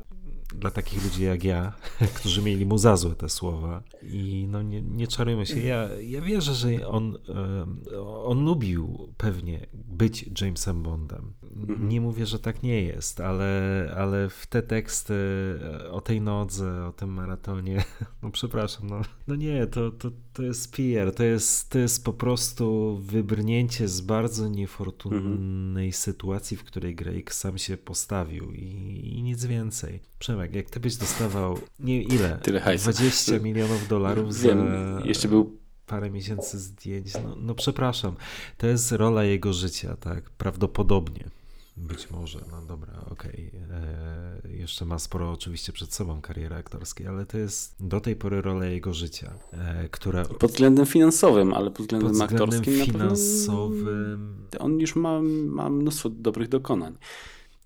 [0.55, 1.73] dla takich ludzi jak ja,
[2.17, 3.83] którzy mieli mu za złe te słowa.
[4.03, 5.61] I no nie, nie czarujmy się.
[5.61, 7.19] Ja, ja wierzę, że on,
[8.25, 11.33] on lubił pewnie być Jamesem Bondem.
[11.43, 11.89] Mhm.
[11.89, 15.15] Nie mówię, że tak nie jest, ale, ale w te teksty
[15.91, 17.85] o tej nodze, o tym maratonie,
[18.23, 22.13] no przepraszam, no, no nie, to, to, to jest PR, to jest, to jest po
[22.13, 25.93] prostu wybrnięcie z bardzo niefortunnej mhm.
[25.93, 30.01] sytuacji, w której Drake sam się postawił i, i nic więcej.
[30.19, 32.39] Przemek, jak ty byś dostawał, nie ile?
[32.43, 32.91] Tyle hajsu.
[32.91, 34.49] 20 milionów dolarów za...
[34.49, 34.67] Wiem,
[35.05, 37.13] jeszcze był parę miesięcy zdjęć.
[37.15, 38.17] No, no przepraszam,
[38.59, 40.31] to jest rola jego życia, tak?
[40.31, 41.25] Prawdopodobnie.
[41.77, 43.53] Być może, no dobra, okej.
[43.55, 44.53] Okay.
[44.53, 48.65] Jeszcze ma sporo oczywiście przed sobą kariery aktorskiej, ale to jest do tej pory rola
[48.65, 50.25] jego życia, e, która...
[50.25, 54.47] Pod względem finansowym, ale pod względem, pod względem aktorskim finansowym...
[54.51, 56.97] Pewno, on już ma, ma mnóstwo dobrych dokonań.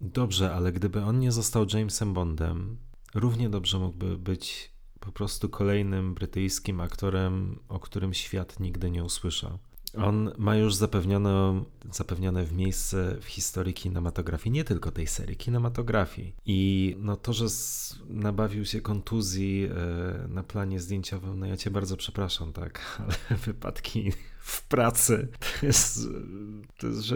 [0.01, 2.77] Dobrze, ale gdyby on nie został Jamesem Bondem,
[3.15, 9.59] równie dobrze mógłby być po prostu kolejnym brytyjskim aktorem, o którym świat nigdy nie usłyszał.
[10.05, 16.35] On ma już zapewnione, zapewnione w miejsce w historii kinematografii, nie tylko tej serii, kinematografii.
[16.47, 17.47] I no to, że
[18.09, 22.81] nabawił się kontuzji e, na planie zdjęciowym, no ja cię bardzo przepraszam, tak,
[23.29, 25.99] ale wypadki w pracy to jest,
[26.79, 27.09] to jest,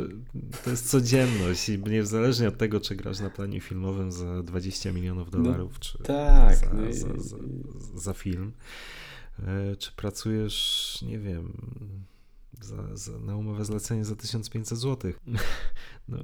[0.64, 5.32] to jest codzienność i niezależnie od tego, czy grasz na planie filmowym za 20 milionów
[5.32, 7.36] no dolarów, no, czy tak, za, no za, za,
[7.94, 8.52] za film,
[9.38, 11.52] e, czy pracujesz, nie wiem
[12.64, 15.12] za, za, na umowę zlecenie za 1500 zł.
[16.08, 16.18] No,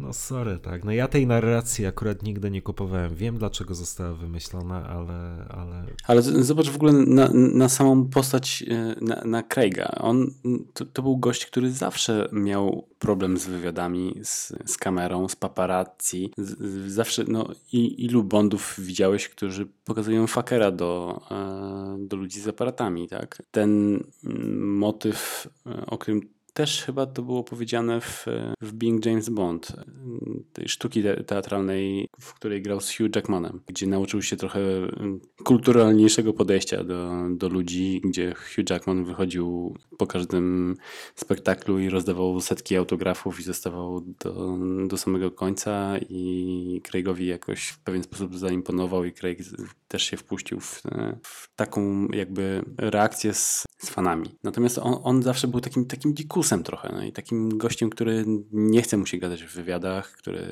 [0.00, 0.84] no sorry, tak.
[0.84, 3.14] No ja tej narracji akurat nigdy nie kupowałem.
[3.14, 5.46] Wiem, dlaczego została wymyślona, ale...
[5.48, 9.90] Ale, ale zobacz w ogóle na, na samą postać, e, na, na Craiga.
[10.00, 10.30] On,
[10.72, 16.32] to, to, był gość, który zawsze miał problem z wywiadami, z, z kamerą, z paparazzi.
[16.38, 22.48] Z, zawsze, no i, ilu Bondów widziałeś, którzy pokazują fakera do, e, do ludzi z
[22.48, 23.42] aparatami, tak?
[23.50, 24.02] Ten
[24.58, 28.26] motyw, e, o którym też chyba to było powiedziane w,
[28.60, 29.72] w Being James Bond,
[30.52, 34.60] tej sztuki teatralnej, w której grał z Hugh Jackmanem, gdzie nauczył się trochę
[35.44, 40.76] kulturalniejszego podejścia do, do ludzi, gdzie Hugh Jackman wychodził po każdym
[41.14, 47.78] spektaklu i rozdawał setki autografów i zostawał do, do samego końca i Craigowi jakoś w
[47.78, 49.38] pewien sposób zaimponował i Craig
[49.88, 50.82] też się wpuścił w,
[51.22, 54.36] w taką jakby reakcję z, z fanami.
[54.44, 58.82] Natomiast on, on zawsze był takim, takim dzikusem trochę no i takim gościem, który nie
[58.82, 60.46] chce mu się gadać w wywiadach, który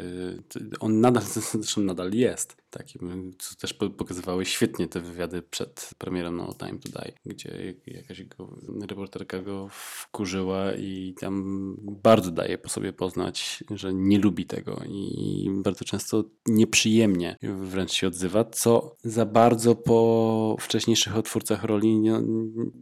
[0.81, 6.55] on nadal, zresztą nadal jest takim, co też pokazywały świetnie te wywiady przed premierą No
[6.55, 8.57] Time to Die, gdzie jakaś go,
[8.89, 15.51] reporterka go wkurzyła i tam bardzo daje po sobie poznać, że nie lubi tego i
[15.63, 22.21] bardzo często nieprzyjemnie wręcz się odzywa, co za bardzo po wcześniejszych otwórcach roli nie,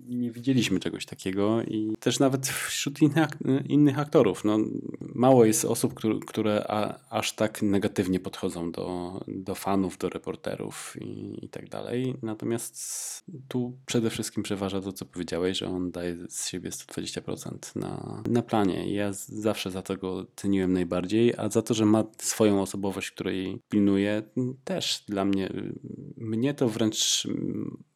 [0.09, 3.29] nie widzieliśmy czegoś takiego i też nawet wśród innych,
[3.69, 4.45] innych aktorów.
[4.45, 4.59] No,
[5.01, 10.97] mało jest osób, które, które a, aż tak negatywnie podchodzą do, do fanów, do reporterów
[11.01, 12.15] i, i tak dalej.
[12.23, 18.23] Natomiast tu przede wszystkim przeważa to, co powiedziałeś, że on daje z siebie 120% na,
[18.29, 18.95] na planie.
[18.95, 23.61] Ja zawsze za to go ceniłem najbardziej, a za to, że ma swoją osobowość, której
[23.69, 24.23] pilnuje,
[24.65, 25.51] też dla mnie,
[26.17, 27.29] mnie to wręcz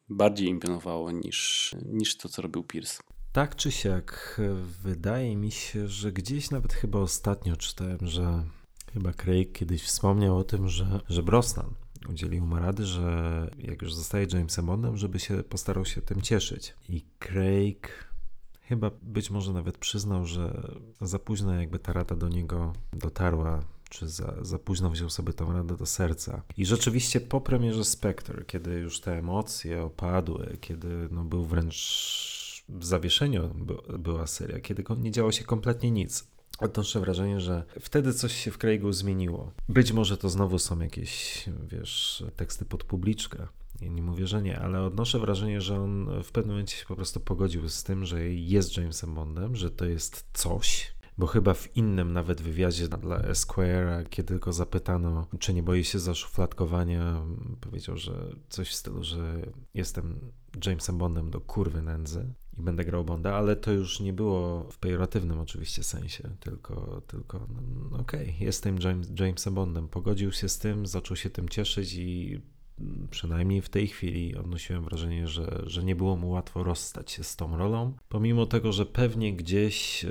[0.09, 3.03] bardziej imponowało niż, niż to, co robił Pierce.
[3.31, 4.41] Tak czy siak,
[4.83, 8.43] wydaje mi się, że gdzieś nawet chyba ostatnio czytałem, że
[8.93, 11.73] chyba Craig kiedyś wspomniał o tym, że, że Brosnan
[12.09, 16.73] udzielił mu rady, że jak już zostaje Jamesem Bondem, żeby się postarał się tym cieszyć.
[16.89, 18.09] I Craig
[18.61, 20.71] chyba być może nawet przyznał, że
[21.01, 25.53] za późno jakby ta rada do niego dotarła, czy za, za późno wziął sobie tą
[25.53, 26.41] radę do serca.
[26.57, 32.39] I rzeczywiście po premierze Spectre, kiedy już te emocje opadły, kiedy no, był wręcz
[32.69, 33.49] w zawieszeniu
[33.99, 36.27] była seria, kiedy nie działo się kompletnie nic.
[36.59, 39.51] Odnoszę wrażenie, że wtedy coś się w Craigu zmieniło.
[39.69, 43.47] Być może to znowu są jakieś, wiesz, teksty pod publiczkę.
[43.81, 46.95] Ja nie mówię, że nie, ale odnoszę wrażenie, że on w pewnym momencie się po
[46.95, 51.77] prostu pogodził z tym, że jest Jamesem Bondem, że to jest coś, bo chyba w
[51.77, 57.21] innym nawet wywiadzie dla Esquire, kiedy go zapytano, czy nie boi się zaszufladkowania,
[57.61, 59.41] powiedział, że coś w stylu, że
[59.73, 60.31] jestem
[60.65, 64.77] Jamesem Bondem do kurwy nędzy i będę grał Bonda, ale to już nie było w
[64.77, 67.61] pejoratywnym oczywiście sensie, tylko, tylko no,
[67.91, 69.87] no okej, okay, jestem James, Jamesem Bondem.
[69.87, 72.41] Pogodził się z tym, zaczął się tym cieszyć i
[73.09, 77.35] przynajmniej w tej chwili odnosiłem wrażenie, że, że nie było mu łatwo rozstać się z
[77.35, 77.93] tą rolą.
[78.09, 80.07] Pomimo tego, że pewnie gdzieś e,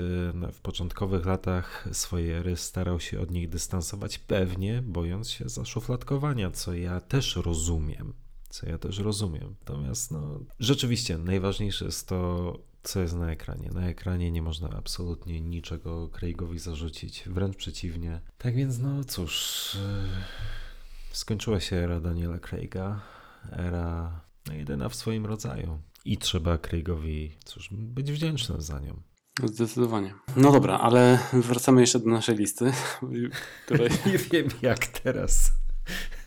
[0.52, 6.74] w początkowych latach swojej ery starał się od nich dystansować, pewnie bojąc się zaszufladkowania, co
[6.74, 8.12] ja też rozumiem
[8.48, 9.54] co ja też rozumiem.
[9.60, 12.52] Natomiast no, rzeczywiście najważniejsze jest to,
[12.82, 13.70] co jest na ekranie.
[13.74, 18.20] Na ekranie nie można absolutnie niczego Craigowi zarzucić, wręcz przeciwnie.
[18.38, 23.00] Tak więc, no cóż, yy, skończyła się era Daniela Craiga,
[23.52, 25.78] era no, jedyna w swoim rodzaju.
[26.04, 29.02] I trzeba Craigowi, cóż, być wdzięcznym za nią.
[29.44, 30.14] Zdecydowanie.
[30.36, 32.72] No dobra, ale wracamy jeszcze do naszej listy,
[33.64, 33.90] której...
[34.06, 35.52] nie wiem jak teraz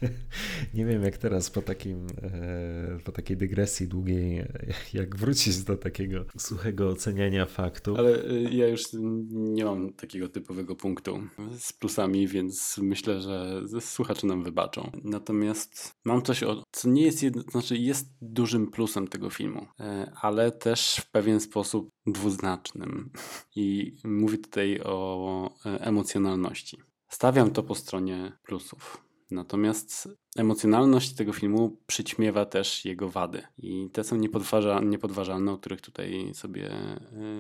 [0.74, 4.46] Nie wiem jak teraz po, takim, e, po takiej dygresji długiej,
[4.94, 8.00] jak wrócić do takiego suchego oceniania faktów.
[8.00, 8.84] Ale y, ja już
[9.32, 11.22] nie mam takiego typowego punktu
[11.58, 14.92] z plusami, więc myślę, że słuchacze nam wybaczą.
[15.04, 20.52] Natomiast mam coś, co nie jest, jedno, znaczy jest dużym plusem tego filmu, e, ale
[20.52, 23.10] też w pewien sposób dwuznacznym.
[23.56, 26.78] I mówię tutaj o e, emocjonalności.
[27.10, 29.11] Stawiam to po stronie plusów.
[29.32, 33.42] Natomiast emocjonalność tego filmu przyćmiewa też jego wady.
[33.58, 36.72] I te są niepodważa, niepodważalne, o których tutaj sobie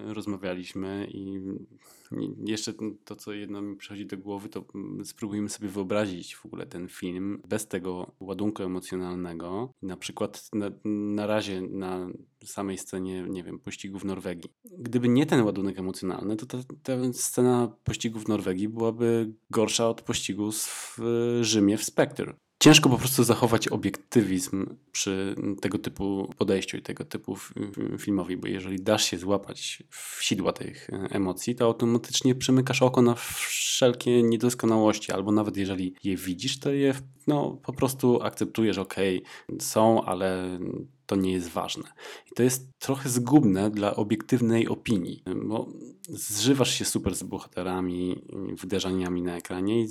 [0.09, 1.07] y, rozmawialiśmy.
[1.11, 1.41] I
[2.45, 2.73] jeszcze
[3.05, 4.65] to, co jedno mi przychodzi do głowy, to
[5.03, 9.73] spróbujmy sobie wyobrazić w ogóle ten film bez tego ładunku emocjonalnego.
[9.81, 12.07] Na przykład na, na razie na
[12.45, 14.49] samej scenie, nie wiem, pościgu w Norwegii.
[14.77, 20.01] Gdyby nie ten ładunek emocjonalny, to ta, ta scena pościgu w Norwegii byłaby gorsza od
[20.01, 20.99] pościgu w
[21.41, 27.35] Rzymie w Spectre ciężko po prostu zachować obiektywizm przy tego typu podejściu i tego typu
[27.99, 33.01] filmowi, bo jeżeli dasz się złapać w sidła tych e, emocji, to automatycznie przymykasz oko
[33.01, 36.93] na wszelkie niedoskonałości, albo nawet jeżeli je widzisz, to je
[37.27, 38.95] no, po prostu akceptujesz, ok,
[39.59, 40.59] są, ale
[41.05, 41.83] to nie jest ważne.
[42.31, 45.69] I to jest trochę zgubne dla obiektywnej opinii, bo
[46.09, 48.21] zżywasz się super z bohaterami,
[48.61, 49.87] wydarzeniami na ekranie i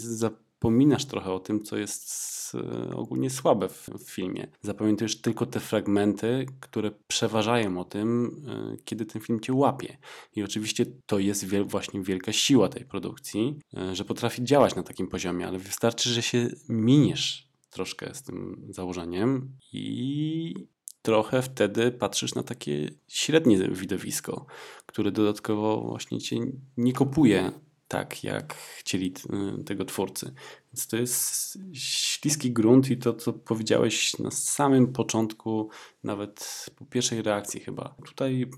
[0.60, 4.48] zapominasz trochę o tym, co jest e, ogólnie słabe w, w filmie.
[4.62, 9.96] Zapamiętujesz tylko te fragmenty, które przeważają o tym, e, kiedy ten film cię łapie.
[10.36, 14.82] I oczywiście to jest wiel właśnie wielka siła tej produkcji, e, że potrafi działać na
[14.82, 20.54] takim poziomie, ale wystarczy, że się miniesz troszkę z tym założeniem i
[21.02, 24.46] trochę wtedy patrzysz na takie średnie widowisko,
[24.86, 26.36] które dodatkowo właśnie cię
[26.76, 27.52] nie kopuje
[27.90, 29.14] tak, jak chcieli
[29.60, 30.32] y, tego twórcy.
[30.72, 35.70] Więc to jest śliski grunt i to, co powiedziałeś na samym początku,
[36.04, 37.94] nawet po pierwszej reakcji chyba.
[38.04, 38.50] Tutaj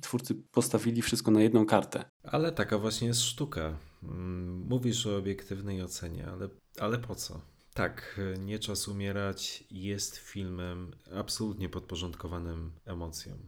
[0.00, 2.04] twórcy postawili wszystko na jedną kartę.
[2.24, 3.78] Ale taka właśnie jest sztuka.
[4.02, 6.48] Mm, mówisz o obiektywnej ocenie, ale,
[6.78, 7.40] ale po co?
[7.74, 13.38] Tak, Nie czas umierać jest filmem absolutnie podporządkowanym emocjom.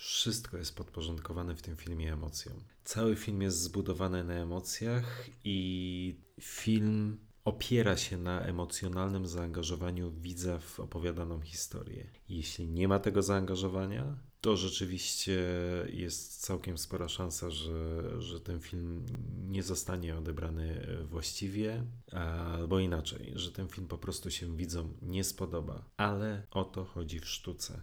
[0.00, 2.54] Wszystko jest podporządkowane w tym filmie emocjom.
[2.84, 10.80] Cały film jest zbudowany na emocjach i film opiera się na emocjonalnym zaangażowaniu widza w
[10.80, 12.10] opowiadaną historię.
[12.28, 15.42] Jeśli nie ma tego zaangażowania, to rzeczywiście
[15.92, 19.06] jest całkiem spora szansa, że, że ten film
[19.48, 25.90] nie zostanie odebrany właściwie, albo inaczej, że ten film po prostu się widzom nie spodoba.
[25.96, 27.82] Ale o to chodzi w sztuce.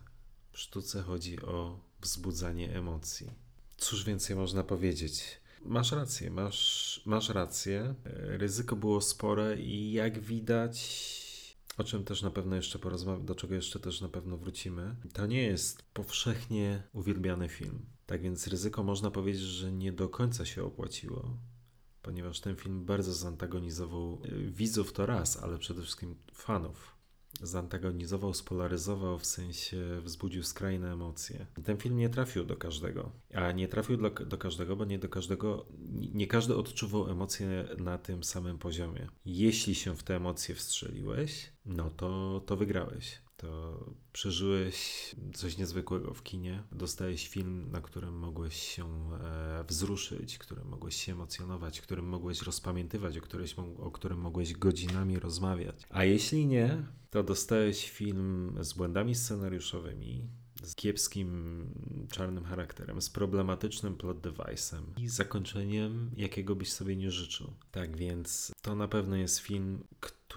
[0.51, 3.31] W sztuce chodzi o wzbudzanie emocji.
[3.77, 5.39] Cóż więcej można powiedzieć?
[5.61, 7.95] Masz rację, masz, masz rację.
[8.13, 10.77] Ryzyko było spore i jak widać,
[11.77, 15.25] o czym też na pewno jeszcze porozmawiamy, do czego jeszcze też na pewno wrócimy, to
[15.25, 17.85] nie jest powszechnie uwielbiany film.
[18.05, 21.37] Tak więc ryzyko można powiedzieć, że nie do końca się opłaciło,
[22.01, 26.96] ponieważ ten film bardzo zantagonizował widzów to raz, ale przede wszystkim fanów
[27.41, 31.45] zantagonizował, spolaryzował, w sensie wzbudził skrajne emocje.
[31.63, 35.09] Ten film nie trafił do każdego, a nie trafił do, do każdego, bo nie do
[35.09, 35.65] każdego,
[36.13, 39.07] nie każdy odczuwał emocje na tym samym poziomie.
[39.25, 46.23] Jeśli się w te emocje wstrzeliłeś, no to, to wygrałeś to przeżyłeś coś niezwykłego w
[46.23, 46.63] kinie.
[46.71, 53.17] Dostałeś film, na którym mogłeś się e, wzruszyć, którym mogłeś się emocjonować, którym mogłeś rozpamiętywać,
[53.17, 55.75] o, o którym mogłeś godzinami rozmawiać.
[55.89, 60.27] A jeśli nie, to dostałeś film z błędami scenariuszowymi,
[60.63, 61.65] z kiepskim
[62.11, 67.53] czarnym charakterem, z problematycznym plot device'em i zakończeniem, jakiego byś sobie nie życzył.
[67.71, 69.83] Tak więc to na pewno jest film,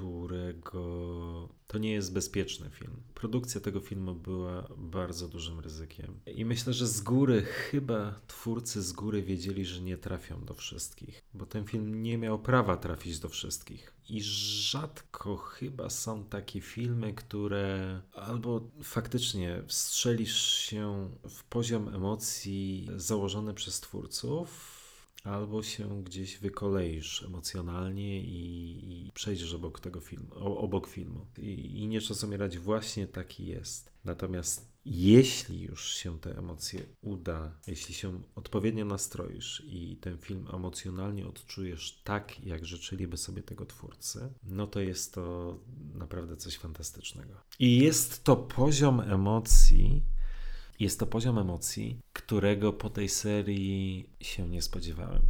[0.01, 3.02] którego to nie jest bezpieczny film.
[3.14, 6.20] Produkcja tego filmu była bardzo dużym ryzykiem.
[6.27, 11.22] I myślę, że z góry, chyba twórcy z góry wiedzieli, że nie trafią do wszystkich,
[11.35, 13.94] bo ten film nie miał prawa trafić do wszystkich.
[14.09, 23.55] I rzadko chyba są takie filmy, które albo faktycznie wstrzelisz się w poziom emocji założony
[23.55, 24.80] przez twórców,
[25.24, 31.26] albo się gdzieś wykoleisz emocjonalnie i, i przejdziesz obok tego filmu, obok filmu.
[31.38, 33.92] I, I nie czas umierać właśnie taki jest.
[34.05, 41.26] Natomiast jeśli już się te emocje uda, jeśli się odpowiednio nastroisz i ten film emocjonalnie
[41.26, 45.59] odczujesz tak, jak życzyliby sobie tego twórcy, no to jest to
[45.94, 47.34] naprawdę coś fantastycznego.
[47.59, 50.02] I jest to poziom emocji,
[50.81, 55.23] jest to poziom emocji, którego po tej serii się nie spodziewałem.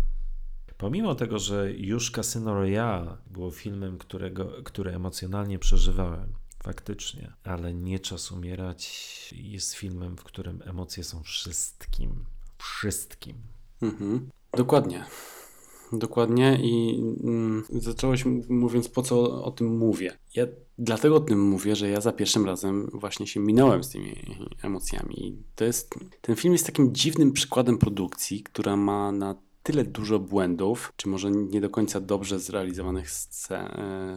[0.77, 6.33] Pomimo tego, że już Casino Royale było filmem, którego, który emocjonalnie przeżywałem,
[6.63, 12.25] faktycznie, ale Nie czas umierać jest filmem, w którym emocje są wszystkim.
[12.59, 13.37] Wszystkim.
[13.83, 14.31] Mhm.
[14.57, 15.05] Dokładnie.
[15.93, 20.13] Dokładnie i mm, zacząłeś mówiąc, po co o, tym mówię.
[20.35, 20.47] Ja
[20.79, 24.15] dlatego o tym mówię, że ja za pierwszym razem właśnie się minąłem z tymi
[24.63, 25.37] emocjami.
[25.55, 30.93] To jest, ten film jest takim dziwnym przykładem produkcji, która ma na tyle dużo błędów,
[30.97, 33.69] czy może nie do końca dobrze zrealizowanych scen,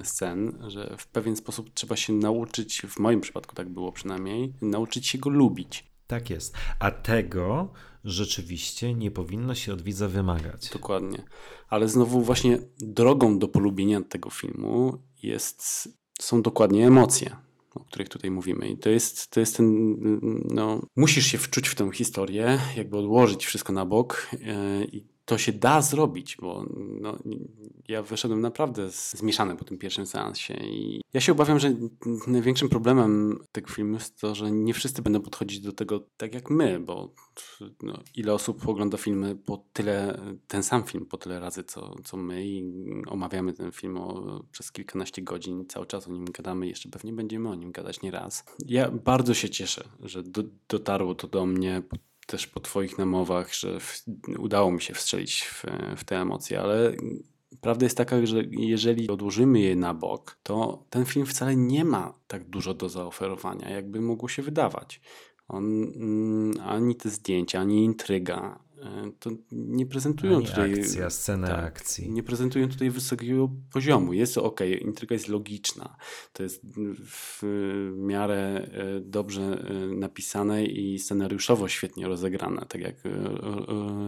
[0.04, 5.08] scen, że w pewien sposób trzeba się nauczyć, w moim przypadku tak było przynajmniej, nauczyć
[5.08, 5.94] się go lubić.
[6.08, 6.56] Tak jest.
[6.80, 7.74] A tego
[8.04, 10.70] rzeczywiście nie powinno się od widza wymagać.
[10.70, 11.24] Dokładnie.
[11.70, 15.90] Ale znowu właśnie drogą do polubienia tego filmu jest,
[16.20, 17.36] są dokładnie emocje
[17.76, 18.70] o których tutaj mówimy.
[18.70, 19.96] I to jest, to jest ten,
[20.54, 25.38] no, musisz się wczuć w tę historię, jakby odłożyć wszystko na bok yy, i to
[25.38, 26.66] się da zrobić, bo
[27.02, 27.18] no,
[27.88, 31.74] ja wyszedłem naprawdę zmieszany po tym pierwszym seansie i ja się obawiam, że
[32.28, 36.50] największym problemem tego filmu jest to, że nie wszyscy będą podchodzić do tego tak jak
[36.50, 37.14] my, bo
[37.84, 42.18] no, ile osób ogląda filmy po tyle, ten sam film po tyle razy, co, co
[42.18, 42.64] my i
[43.08, 47.50] omawiamy ten film o, przez kilkanaście godzin, cały czas o nim gadamy, jeszcze pewnie będziemy
[47.50, 48.46] o nim gadać nie raz.
[48.66, 51.82] Ja bardzo się cieszę, że do, dotarło to do mnie
[52.26, 54.04] też po Twoich namowach, że w,
[54.40, 55.66] udało mi się wstrzelić w,
[55.98, 56.96] w te emocje, ale
[57.62, 62.14] prawda jest taka, że jeżeli odłożymy je na bok, to ten film wcale nie ma
[62.28, 65.02] tak dużo do zaoferowania, jakby mogło się wydawać.
[65.48, 68.63] On, mm, ani te zdjęcia, ani intryga,
[69.20, 70.74] to nie prezentują Ani tutaj.
[70.80, 72.12] Akcja, scena tak, akcji.
[72.12, 74.14] Nie prezentują tutaj wysokiego poziomu.
[74.14, 75.96] Jest ok, intryga jest logiczna.
[76.34, 76.62] To jest
[77.06, 77.44] w
[77.98, 82.96] miarę e, dobrze e, napisane i scenariuszowo świetnie rozegrane, tak jak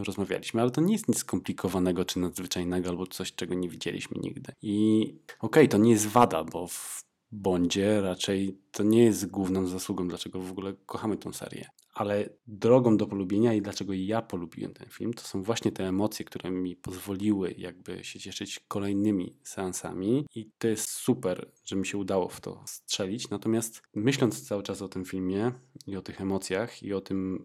[0.07, 4.53] rozmawialiśmy, ale to nie jest nic skomplikowanego czy nadzwyczajnego albo coś, czego nie widzieliśmy nigdy.
[4.61, 5.03] I
[5.39, 10.07] okej, okay, to nie jest wada, bo w Bondzie raczej to nie jest główną zasługą,
[10.07, 11.69] dlaczego w ogóle kochamy tą serię.
[11.95, 16.25] Ale drogą do polubienia i dlaczego ja polubiłem ten film, to są właśnie te emocje,
[16.25, 21.97] które mi pozwoliły jakby się cieszyć kolejnymi seansami i to jest super, że mi się
[21.97, 23.29] udało w to strzelić.
[23.29, 25.51] Natomiast myśląc cały czas o tym filmie
[25.87, 27.43] i o tych emocjach i o tym,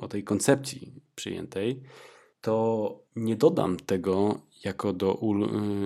[0.00, 1.82] o tej koncepcji przyjętej,
[2.40, 5.20] to nie dodam tego jako, do,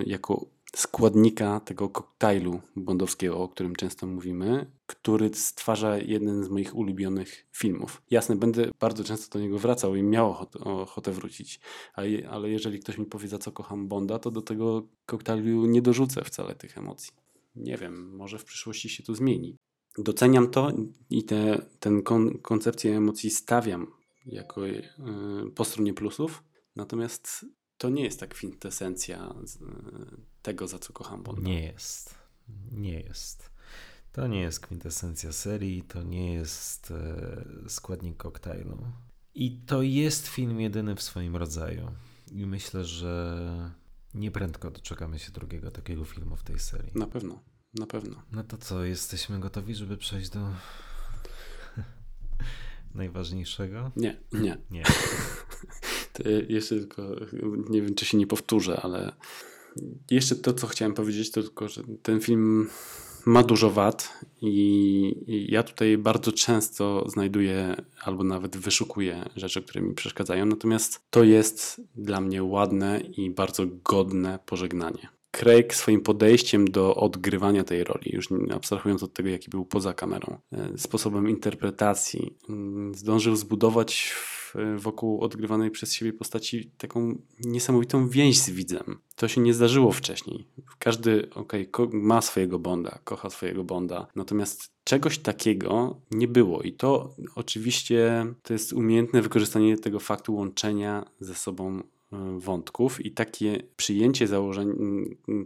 [0.07, 7.47] jako składnika tego koktajlu bondowskiego, o którym często mówimy, który stwarza jeden z moich ulubionych
[7.53, 8.03] filmów.
[8.11, 10.31] Jasne, będę bardzo często do niego wracał i miał
[10.61, 11.61] ochotę, wrócić,
[11.95, 16.25] ale, jeżeli ktoś mi powie, za co kocham Bonda, to do tego koktajlu nie dorzucę
[16.25, 17.13] wcale tych emocji.
[17.57, 19.57] Nie wiem, może w przyszłości się to zmieni.
[19.99, 20.73] Doceniam to
[21.11, 23.87] i tę ten kon, koncepcję emocji stawiam
[24.27, 24.83] jako yy,
[25.55, 26.43] po stronie plusów,
[26.77, 27.47] natomiast
[27.79, 29.35] to nie jest ta kwintesencja
[30.45, 31.43] tego, za co kocham Bonda.
[31.43, 32.15] Nie jest.
[32.73, 33.51] Nie jest.
[34.13, 38.79] To nie jest kwintesencja serii, to nie jest e, składnik koktajlu.
[39.35, 41.91] I to jest film jedyny w swoim rodzaju.
[42.33, 43.73] I myślę, że
[44.15, 46.93] nieprędko doczekamy się drugiego takiego filmu w tej serii.
[46.95, 47.43] Na pewno,
[47.75, 48.23] na pewno.
[48.33, 50.41] No to co, jesteśmy gotowi, żeby przejść do
[52.95, 53.91] najważniejszego?
[53.97, 54.59] Nie, nie.
[54.71, 54.83] Nie.
[56.49, 57.03] jeszcze tylko,
[57.71, 59.13] nie wiem czy się nie powtórzę, ale
[60.11, 62.69] jeszcze to, co chciałem powiedzieć, to tylko, że ten film
[63.27, 69.95] ma dużo wad i, ja tutaj bardzo często znajduję albo nawet wyszukuję rzeczy, które mi
[69.95, 75.09] przeszkadzają, natomiast to jest dla mnie ładne i bardzo godne pożegnanie.
[75.31, 80.39] Craig swoim podejściem do odgrywania tej roli, już abstrahując od tego, jaki był poza kamerą,
[80.53, 84.15] e, sposobem interpretacji, mm, zdążył zbudować
[84.77, 88.99] wokół odgrywanej przez siebie postaci taką niesamowitą więź z widzem.
[89.17, 90.47] To się nie zdarzyło wcześniej.
[90.79, 97.15] Każdy, okej, ma swojego Bonda, kocha swojego Bonda, natomiast czegoś takiego nie było i to
[97.35, 101.83] oczywiście to jest umiejętne wykorzystanie tego faktu łączenia ze sobą e,
[102.39, 104.69] wątków i takie przyjęcie założeń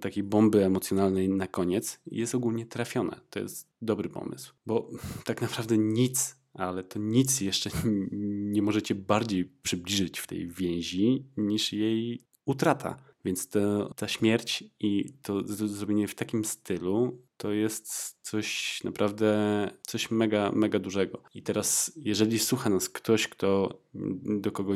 [0.00, 3.20] takiej bomby emocjonalnej na koniec jest ogólnie trafione.
[3.30, 4.90] To jest dobry pomysł, bo
[5.24, 7.70] tak naprawdę nic ale to nic jeszcze
[8.54, 12.96] nie możecie bardziej przybliżyć w tej więzi niż jej utrata.
[13.24, 20.10] Więc to, ta śmierć i to zrobienie w takim stylu to jest coś naprawdę, coś
[20.10, 21.22] mega, mega dużego.
[21.34, 23.82] I teraz, jeżeli słucha nas ktoś, kto,
[24.24, 24.74] do kogo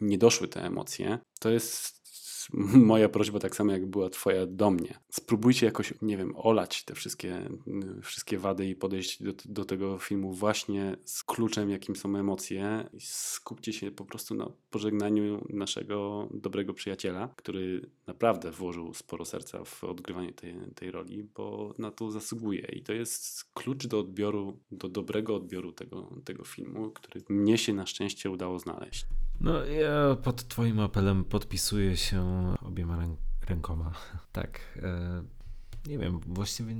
[0.00, 2.01] nie doszły te emocje, to jest
[2.92, 4.98] moja prośba tak samo jak była twoja do mnie.
[5.10, 7.48] Spróbujcie jakoś, nie wiem, olać te wszystkie,
[8.02, 13.00] wszystkie wady i podejść do, do tego filmu właśnie z kluczem, jakim są emocje i
[13.00, 19.84] skupcie się po prostu na pożegnaniu naszego dobrego przyjaciela, który naprawdę włożył sporo serca w
[19.84, 24.88] odgrywanie tej, tej roli, bo na to zasługuje i to jest klucz do odbioru, do
[24.88, 29.06] dobrego odbioru tego, tego filmu, który mnie się na szczęście udało znaleźć.
[29.40, 32.24] No, ja pod Twoim apelem podpisuję się
[32.62, 33.18] obiema ręk
[33.48, 33.92] rękoma.
[34.32, 34.60] Tak.
[34.82, 35.22] E,
[35.86, 36.74] nie wiem, właściwie.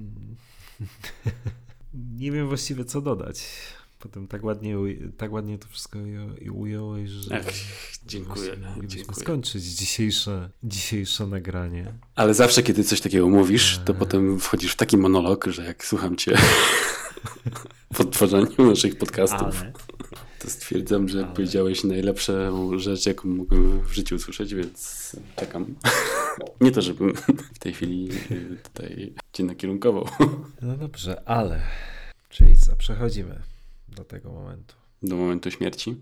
[2.20, 3.44] nie wiem właściwie co dodać.
[3.98, 4.76] Potem tak ładnie,
[5.16, 5.98] tak ładnie to wszystko
[6.52, 7.36] ująłeś, że.
[7.36, 7.52] Ach,
[8.06, 8.56] dziękuję.
[8.76, 11.92] Moglibyśmy skończyć dzisiejsze, dzisiejsze nagranie.
[12.14, 13.96] Ale zawsze, kiedy coś takiego mówisz, to e...
[13.96, 16.38] potem wchodzisz w taki monolog, że jak słucham cię
[17.94, 19.60] w odtwarzaniu naszych podcastów.
[19.60, 19.72] Ale
[20.42, 21.34] to stwierdzam, że Ale...
[21.34, 25.74] powiedziałeś najlepszą rzecz, jaką mogłem w życiu usłyszeć, więc czekam.
[26.60, 27.14] Nie to, żebym
[27.54, 30.08] w tej chwili y, tutaj cię nakierunkował.
[30.62, 31.62] No dobrze, ale
[32.30, 33.42] Chase'a, przechodzimy
[33.88, 34.74] do tego momentu.
[35.02, 35.96] Do momentu śmierci?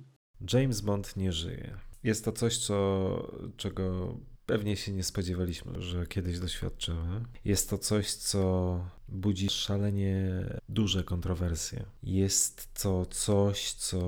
[0.52, 1.76] James Bond nie żyje.
[2.02, 7.24] Jest to coś, co, czego pewnie się nie spodziewaliśmy, że kiedyś doświadczymy.
[7.44, 8.80] Jest to coś, co
[9.10, 11.84] budzi szalenie duże kontrowersje.
[12.02, 14.00] Jest to coś, co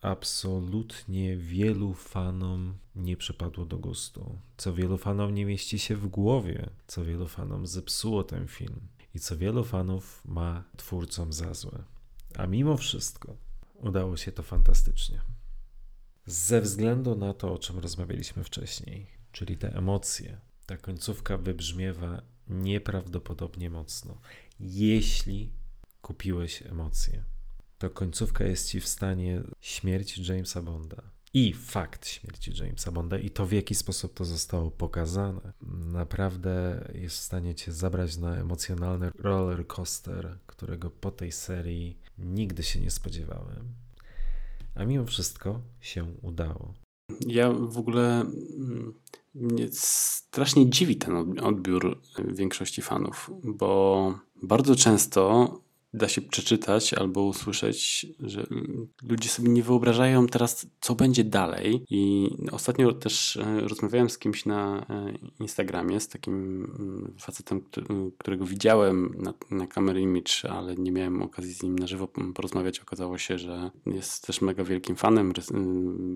[0.00, 6.70] absolutnie wielu fanom nie przypadło do gustu, co wielu fanom nie mieści się w głowie,
[6.86, 8.80] co wielu fanom zepsuło ten film
[9.14, 11.84] i co wielu fanów ma twórcom za złe.
[12.36, 13.36] A mimo wszystko
[13.74, 15.20] udało się to fantastycznie.
[16.26, 23.70] Ze względu na to, o czym rozmawialiśmy wcześniej, czyli te emocje, ta końcówka wybrzmiewa nieprawdopodobnie
[23.70, 24.20] mocno.
[24.60, 25.52] Jeśli
[26.02, 27.24] kupiłeś emocje,
[27.78, 31.02] to końcówka jest ci w stanie śmierci Jamesa Bonda
[31.34, 35.52] i fakt śmierci Jamesa Bonda i to w jaki sposób to zostało pokazane,
[35.92, 42.62] naprawdę jest w stanie cię zabrać na emocjonalny roller coaster, którego po tej serii nigdy
[42.62, 43.74] się nie spodziewałem.
[44.74, 46.74] A mimo wszystko się udało.
[47.26, 48.94] Ja w ogóle mm,
[49.40, 55.52] mnie strasznie dziwi ten odbiór większości fanów, bo bardzo często
[55.98, 58.46] da się przeczytać albo usłyszeć, że
[59.02, 61.84] ludzie sobie nie wyobrażają teraz, co będzie dalej.
[61.90, 67.62] I ostatnio też e, rozmawiałem z kimś na e, Instagramie, z takim mm, facetem,
[68.18, 72.80] którego widziałem na, na kamerę Image, ale nie miałem okazji z nim na żywo porozmawiać.
[72.80, 75.32] Okazało się, że jest też mega wielkim fanem,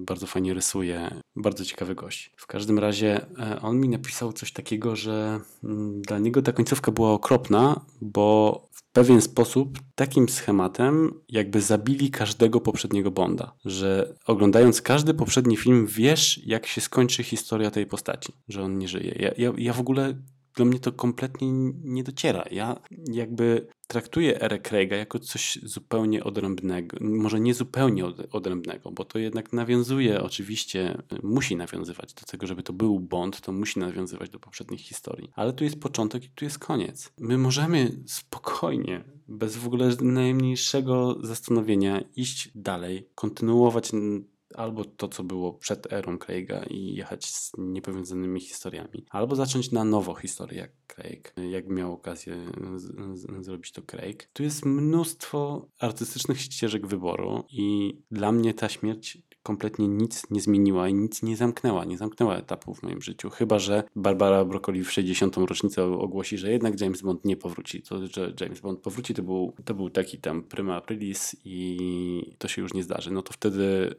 [0.07, 2.33] bardzo fajnie rysuje, bardzo ciekawy gość.
[2.37, 6.93] W każdym razie e, on mi napisał coś takiego, że mm, dla niego ta końcówka
[6.93, 14.83] była okropna, bo w pewien sposób takim schematem jakby zabili każdego poprzedniego Bonda, że oglądając
[14.83, 19.15] każdy poprzedni film wiesz jak się skończy historia tej postaci, że on nie żyje.
[19.19, 20.15] Ja, ja, ja w ogóle
[20.57, 21.49] do mnie to kompletnie
[21.85, 22.45] nie dociera.
[22.51, 22.81] Ja
[23.13, 26.97] jakby traktuję erę Craiga jako coś zupełnie odrębnego.
[27.01, 32.73] Może nie zupełnie odrębnego, bo to jednak nawiązuje, oczywiście musi nawiązywać do tego, żeby to
[32.73, 35.31] był Bond, to musi nawiązywać do poprzednich historii.
[35.35, 37.13] Ale tu jest początek i tu jest koniec.
[37.19, 43.91] My możemy spokojnie, bez w ogóle najmniejszego zastanowienia iść dalej, kontynuować
[44.57, 49.85] albo to, co było przed erą Craiga i jechać z niepowiązanymi historiami, albo zacząć na
[49.85, 52.37] nowo historię jak Craig, jak miał okazję
[52.77, 52.83] z,
[53.21, 54.31] z, zrobić to Craig.
[54.33, 60.89] Tu jest mnóstwo artystycznych ścieżek wyboru i dla mnie ta śmierć kompletnie nic nie zmieniła
[60.89, 63.31] i nic nie zamknęła, nie zamknęła etapu w moim życiu.
[63.31, 65.37] Chyba, że Barbara Broccoli w 60.
[65.37, 67.83] rocznicę ogłosi, że jednak James Bond nie powróci.
[67.83, 72.49] To, że James Bond powróci, to był, to był taki tam prima aprilis i to
[72.49, 73.11] się już nie zdarzy.
[73.11, 73.95] No to wtedy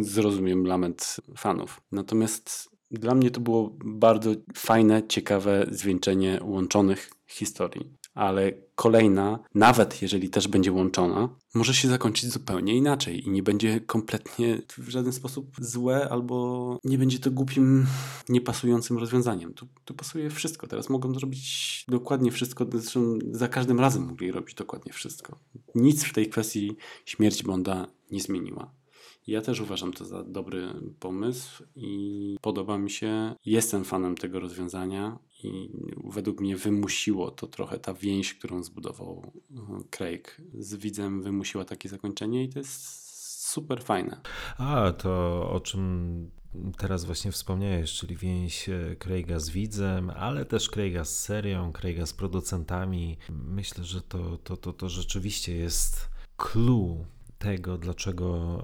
[0.00, 1.80] zrozumiem lament fanów.
[1.92, 10.30] Natomiast dla mnie to było bardzo fajne, ciekawe zwieńczenie łączonych historii ale kolejna, nawet jeżeli
[10.30, 15.56] też będzie łączona, może się zakończyć zupełnie inaczej i nie będzie kompletnie w żaden sposób
[15.60, 17.86] złe, albo nie będzie to głupim,
[18.28, 19.54] niepasującym rozwiązaniem.
[19.54, 20.66] Tu, tu pasuje wszystko.
[20.66, 25.38] Teraz mogą zrobić dokładnie wszystko, zresztą za każdym razem mogli robić dokładnie wszystko.
[25.74, 28.78] Nic w tej kwestii śmierci Bonda nie zmieniła.
[29.26, 30.68] Ja też uważam to za dobry
[31.00, 33.34] pomysł i podoba mi się.
[33.46, 35.70] Jestem fanem tego rozwiązania i
[36.04, 41.88] według mnie wymusiło to trochę ta więź, którą zbudował e, Craig z widzem, wymusiła takie
[41.88, 43.08] zakończenie i to jest
[43.50, 44.20] super fajne.
[44.58, 45.10] A, to
[45.50, 46.30] o czym
[46.76, 52.06] teraz właśnie wspomniałeś, czyli więź e, Craiga z widzem, ale też Craiga z serią, Craiga
[52.06, 53.18] z producentami.
[53.30, 57.04] Myślę, że to, to, to, to rzeczywiście jest clue
[57.38, 58.62] tego, dlaczego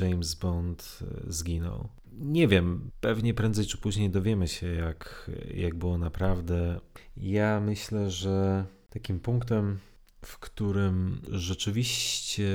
[0.00, 1.88] James Bond zginął.
[2.18, 6.80] Nie wiem, pewnie prędzej czy później dowiemy się, jak, jak było naprawdę.
[7.16, 9.78] Ja myślę, że takim punktem
[10.24, 12.48] w którym rzeczywiście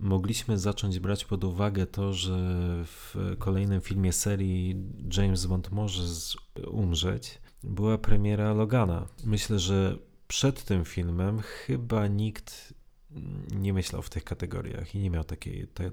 [0.00, 2.36] mogliśmy zacząć brać pod uwagę to, że
[2.84, 4.76] w kolejnym filmie serii
[5.16, 6.02] James Bond może
[6.70, 9.08] umrzeć, była premiera Logana.
[9.24, 9.98] Myślę, że
[10.28, 12.74] przed tym filmem chyba nikt
[13.56, 15.68] nie myślał w tych kategoriach i nie miał takiej.
[15.68, 15.90] Te,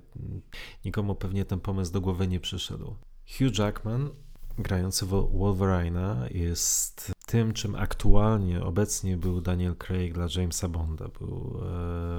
[0.86, 2.95] nikomu pewnie ten pomysł do głowy nie przyszedł.
[3.38, 4.10] Hugh Jackman,
[4.58, 11.08] grający Wolverina, jest tym, czym aktualnie, obecnie był Daniel Craig dla Jamesa Bonda.
[11.20, 11.60] Był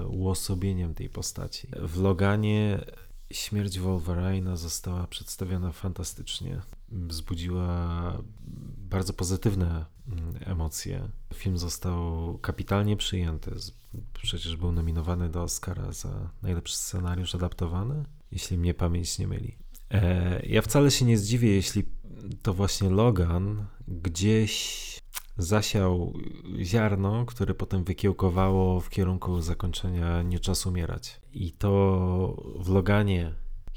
[0.02, 1.68] e, uosobieniem tej postaci.
[1.82, 2.84] W Loganie
[3.34, 6.60] śmierć Wolverina została przedstawiona fantastycznie.
[6.88, 8.18] Wzbudziła
[8.78, 11.08] bardzo pozytywne mm, emocje.
[11.34, 13.50] Film został kapitalnie przyjęty.
[14.12, 19.56] Przecież był nominowany do Oscara za najlepszy scenariusz adaptowany, jeśli mnie pamięć nie myli.
[19.90, 21.84] E, ja wcale się nie zdziwię, jeśli
[22.42, 24.84] to właśnie Logan gdzieś
[25.36, 26.12] zasiał
[26.62, 31.20] ziarno, które potem wykiełkowało w kierunku zakończenia Nie czas umierać.
[31.32, 33.34] I to w Loganie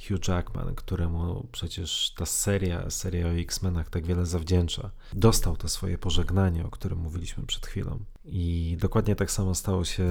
[0.07, 5.97] Hugh Jackman, któremu przecież ta seria, seria o X-Menach tak wiele zawdzięcza, dostał to swoje
[5.97, 7.99] pożegnanie, o którym mówiliśmy przed chwilą.
[8.25, 10.07] I dokładnie tak samo stało się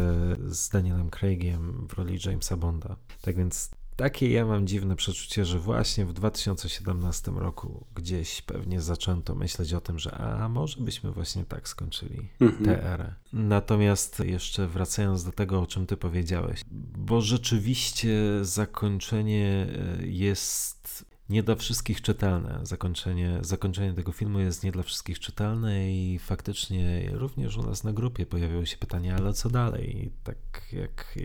[0.46, 2.96] z Danielem Craigiem w roli Jamesa Bonda.
[3.22, 9.34] Tak więc takie ja mam dziwne przeczucie, że właśnie w 2017 roku gdzieś pewnie zaczęto
[9.34, 12.64] myśleć o tym, że a może byśmy właśnie tak skończyli mhm.
[12.64, 13.14] tę erę.
[13.32, 16.60] Natomiast jeszcze wracając do tego, o czym ty powiedziałeś,
[16.98, 19.66] bo rzeczywiście zakończenie
[20.00, 22.60] e, jest nie dla wszystkich czytelne.
[22.62, 27.92] Zakończenie, zakończenie tego filmu jest nie dla wszystkich czytelne i faktycznie również u nas na
[27.92, 30.12] grupie pojawiło się pytanie, ale co dalej?
[30.24, 31.18] Tak jak,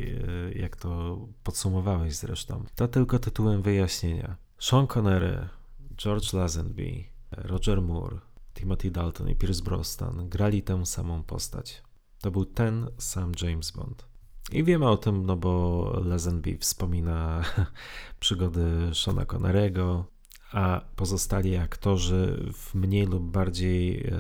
[0.55, 2.65] jak to podsumowałeś zresztą.
[2.75, 4.35] To tylko tytułem wyjaśnienia.
[4.59, 5.47] Sean Connery,
[5.95, 8.17] George Lazenby, Roger Moore,
[8.53, 11.83] Timothy Dalton i Pierce Brosnan grali tę samą postać.
[12.21, 14.10] To był ten sam James Bond.
[14.51, 17.43] I wiemy o tym, no bo Lazenby wspomina
[18.19, 20.05] przygody Shona Connerego,
[20.51, 24.11] a pozostali aktorzy w mniej lub bardziej e,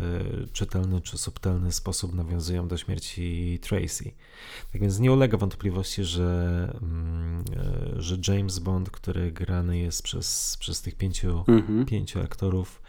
[0.53, 4.11] czytelny czy subtelny sposób nawiązują do śmierci Tracy.
[4.71, 7.43] Tak więc nie ulega wątpliwości, że, mm,
[7.97, 11.85] e, że James Bond, który grany jest przez, przez tych pięciu, mhm.
[11.85, 12.81] pięciu aktorów,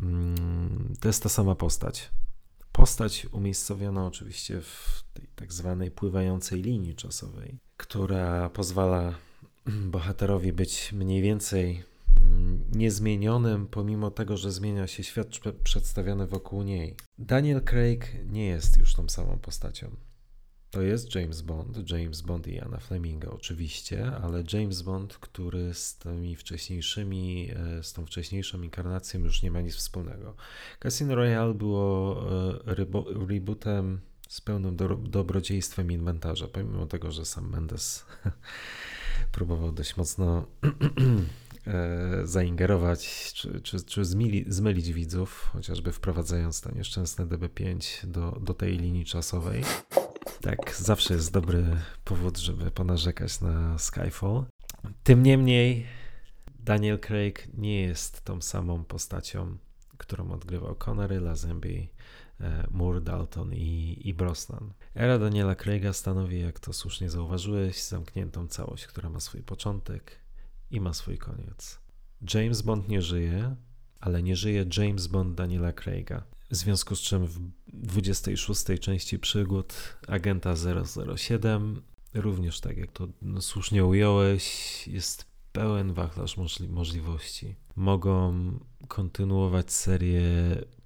[0.00, 2.10] mm, to jest ta sama postać.
[2.74, 9.14] Postać umiejscowiona oczywiście w tej tak zwanej pływającej linii czasowej, która pozwala
[9.94, 11.82] bohaterowi być mniej więcej
[12.22, 15.26] mm, niezmienionym, pomimo tego, że zmienia się świat
[15.64, 16.96] przedstawiony wokół niej.
[17.18, 19.96] Daniel Craig nie jest już tą samą postacią.
[20.74, 25.96] To jest James Bond, James Bond i Anna Fleminga oczywiście, ale James Bond, który z
[25.98, 30.34] tymi wcześniejszymi, e, z tą wcześniejszą inkarnacją już nie ma nic wspólnego.
[30.82, 32.22] Casino Royale było
[32.66, 32.74] e,
[33.28, 38.06] rebootem z pełnym do, dobrodziejstwem inwentarza, pomimo tego, że sam Mendes
[39.32, 40.46] próbował dość mocno
[42.24, 48.78] zaingerować czy, czy, czy zmyli, zmylić widzów, chociażby wprowadzając to nieszczęsne DB5 do, do tej
[48.78, 49.62] linii czasowej.
[50.40, 51.64] Tak, zawsze jest dobry
[52.04, 54.44] powód, żeby ponarzekać na Skyfall.
[55.02, 55.86] Tym niemniej
[56.58, 59.56] Daniel Craig nie jest tą samą postacią,
[59.98, 61.88] którą odgrywał Connery, Lazenby,
[62.40, 64.72] e, Moore, Dalton i, i Brosnan.
[64.94, 70.23] Era Daniela Craiga stanowi, jak to słusznie zauważyłeś, zamkniętą całość, która ma swój początek
[70.70, 71.80] i ma swój koniec.
[72.34, 73.56] James Bond nie żyje,
[74.00, 76.24] ale nie żyje James Bond Daniela Craiga.
[76.50, 80.54] W związku z czym w 26 części przygód agenta
[81.16, 81.82] 007
[82.14, 84.44] również tak jak to no, słusznie ująłeś,
[84.88, 87.54] jest pełen wachlarz możli możliwości.
[87.76, 88.34] Mogą
[88.88, 90.22] kontynuować serię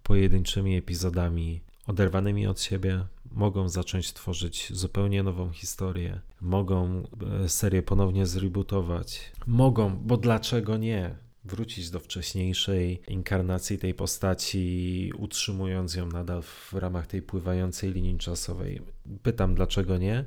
[0.03, 7.03] pojedynczymi epizodami oderwanymi od siebie, mogą zacząć tworzyć zupełnie nową historię, mogą
[7.45, 11.29] e, serię ponownie zrebootować, mogą, bo dlaczego nie?
[11.45, 18.83] wrócić do wcześniejszej inkarnacji tej postaci, utrzymując ją nadal w ramach tej pływającej linii czasowej.
[19.23, 20.25] Pytam, dlaczego nie?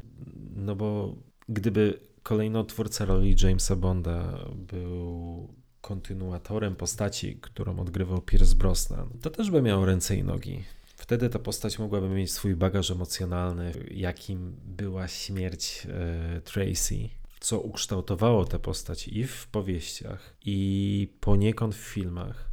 [0.55, 1.15] No bo
[1.49, 5.47] gdyby kolejnotwórca roli Jamesa Bonda był
[5.81, 10.63] kontynuatorem postaci, którą odgrywał Pierce Brosnan, to też by miał ręce i nogi.
[11.11, 17.09] Wtedy ta postać mogłaby mieć swój bagaż emocjonalny, jakim była śmierć e, Tracy
[17.39, 22.51] co ukształtowało tę postać i w powieściach, i poniekąd w filmach.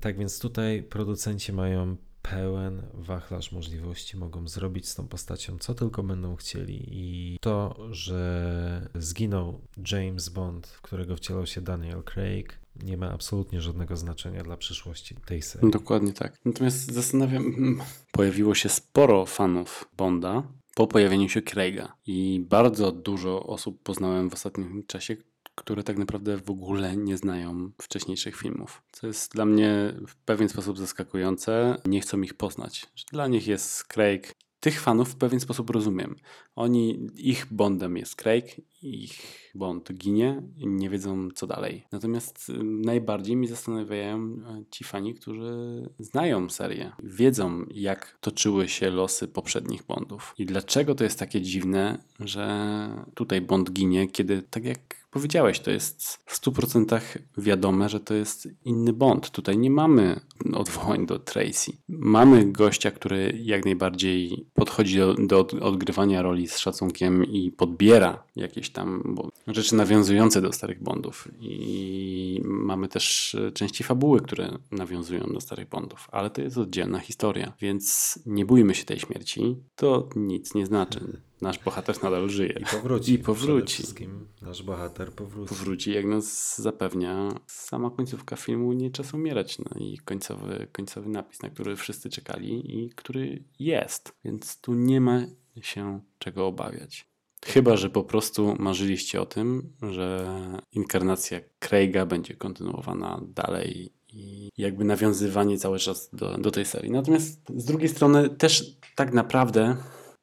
[0.00, 6.02] Tak więc tutaj producenci mają pełen wachlarz możliwości, mogą zrobić z tą postacią co tylko
[6.02, 6.86] będą chcieli.
[6.90, 9.60] I to, że zginął
[9.92, 15.42] James Bond, którego wcielał się Daniel Craig, nie ma absolutnie żadnego znaczenia dla przyszłości tej
[15.42, 15.70] serii.
[15.70, 16.38] Dokładnie tak.
[16.44, 17.80] Natomiast zastanawiam, mm,
[18.12, 20.42] pojawiło się sporo fanów Bonda
[20.74, 25.16] po pojawieniu się Craiga i bardzo dużo osób poznałem w ostatnim czasie,
[25.54, 28.82] które tak naprawdę w ogóle nie znają wcześniejszych filmów.
[28.92, 31.76] Co jest dla mnie w pewien sposób zaskakujące.
[31.86, 32.86] Nie chcą ich poznać.
[33.12, 34.34] Dla nich jest Craig.
[34.60, 36.16] Tych fanów w pewien sposób rozumiem.
[36.56, 41.86] Oni, ich Bondem jest Craig, ich Bond ginie nie wiedzą co dalej.
[41.92, 48.90] Natomiast y, najbardziej mi zastanawiają e, ci fani, którzy znają serię, wiedzą jak toczyły się
[48.90, 54.64] losy poprzednich Bondów i dlaczego to jest takie dziwne, że tutaj Bond ginie, kiedy tak
[54.64, 57.00] jak powiedziałeś, to jest w 100%
[57.38, 59.30] wiadome, że to jest inny Bond.
[59.30, 60.20] Tutaj nie mamy
[60.54, 61.72] odwołań do Tracy.
[61.88, 68.70] Mamy gościa, który jak najbardziej podchodzi do, do odgrywania roli z szacunkiem i podbiera jakieś
[68.70, 69.16] tam
[69.46, 71.28] rzeczy nawiązujące do starych Bondów.
[71.40, 77.52] I mamy też części fabuły, które nawiązują do starych Bondów, ale to jest oddzielna historia,
[77.60, 79.56] więc nie bójmy się tej śmierci.
[79.76, 82.58] To nic nie znaczy nasz bohater nadal żyje.
[82.60, 83.12] I powróci.
[83.12, 83.74] I powróci.
[83.74, 85.48] wszystkim nasz bohater powróci.
[85.48, 89.58] Powróci, jak nas zapewnia sama końcówka filmu Nie czas umierać.
[89.58, 94.12] No i końcowy, końcowy napis, na który wszyscy czekali i który jest.
[94.24, 95.22] Więc tu nie ma
[95.62, 97.10] się czego obawiać.
[97.46, 100.28] Chyba, że po prostu marzyliście o tym, że
[100.72, 106.90] inkarnacja Craiga będzie kontynuowana dalej i jakby nawiązywanie cały czas do, do tej serii.
[106.90, 109.76] Natomiast z drugiej strony też tak naprawdę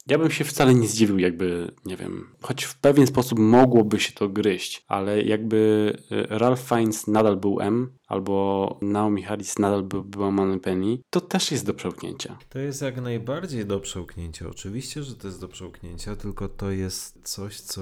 [0.10, 4.14] ja bym się wcale nie zdziwił, jakby, nie wiem, choć w pewien sposób mogłoby się
[4.14, 10.04] to gryźć, ale jakby y, Ralph Fiennes nadal był M, albo Naomi Harris nadal by,
[10.04, 12.38] była Moneypenny, to też jest do przełknięcia.
[12.50, 14.50] To jest jak najbardziej do przełknięcia.
[14.50, 17.82] Oczywiście, że to jest do przełknięcia, tylko to jest coś, co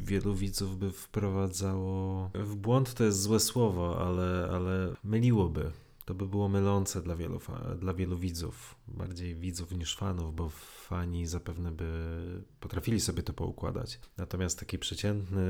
[0.00, 2.94] wielu widzów by wprowadzało w błąd.
[2.94, 5.70] To jest złe słowo, ale, ale myliłoby
[6.04, 7.40] to by było mylące dla wielu,
[7.78, 10.50] dla wielu widzów, bardziej widzów niż fanów, bo
[10.88, 11.84] fani zapewne by
[12.60, 14.00] potrafili sobie to poukładać.
[14.16, 15.40] Natomiast taki przeciętny,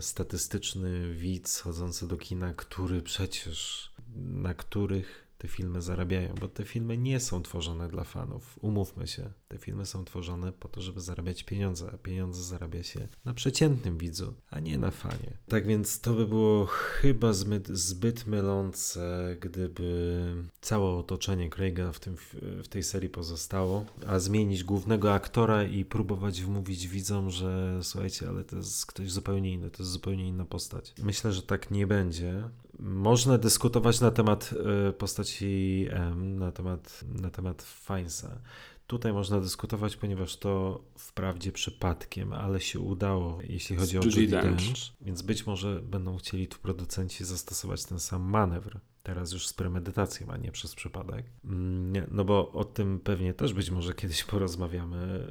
[0.00, 6.98] statystyczny widz chodzący do kina, który przecież, na których te filmy zarabiają, bo te filmy
[6.98, 8.58] nie są tworzone dla fanów.
[8.62, 13.08] Umówmy się, te filmy są tworzone po to, żeby zarabiać pieniądze, a pieniądze zarabia się
[13.24, 15.38] na przeciętnym widzu, a nie na fanie.
[15.48, 22.16] Tak więc to by było chyba zbyt, zbyt mylące, gdyby całe otoczenie Craiga w, tym,
[22.62, 28.44] w tej serii pozostało, a zmienić głównego aktora i próbować wmówić widzom, że słuchajcie, ale
[28.44, 30.94] to jest ktoś zupełnie inny, to jest zupełnie inna postać.
[31.02, 32.50] Myślę, że tak nie będzie.
[32.78, 34.54] Można dyskutować na temat
[34.88, 38.40] e, postaci M, na temat, na temat Feinsa.
[38.86, 44.60] Tutaj można dyskutować, ponieważ to wprawdzie przypadkiem, ale się udało, jeśli chodzi o Judy Dench.
[45.00, 48.80] Więc być może będą chcieli tu producenci zastosować ten sam manewr.
[49.02, 51.26] Teraz już z premedytacją, a nie przez przypadek.
[51.44, 55.26] Mm, no bo o tym pewnie też być może kiedyś porozmawiamy.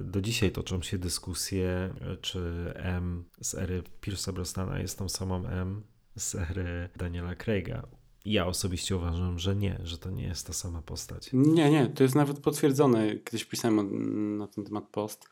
[0.00, 5.46] E, do dzisiaj toczą się dyskusje, czy M z ery Pierce'a Brosnana jest tą samą
[5.46, 5.82] M,
[6.18, 7.86] z ery Daniela Craiga.
[8.24, 11.30] Ja osobiście uważam, że nie, że to nie jest ta sama postać.
[11.32, 13.16] Nie, nie, to jest nawet potwierdzone.
[13.16, 15.28] Kiedyś pisałem na ten temat post.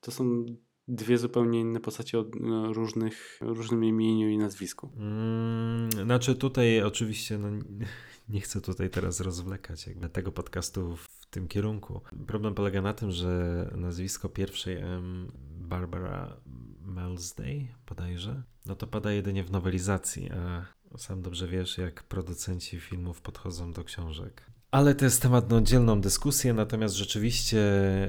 [0.00, 0.44] To są
[0.88, 4.90] dwie zupełnie inne postacie o no, różnych, różnym imieniu i nazwisku.
[4.96, 7.48] Mm, znaczy tutaj oczywiście no,
[8.28, 12.00] nie chcę tutaj teraz rozwlekać jakby tego podcastu w tym kierunku.
[12.26, 16.36] Problem polega na tym, że nazwisko pierwszej M Barbara
[16.84, 20.66] Melsday bodajże, no to pada jedynie w nowelizacji, a
[20.98, 24.50] sam dobrze wiesz, jak producenci filmów podchodzą do książek.
[24.70, 27.62] Ale to jest temat na oddzielną dyskusję, natomiast rzeczywiście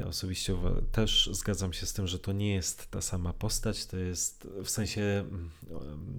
[0.08, 0.56] osobiście
[0.92, 4.70] też zgadzam się z tym, że to nie jest ta sama postać, to jest w
[4.70, 5.50] sensie mm,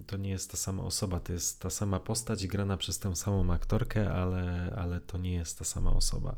[0.07, 3.53] to nie jest ta sama osoba, to jest ta sama postać grana przez tę samą
[3.53, 6.37] aktorkę, ale, ale to nie jest ta sama osoba.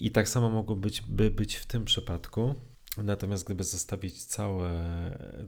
[0.00, 2.54] I, tak samo mogło być, by być w tym przypadku.
[2.96, 4.70] Natomiast gdyby zostawić całe,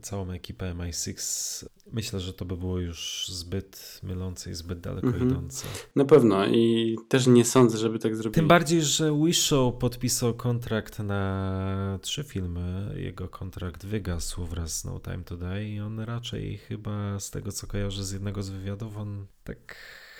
[0.01, 5.29] całą ekipę MI6, myślę, że to by było już zbyt mylące i zbyt daleko mhm.
[5.29, 5.67] idące.
[5.95, 8.35] Na pewno i też nie sądzę, żeby tak zrobić.
[8.35, 12.95] Tym bardziej, że Wishow podpisał kontrakt na trzy filmy.
[12.95, 17.51] Jego kontrakt wygasł wraz z No Time to Die i on raczej chyba z tego,
[17.51, 19.75] co kojarzę z jednego z wywiadów, on tak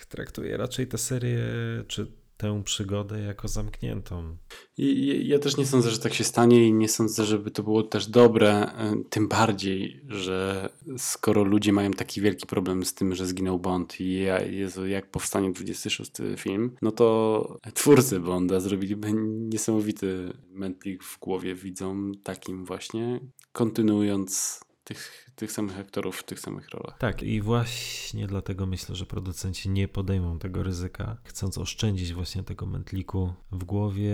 [0.10, 1.44] traktuje raczej tę serię,
[1.88, 4.38] czy tę przygodę jako zamkniętą.
[4.78, 7.84] I ja też nie sądzę, że tak się stanie i nie sądzę, żeby to było
[7.84, 13.26] też dobre, e, tym bardziej, że skoro ludzie mają taki wielki problem z tym, że
[13.26, 19.14] zginął Bond i ja, Jezu, jak powstanie 26 film, no to twórcy Bonda zrobiliby
[19.50, 23.20] niesamowity mętlik w głowie widzą takim właśnie,
[23.52, 26.98] kontynuując tych, tych samych aktorów w tych samych rolach.
[26.98, 32.66] Tak, i właśnie dlatego myślę, że producenci nie podejmą tego ryzyka, chcąc oszczędzić właśnie tego
[32.66, 34.14] mętliku w głowie.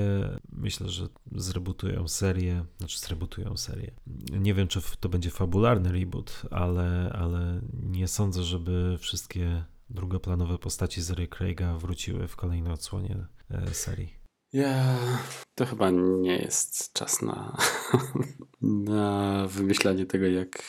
[0.52, 3.92] Myślę, że zrebutują serię, znaczy zrebutują serię.
[4.40, 11.02] Nie wiem, czy to będzie fabularny reboot, ale, ale nie sądzę, żeby wszystkie drugoplanowe postaci
[11.02, 14.22] z Ray Craiga wróciły w kolejnej odsłonie e, serii.
[14.54, 14.98] Ja,
[15.56, 17.58] to chyba nie jest czas na,
[18.62, 20.64] na wymyślanie tego, jak,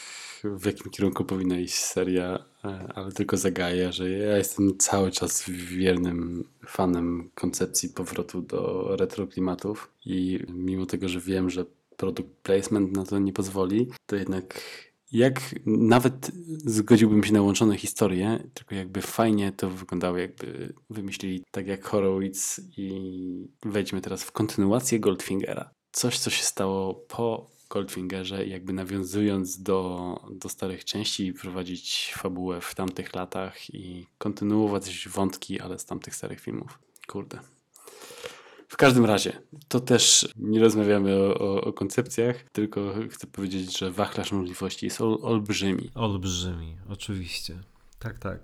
[0.45, 5.45] w jakim kierunku powinna iść seria, e, ale tylko zagaję, że ja jestem cały czas
[5.51, 11.65] wiernym fanem koncepcji powrotu do retro klimatów i mimo tego, że wiem, że
[11.97, 14.61] produkt placement na to nie pozwoli, to jednak
[15.13, 16.31] jak nawet
[16.65, 22.61] zgodziłbym się na łączone historie, tylko jakby fajnie to wyglądało, jakby wymyślili tak jak Horowitz
[22.77, 25.71] i wejdźmy teraz w kontynuację Goldfingera.
[25.93, 32.75] Coś, co się stało po Goldfingerze, jakby nawiązując do, do starych części, prowadzić fabułę w
[32.75, 36.79] tamtych latach i kontynuować wątki, ale z tamtych starych filmów.
[37.07, 37.39] Kurde.
[38.69, 43.91] W każdym razie, to też nie rozmawiamy o, o, o, koncepcjach, tylko chcę powiedzieć, że
[43.91, 45.91] wachlarz możliwości jest ol, olbrzymi.
[45.95, 47.59] Olbrzymi, oczywiście.
[47.99, 48.41] Tak, tak.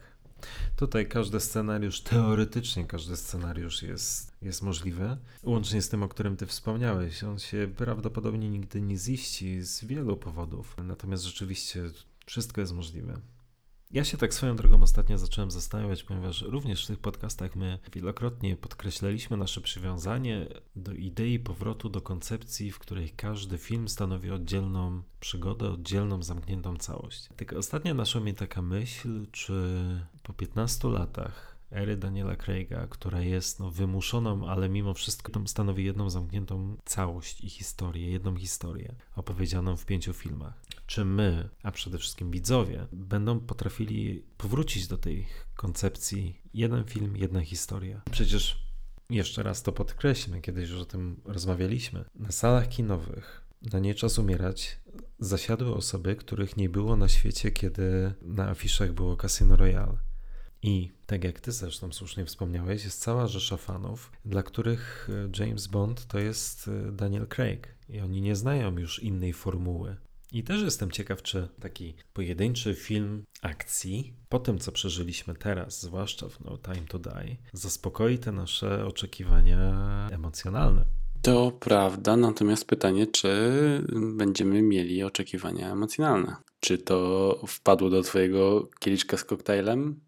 [0.76, 5.16] Tutaj każdy scenariusz, teoretycznie każdy scenariusz jest, jest możliwy.
[5.42, 7.24] Łącznie z tym, o którym ty wspomniałeś.
[7.24, 10.76] On się prawdopodobnie nigdy nie ziści z wielu powodów.
[10.84, 11.90] Natomiast rzeczywiście
[12.26, 13.20] wszystko jest możliwe.
[13.90, 18.56] Ja się tak swoją drogą ostatnio zacząłem zastanawiać, ponieważ również w tych podcastach my wielokrotnie
[18.56, 20.46] podkreślaliśmy nasze przywiązanie
[20.76, 27.28] do idei powrotu do koncepcji, w której każdy film stanowi oddzielną przygodę, oddzielną, zamkniętą całość.
[27.36, 29.52] Tylko ostatnio naszła mnie taka myśl, czy
[30.28, 36.10] po 15 latach ery Daniela Craiga, która jest no, wymuszoną, ale mimo wszystko stanowi jedną
[36.10, 40.62] zamkniętą całość i historię, jedną historię opowiedzianą w pięciu filmach.
[40.86, 45.26] Czy my, a przede wszystkim widzowie, będą potrafili powrócić do tej
[45.56, 48.02] koncepcji jeden film, jedna historia?
[48.10, 48.68] Przecież
[49.10, 52.04] jeszcze raz to podkreślmy, kiedyś już o tym rozmawialiśmy.
[52.14, 54.80] Na salach kinowych na Nie Czas Umierać
[55.18, 60.07] zasiadły osoby, których nie było na świecie, kiedy na afiszach było Casino Royale.
[60.62, 65.66] I tak jak ty zresztą słusznie wspomniałeś, jest cała rzesza fanów, dla których e, James
[65.66, 69.96] Bond to jest e, Daniel Craig i oni nie znają już innej formuły.
[70.32, 76.28] I też jestem ciekaw, czy taki pojedynczy film akcji, po tym co przeżyliśmy teraz, zwłaszcza
[76.28, 80.84] w No Time to Die, zaspokoi te nasze oczekiwania emocjonalne.
[81.22, 83.30] To prawda, natomiast pytanie, czy
[84.16, 86.36] będziemy mieli oczekiwania emocjonalne?
[86.60, 90.00] Czy to wpadło do Twojego kieliczka z koktajlem?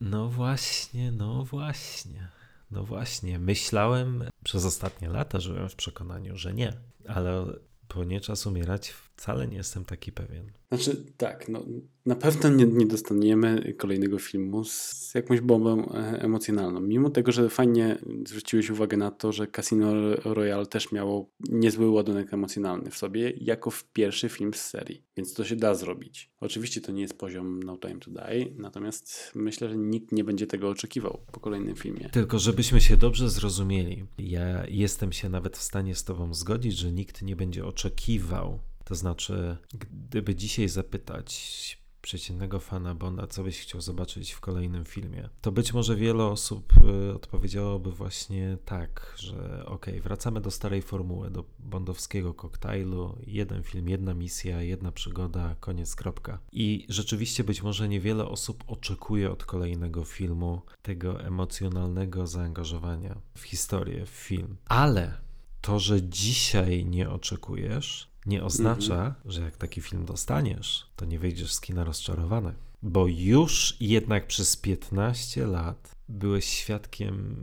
[0.00, 2.28] No właśnie, no właśnie.
[2.70, 6.72] No właśnie, myślałem przez ostatnie lata, żyłem w przekonaniu, że nie,
[7.08, 7.46] ale
[7.88, 8.90] po nie czas umierać
[9.20, 10.52] wcale nie jestem taki pewien.
[10.68, 11.64] Znaczy, tak, no,
[12.06, 16.80] na pewno nie, nie dostaniemy kolejnego filmu z jakąś bombą e, emocjonalną.
[16.80, 22.34] Mimo tego, że fajnie zwróciłeś uwagę na to, że Casino Royale też miało niezły ładunek
[22.34, 25.04] emocjonalny w sobie, jako w pierwszy film z serii.
[25.16, 26.30] Więc to się da zrobić.
[26.40, 30.46] Oczywiście to nie jest poziom No Time to Die, natomiast myślę, że nikt nie będzie
[30.46, 32.08] tego oczekiwał po kolejnym filmie.
[32.12, 34.04] Tylko żebyśmy się dobrze zrozumieli.
[34.18, 38.58] Ja jestem się nawet w stanie z Tobą zgodzić, że nikt nie będzie oczekiwał
[38.90, 45.28] to znaczy, gdyby dzisiaj zapytać przeciętnego fana Bonda, co byś chciał zobaczyć w kolejnym filmie,
[45.40, 46.72] to być może wiele osób
[47.10, 53.88] y, odpowiedziałoby właśnie tak, że ok, wracamy do starej formuły, do bondowskiego koktajlu, jeden film,
[53.88, 56.38] jedna misja, jedna przygoda, koniec, kropka.
[56.52, 64.06] I rzeczywiście być może niewiele osób oczekuje od kolejnego filmu tego emocjonalnego zaangażowania w historię,
[64.06, 64.56] w film.
[64.66, 65.30] Ale
[65.60, 69.14] to, że dzisiaj nie oczekujesz, nie oznacza, mhm.
[69.24, 72.52] że jak taki film dostaniesz, to nie wyjdziesz z kina rozczarowany.
[72.82, 77.36] Bo już jednak przez 15 lat byłeś świadkiem,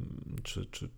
[0.43, 0.89] czy, czy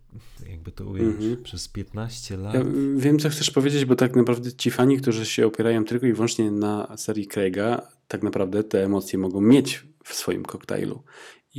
[0.50, 1.44] jakby to ująć, mhm.
[1.44, 2.54] przez 15 lat.
[2.54, 2.62] Ja
[2.96, 6.52] wiem, co chcesz powiedzieć, bo tak naprawdę ci fani, którzy się opierają tylko i wyłącznie
[6.52, 11.04] na serii Craiga, tak naprawdę te emocje mogą mieć w swoim koktajlu.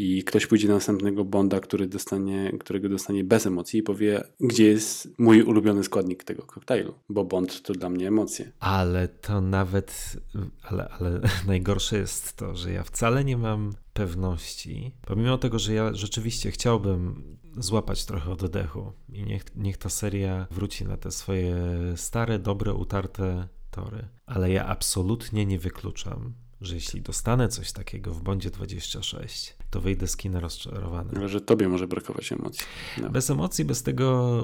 [0.00, 4.64] I ktoś pójdzie na następnego Bonda, który dostanie, którego dostanie bez emocji i powie, gdzie
[4.64, 8.52] jest mój ulubiony składnik tego koktajlu, bo Bond to dla mnie emocje.
[8.60, 10.16] Ale to nawet,
[10.62, 15.94] ale, ale najgorsze jest to, że ja wcale nie mam pewności, pomimo tego, że ja
[15.94, 17.22] rzeczywiście chciałbym
[17.56, 21.56] złapać trochę oddechu i niech, niech ta seria wróci na te swoje
[21.96, 24.08] stare, dobre, utarte tory.
[24.26, 30.06] Ale ja absolutnie nie wykluczam, że jeśli dostanę coś takiego w Bondzie 26, to wyjdę
[30.06, 31.10] z kina rozczarowany.
[31.16, 32.66] Ale że tobie może brakować emocji.
[33.02, 33.10] No.
[33.10, 34.40] Bez emocji, bez tego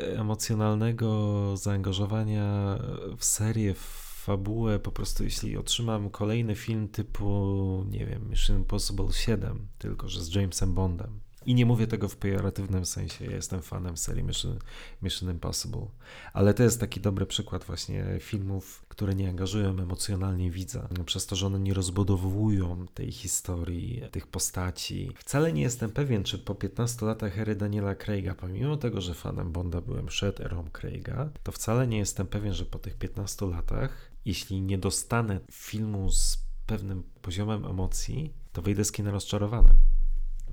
[0.00, 2.78] e, emocjonalnego zaangażowania
[3.18, 9.12] w serię, w fabułę, po prostu jeśli otrzymam kolejny film typu, nie wiem, Mission Impossible
[9.12, 13.24] 7, tylko że z Jamesem Bondem, i nie mówię tego w pejoratywnym sensie.
[13.24, 14.58] Ja jestem fanem serii Mission,
[15.02, 15.86] Mission Impossible.
[16.32, 20.88] Ale to jest taki dobry przykład właśnie filmów, które nie angażują emocjonalnie widza.
[21.06, 25.12] Przez to, że one nie rozbudowują tej historii, tych postaci.
[25.16, 29.52] Wcale nie jestem pewien, czy po 15 latach ery Daniela Craiga, pomimo tego, że fanem
[29.52, 34.10] Bonda byłem przed erą Craiga, to wcale nie jestem pewien, że po tych 15 latach,
[34.24, 39.74] jeśli nie dostanę filmu z pewnym poziomem emocji, to wyjdę z kina rozczarowany.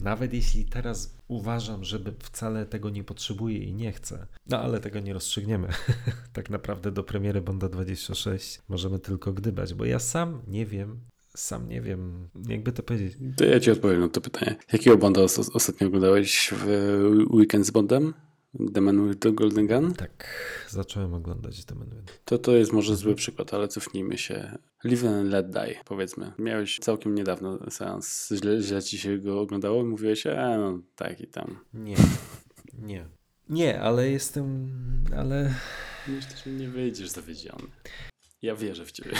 [0.01, 4.99] Nawet jeśli teraz uważam, że wcale tego nie potrzebuję i nie chcę, no ale tego
[4.99, 5.67] nie rozstrzygniemy.
[6.33, 10.99] tak naprawdę do premiery Bonda 26 możemy tylko gdybać, bo ja sam nie wiem,
[11.35, 13.17] sam nie wiem, jakby to powiedzieć.
[13.37, 14.55] To ja ci odpowiem na to pytanie.
[14.73, 16.65] Jakiego Bonda os ostatnio oglądałeś w
[17.31, 18.13] weekend z Bondem?
[18.73, 19.93] The Man with the Golden Gun?
[19.93, 20.27] Tak,
[20.69, 22.19] zacząłem oglądać The Man with.
[22.25, 24.57] To to jest może zły przykład, ale cofnijmy się.
[24.83, 26.31] Live and Let Die, powiedzmy.
[26.39, 31.21] Miałeś całkiem niedawno seans, źle, źle ci się go oglądało i mówiłeś, e, no tak
[31.21, 31.59] i tam.
[31.73, 31.95] Nie,
[32.73, 33.05] nie.
[33.49, 34.69] Nie, ale jestem,
[35.17, 35.53] ale...
[36.07, 37.67] Myślę, że nie wyjdziesz zawiedziony.
[38.41, 39.11] Ja wierzę w ciebie.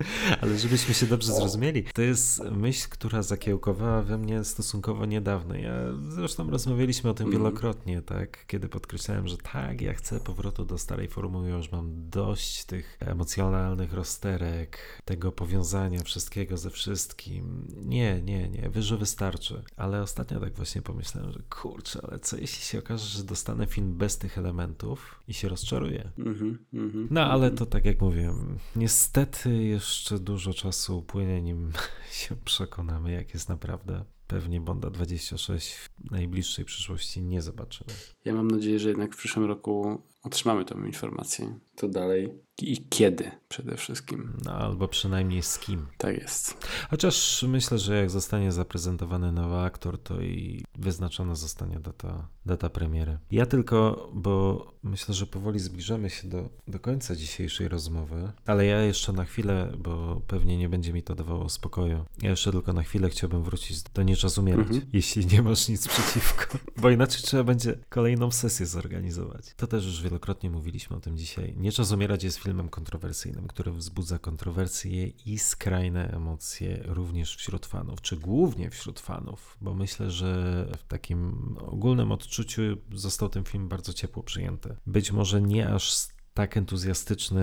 [0.40, 5.54] Ale żebyśmy się dobrze zrozumieli, to jest myśl, która zakiełkowała we mnie stosunkowo niedawno.
[5.54, 5.72] Ja
[6.08, 7.38] zresztą rozmawialiśmy o tym mm.
[7.38, 8.46] wielokrotnie, tak?
[8.46, 13.92] Kiedy podkreślałem, że tak, ja chcę powrotu do starej formuły, już mam dość tych emocjonalnych
[13.92, 17.66] rozterek, tego powiązania wszystkiego ze wszystkim.
[17.84, 19.62] Nie, nie, nie, wyżej wystarczy.
[19.76, 23.94] Ale ostatnio tak właśnie pomyślałem, że kurczę, ale co jeśli się okaże, że dostanę film
[23.94, 26.12] bez tych elementów i się rozczaruję?
[26.18, 26.34] Mm
[26.72, 31.72] -hmm, no ale to tak jak mówiłem, niestety jeszcze jeszcze dużo czasu upłynie, nim
[32.20, 34.04] się przekonamy, jak jest naprawdę.
[34.26, 37.90] Pewnie Bonda 26 w najbliższej przyszłości nie zobaczymy.
[38.24, 41.58] Ja mam nadzieję, że jednak w przyszłym roku otrzymamy tę informację.
[41.76, 44.32] To dalej i kiedy przede wszystkim.
[44.44, 45.86] No, albo przynajmniej z kim.
[45.98, 46.68] Tak jest.
[46.90, 53.18] Chociaż myślę, że jak zostanie zaprezentowany nowy aktor, to i wyznaczona zostanie data, data premiery.
[53.30, 58.82] Ja tylko, bo myślę, że powoli zbliżamy się do, do końca dzisiejszej rozmowy, ale ja
[58.82, 62.82] jeszcze na chwilę, bo pewnie nie będzie mi to dawało spokoju, ja jeszcze tylko na
[62.82, 64.86] chwilę chciałbym wrócić do Nie czas umierać, mhm.
[64.92, 69.54] jeśli nie masz nic przeciwko, bo inaczej trzeba będzie kolejną sesję zorganizować.
[69.56, 71.54] To też już wielokrotnie mówiliśmy o tym dzisiaj.
[71.56, 78.00] Nie czas umierać jest filmem kontrowersyjnym, który wzbudza kontrowersje i skrajne emocje również wśród fanów,
[78.00, 82.62] czy głównie wśród fanów, bo myślę, że w takim ogólnym odczuciu
[82.92, 84.76] został ten film bardzo ciepło przyjęty.
[84.86, 87.42] Być może nie aż tak entuzjastyczny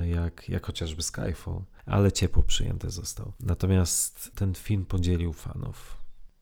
[0.00, 3.32] e, jak, jak chociażby Skyfall, ale ciepło przyjęty został.
[3.40, 5.96] Natomiast ten film podzielił fanów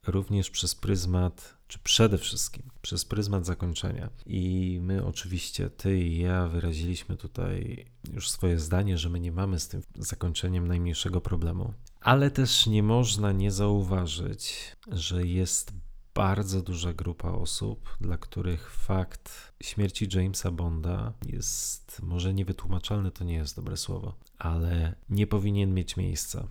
[0.07, 4.09] również przez pryzmat, czy przede wszystkim przez pryzmat zakończenia.
[4.25, 9.59] I my oczywiście, ty i ja wyraziliśmy tutaj już swoje zdanie, że my nie mamy
[9.59, 11.73] z tym zakończeniem najmniejszego problemu.
[12.01, 15.73] Ale też nie można nie zauważyć, że jest
[16.15, 23.33] bardzo duża grupa osób, dla których fakt śmierci Jamesa Bonda jest może niewytłumaczalny, to nie
[23.33, 26.47] jest dobre słowo, ale nie powinien mieć miejsca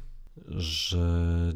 [0.48, 1.52] że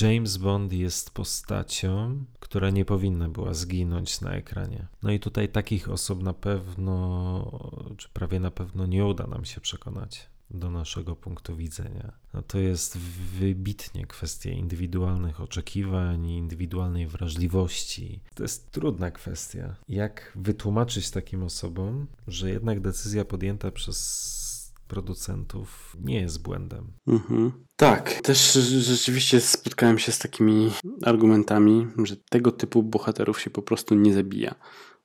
[0.00, 4.86] James Bond jest postacią, która nie powinna była zginąć na ekranie.
[5.02, 7.60] No i tutaj takich osób na pewno,
[7.96, 12.12] czy prawie na pewno nie uda nam się przekonać do naszego punktu widzenia.
[12.34, 12.98] No to jest
[13.38, 18.20] wybitnie kwestia indywidualnych oczekiwań, indywidualnej wrażliwości.
[18.34, 19.76] To jest trudna kwestia.
[19.88, 24.39] Jak wytłumaczyć takim osobom, że jednak decyzja podjęta przez
[24.90, 26.92] producentów nie jest błędem.
[27.06, 27.52] Mhm.
[27.76, 30.70] Tak, też rzeczywiście spotkałem się z takimi
[31.02, 34.54] argumentami, że tego typu bohaterów się po prostu nie zabija.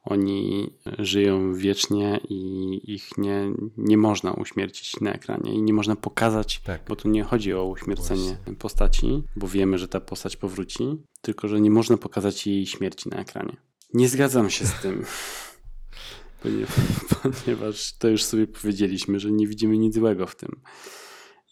[0.03, 6.59] Oni żyją wiecznie i ich nie, nie można uśmiercić na ekranie i nie można pokazać,
[6.59, 6.81] tak.
[6.87, 8.55] bo tu nie chodzi o uśmiercenie Właśnie.
[8.55, 13.17] postaci, bo wiemy, że ta postać powróci, tylko że nie można pokazać jej śmierci na
[13.17, 13.57] ekranie.
[13.93, 15.05] Nie zgadzam się z tym.
[17.23, 20.61] ponieważ to już sobie powiedzieliśmy, że nie widzimy nic złego w tym.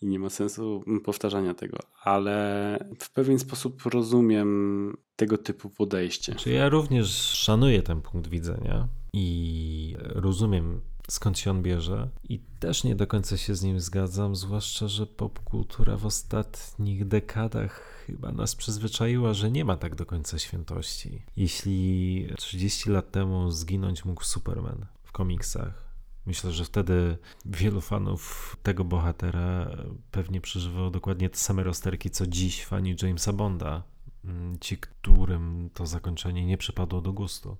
[0.01, 6.35] i nie ma sensu powtarzania tego, ale w pewien sposób rozumiem tego typu podejście.
[6.35, 12.83] Czy ja również szanuję ten punkt widzenia i rozumiem skąd się on bierze i też
[12.83, 18.55] nie do końca się z nim zgadzam, zwłaszcza, że popkultura w ostatnich dekadach chyba nas
[18.55, 21.21] przyzwyczaiła, że nie ma tak do końca świętości.
[21.37, 25.93] Jeśli 30 lat temu zginąć mógł Superman w komiksach,
[26.25, 29.69] Myślę, że wtedy wielu fanów tego bohatera
[30.11, 33.83] pewnie przeżywało dokładnie te same rozterki, co dziś fani Jamesa Bonda.
[34.25, 37.57] Mm, ci, którym to zakończenie nie przypadło do gustu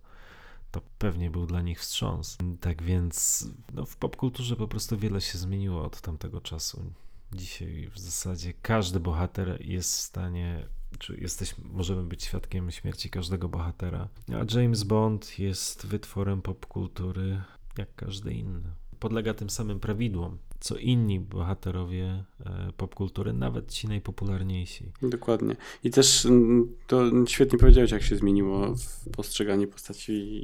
[0.73, 2.37] to pewnie był dla nich wstrząs.
[2.61, 6.93] Tak więc no, w popkulturze po prostu wiele się zmieniło od tamtego czasu.
[7.33, 10.67] Dzisiaj w zasadzie każdy bohater jest w stanie,
[10.99, 14.07] czy jesteś, możemy być świadkiem śmierci każdego bohatera.
[14.29, 17.41] A James Bond jest wytworem popkultury
[17.77, 18.69] jak każdy inny.
[18.99, 24.91] Podlega tym samym prawidłom co inni bohaterowie e, popkultury, nawet ci najpopularniejsi.
[25.01, 25.55] Dokładnie.
[25.83, 28.75] I też mm, to świetnie powiedziałeś, jak się zmieniło
[29.15, 30.41] postrzeganie postaci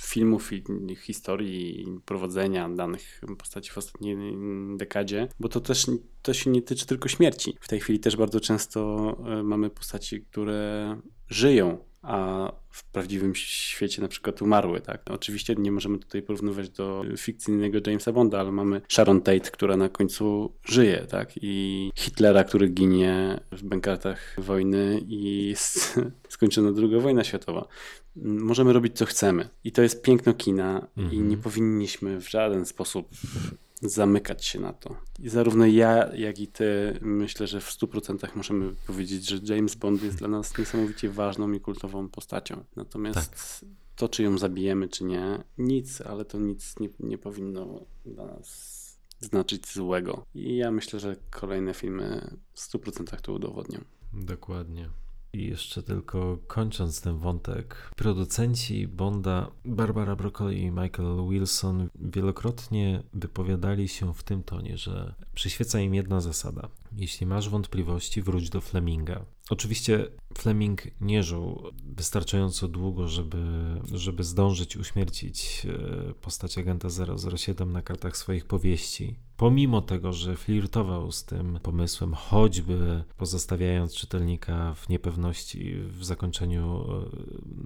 [0.00, 0.62] filmów i
[0.96, 4.16] historii i prowadzenia danych postaci w ostatniej
[4.76, 5.86] dekadzie, bo to też
[6.22, 7.54] to się nie tyczy tylko śmierci.
[7.60, 14.02] W tej chwili też bardzo często e, mamy postaci, które żyją a w prawdziwym świecie
[14.02, 15.02] na przykład umarły, tak?
[15.10, 19.88] Oczywiście nie możemy tutaj porównywać do fikcyjnego Jamesa Bonda, ale mamy Sharon Tate, która na
[19.88, 21.30] końcu żyje, tak?
[21.42, 25.54] I Hitlera, który ginie w bękartach wojny i
[26.28, 27.66] skończona druga wojna światowa.
[28.16, 31.16] Możemy robić co chcemy i to jest piękno kina mhm.
[31.16, 33.08] i nie powinniśmy w żaden sposób
[33.82, 34.96] zamykać się na to.
[35.18, 40.02] I zarówno ja, jak i ty myślę, że w 100% możemy powiedzieć, że James Bond
[40.02, 42.64] jest dla nas niesamowicie ważną i kultową postacią.
[42.76, 43.68] Natomiast tak.
[43.96, 48.78] to, czy ją zabijemy, czy nie, nic, ale to nic nie, nie powinno dla nas
[49.20, 50.26] znaczyć złego.
[50.34, 53.80] I ja myślę, że kolejne filmy w 100% to udowodnią.
[54.12, 54.90] Dokładnie.
[55.32, 63.88] I jeszcze tylko kończąc ten wątek, producenci Bonda Barbara Broccoli i Michael Wilson wielokrotnie wypowiadali
[63.88, 66.68] się w tym tonie, że przyświeca im jedna zasada.
[66.96, 69.24] Jeśli masz wątpliwości, wróć do Fleminga.
[69.50, 70.06] Oczywiście
[70.38, 73.38] Fleming nie żył wystarczająco długo, żeby,
[73.92, 76.88] żeby zdążyć uśmiercić e, postać agenta
[77.36, 79.16] 007 na kartach swoich powieści.
[79.36, 86.84] Pomimo tego, że flirtował z tym pomysłem, choćby pozostawiając czytelnika w niepewności w zakończeniu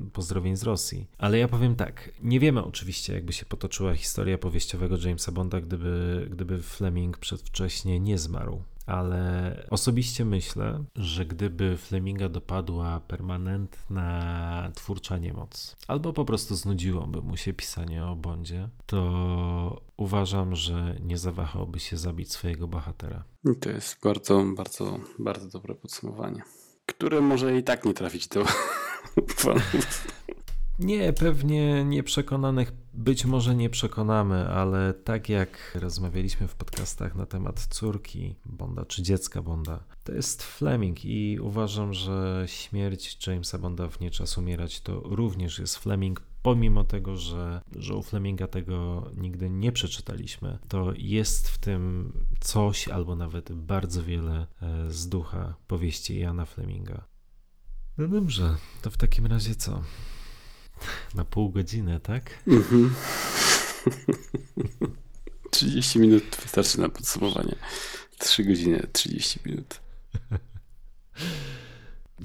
[0.06, 1.06] e, pozdrowień z Rosji.
[1.18, 6.26] Ale ja powiem tak, nie wiemy oczywiście, jakby się potoczyła historia powieściowego Jamesa Bonda, gdyby,
[6.30, 8.62] gdyby Fleming przedwcześnie nie zmarł
[8.92, 17.36] ale osobiście myślę, że gdyby Fleminga dopadła permanentna twórcza niemoc, albo po prostu znudziłoby mu
[17.36, 23.24] się pisanie o Bondzie, to uważam, że nie zawahałby się zabić swojego bohatera.
[23.44, 26.42] I to jest bardzo, bardzo, bardzo dobre podsumowanie,
[26.86, 28.44] które może i tak nie trafić do
[29.36, 30.21] fanów.
[30.78, 37.66] Nie, pewnie nieprzekonanych być może nie przekonamy, ale tak jak rozmawialiśmy w podcastach na temat
[37.70, 44.00] córki Bonda czy dziecka Bonda, to jest Fleming i uważam, że śmierć Jamesa Bonda w
[44.00, 49.50] Nie czas umierać to również jest Fleming, pomimo tego, że, że u Fleminga tego nigdy
[49.50, 56.18] nie przeczytaliśmy, to jest w tym coś albo nawet bardzo wiele e, z ducha powieści
[56.18, 57.04] Jana Fleminga.
[57.98, 59.82] No dobrze, to w takim razie co?
[61.14, 62.42] Na pół godziny, tak?
[62.46, 62.94] Mhm.
[65.50, 67.54] 30 minut wystarczy na podsumowanie.
[68.18, 69.80] 3 godziny, 30 minut.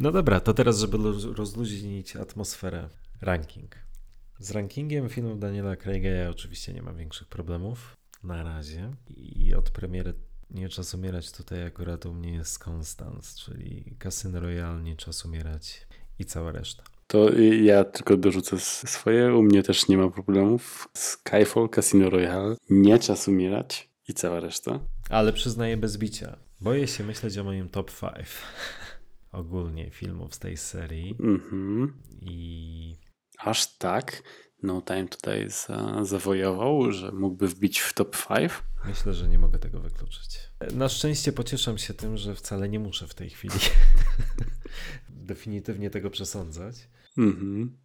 [0.01, 0.97] No dobra, to teraz, żeby
[1.35, 2.89] rozluźnić atmosferę,
[3.21, 3.75] ranking.
[4.39, 8.91] Z rankingiem filmów Daniela Craiga ja oczywiście nie mam większych problemów na razie.
[9.09, 10.13] I od premiery
[10.49, 15.87] Nie Czas Umierać tutaj akurat u mnie jest Constance, czyli Casino Royale, Nie Czas Umierać
[16.19, 16.83] i cała reszta.
[17.07, 19.35] To ja tylko dorzucę swoje.
[19.35, 20.89] U mnie też nie ma problemów.
[20.93, 24.79] Skyfall, Casino Royale, Nie Czas Umierać i cała reszta.
[25.09, 26.37] Ale przyznaję bez bicia.
[26.61, 28.27] Boję się myśleć o moim top 5
[29.31, 31.15] ogólnie filmów z tej serii.
[31.19, 31.93] Mhm.
[32.21, 32.97] I...
[33.37, 34.23] Aż tak?
[34.63, 38.51] No Time tutaj za, zawojował, że mógłby wbić w top 5?
[38.85, 40.39] Myślę, że nie mogę tego wykluczyć.
[40.73, 43.55] Na szczęście pocieszam się tym, że wcale nie muszę w tej chwili
[45.09, 46.75] definitywnie tego przesądzać.
[47.17, 47.77] Mhm.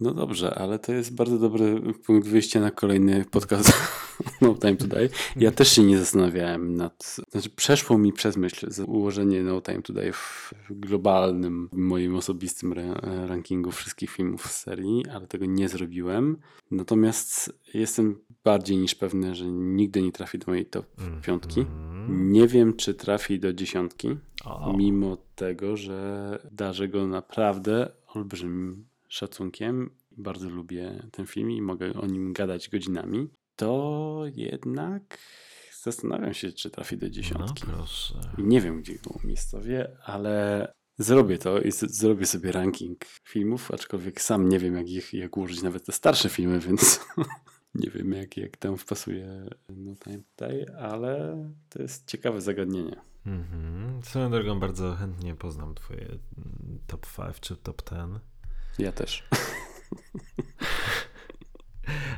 [0.00, 3.72] No dobrze, ale to jest bardzo dobry punkt wyjścia na kolejny podcast
[4.40, 5.10] No Time Today.
[5.36, 7.16] Ja też się nie zastanawiałem nad...
[7.30, 14.10] Znaczy przeszło mi przez myśl ułożenie No Time Today w globalnym, moim osobistym rankingu wszystkich
[14.10, 16.36] filmów z serii, ale tego nie zrobiłem.
[16.70, 21.66] Natomiast jestem bardziej niż pewny, że nigdy nie trafi do mojej top mm, piątki.
[22.08, 24.16] Nie wiem, czy trafi do dziesiątki,
[24.76, 29.90] mimo tego, że darzę go naprawdę olbrzymim szacunkiem.
[30.16, 33.28] Bardzo lubię ten film i mogę o nim gadać godzinami.
[33.56, 35.18] To jednak
[35.82, 37.66] zastanawiam się, czy trafi do No dziesiątki.
[37.66, 38.14] proszę.
[38.38, 40.66] I Nie wiem, gdzie go umiejscowię, ale
[40.98, 45.62] zrobię to i zrobię sobie ranking filmów, aczkolwiek sam nie wiem, jak ich jak ułożyć
[45.62, 47.00] nawet te starsze filmy, więc
[47.74, 52.96] nie wiem, jak, jak tam wpasuje no, tutaj- tutaj, ale to jest ciekawe zagadnienie.
[53.26, 54.02] Mhm.
[54.02, 56.08] Swoją drogą bardzo chętnie poznam twoje
[56.86, 58.20] top 5 czy top 10.
[58.78, 59.24] Ja też.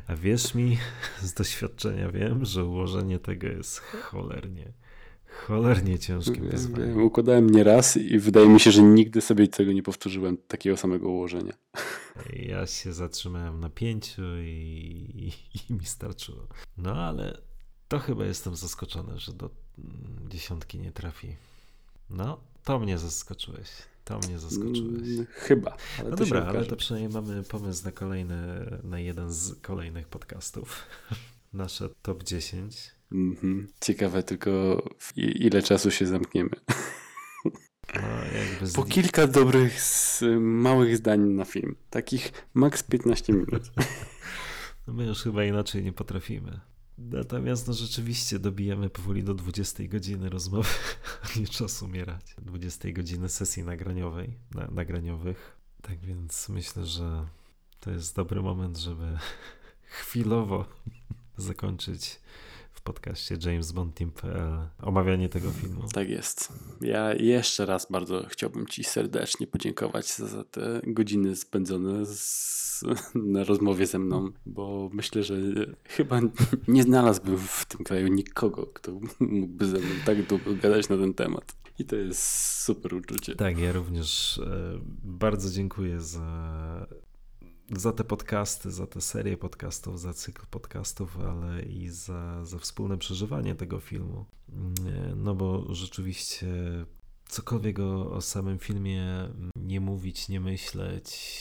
[0.09, 0.79] A wierz mi,
[1.23, 4.73] z doświadczenia wiem, że ułożenie tego jest cholernie,
[5.47, 7.03] cholernie ciężkim wyzwaniem.
[7.03, 11.09] Układałem nie raz i wydaje mi się, że nigdy sobie tego nie powtórzyłem, takiego samego
[11.09, 11.53] ułożenia.
[12.33, 15.33] Ja się zatrzymałem na pięciu i,
[15.71, 16.47] i mi starczyło.
[16.79, 17.41] No ale
[17.89, 21.37] to chyba jestem zaskoczony, że do mm, dziesiątki nie trafi.
[22.11, 23.69] No, to mnie zaskoczyłeś.
[24.05, 25.09] To mnie zaskoczyłeś.
[25.09, 25.77] Mm, Chyba.
[25.99, 28.37] Ale No dobra, ale to przynajmniej mamy pomysł na kolejny,
[28.83, 30.87] na jeden z kolejnych podcastów.
[31.53, 32.91] Nasze top 10.
[33.13, 33.69] Mhm.
[33.81, 34.83] Ciekawe tylko
[35.17, 36.51] ile czasu się zamkniemy.
[37.95, 38.73] No, z...
[38.73, 41.77] Po kilka dobrych, z, małych zdań na film.
[41.91, 43.63] Takich maks 15 minut.
[44.87, 46.61] no my już chyba inaczej nie potrafimy.
[47.01, 50.69] Natomiast no rzeczywiście dobijamy powoli do 20 godziny rozmowy,
[51.41, 52.35] nie czas umierać.
[52.39, 55.57] 20 godziny sesji nagraniowej, na, nagraniowych.
[55.83, 57.27] Tak więc myślę, że
[57.81, 59.19] to jest dobry moment, żeby
[60.01, 60.65] chwilowo
[61.37, 62.21] zakończyć
[62.81, 65.83] w podcaście jamesbondteam.pl omawianie tego filmu.
[65.93, 66.53] Tak jest.
[66.81, 72.85] Ja jeszcze raz bardzo chciałbym Ci serdecznie podziękować za, za te godziny spędzone z,
[73.15, 75.37] na rozmowie ze mną, bo myślę, że
[75.85, 76.21] chyba
[76.69, 81.15] nie znalazłbym w tym kraju nikogo, kto mógłby ze mną tak długo gadać na ten
[81.15, 81.57] temat.
[81.79, 83.35] I to jest super uczucie.
[83.35, 86.87] Tak, ja również e, bardzo dziękuję za,
[87.77, 92.99] za te podcasty, za tę serię podcastów, za cykl podcastów, ale i za, za wspólne
[92.99, 94.25] przeżywanie tego filmu.
[95.17, 96.47] No bo rzeczywiście
[97.29, 101.33] cokolwiek o, o samym filmie nie mówić, nie myśleć,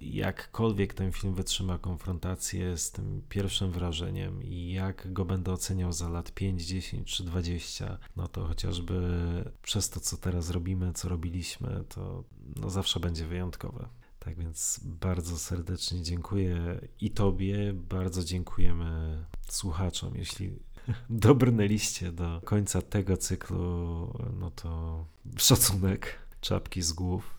[0.00, 6.08] jakkolwiek ten film wytrzyma konfrontację z tym pierwszym wrażeniem i jak go będę oceniał za
[6.08, 9.00] lat 5, 10 czy 20, no to chociażby
[9.62, 12.24] przez to, co teraz robimy, co robiliśmy, to
[12.56, 13.88] no zawsze będzie wyjątkowe.
[14.24, 20.16] Tak więc bardzo serdecznie dziękuję i Tobie, bardzo dziękujemy słuchaczom.
[20.16, 20.52] Jeśli
[21.10, 23.58] dobrnęliście do końca tego cyklu,
[24.40, 25.04] no to
[25.36, 27.34] szacunek, czapki z głów,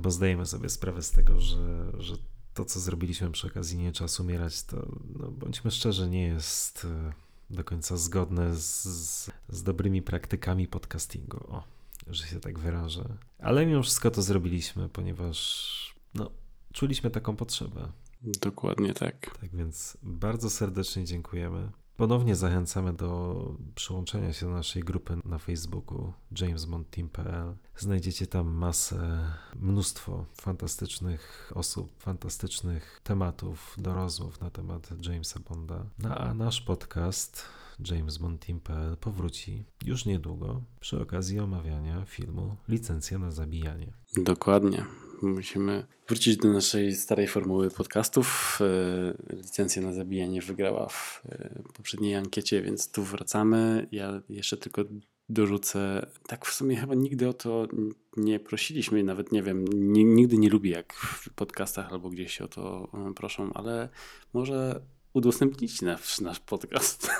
[0.00, 2.16] bo zdajemy sobie sprawę z tego, że, że
[2.54, 4.88] to, co zrobiliśmy przy okazji Nie Czas Umierać, to
[5.18, 7.12] no, bądźmy szczerzy, nie jest e,
[7.54, 11.36] do końca zgodne z, z, z dobrymi praktykami podcastingu.
[11.48, 11.64] O,
[12.06, 13.04] że się tak wyrażę.
[13.38, 16.30] Ale mimo wszystko to zrobiliśmy, ponieważ no,
[16.72, 17.92] czuliśmy taką potrzebę.
[18.22, 19.38] Dokładnie tak.
[19.40, 21.70] Tak więc bardzo serdecznie dziękujemy.
[22.00, 27.56] Ponownie zachęcamy do przyłączenia się do naszej grupy na Facebooku jamesbondteam.pl.
[27.76, 35.86] Znajdziecie tam masę, mnóstwo fantastycznych osób, fantastycznych tematów do rozmów na temat Jamesa Bonda.
[35.98, 37.44] No, a nasz podcast
[37.90, 43.92] jamesbondteam.pl powróci już niedługo przy okazji omawiania filmu Licencja na zabijanie.
[44.16, 44.84] Dokładnie.
[45.22, 48.58] Musimy wrócić do naszej starej formuły podcastów.
[49.30, 53.86] E, Licencja na zabijanie wygrała w e, poprzedniej ankiecie, więc tu wracamy.
[53.92, 54.82] Ja jeszcze tylko
[55.28, 56.06] dorzucę.
[56.26, 57.68] Tak w sumie chyba nigdy o to
[58.16, 62.48] nie prosiliśmy, nawet nie wiem, ni- nigdy nie lubię jak w podcastach albo gdzieś o
[62.48, 63.88] to e, proszą, ale
[64.32, 64.80] może
[65.12, 67.10] udostępnić nasz, nasz podcast.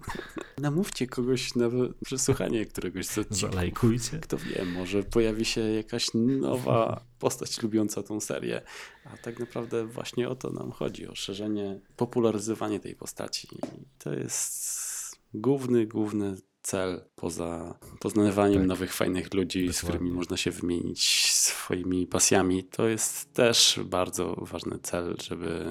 [0.58, 1.66] Namówcie kogoś na
[2.04, 3.38] przesłuchanie któregoś z odcinków.
[3.38, 4.18] Zalajkujcie.
[4.18, 8.62] Kto wie, może pojawi się jakaś nowa postać lubiąca tą serię.
[9.04, 13.48] A tak naprawdę właśnie o to nam chodzi, o szerzenie, popularyzowanie tej postaci.
[13.56, 18.68] I to jest główny, główny cel poza poznawaniem Tak.
[18.68, 19.88] nowych, fajnych ludzi, z Dokładnie.
[19.98, 22.64] którymi można się wymienić swoimi pasjami.
[22.64, 25.66] To jest też bardzo ważny cel, żeby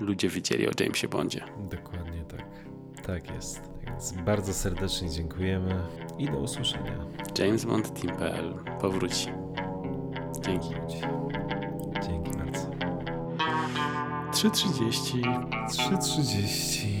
[0.00, 1.44] ludzie wiedzieli o Jamesie Bondzie.
[1.70, 2.46] Dokładnie tak.
[3.06, 3.60] Tak jest.
[3.86, 5.82] Więc bardzo serdecznie dziękujemy
[6.18, 7.06] i do usłyszenia.
[7.38, 9.28] JamesBondTeam.pl powróci.
[10.40, 10.74] Dzięki.
[12.06, 12.70] Dzięki bardzo.
[14.30, 15.22] 3.30
[15.68, 16.99] 3.30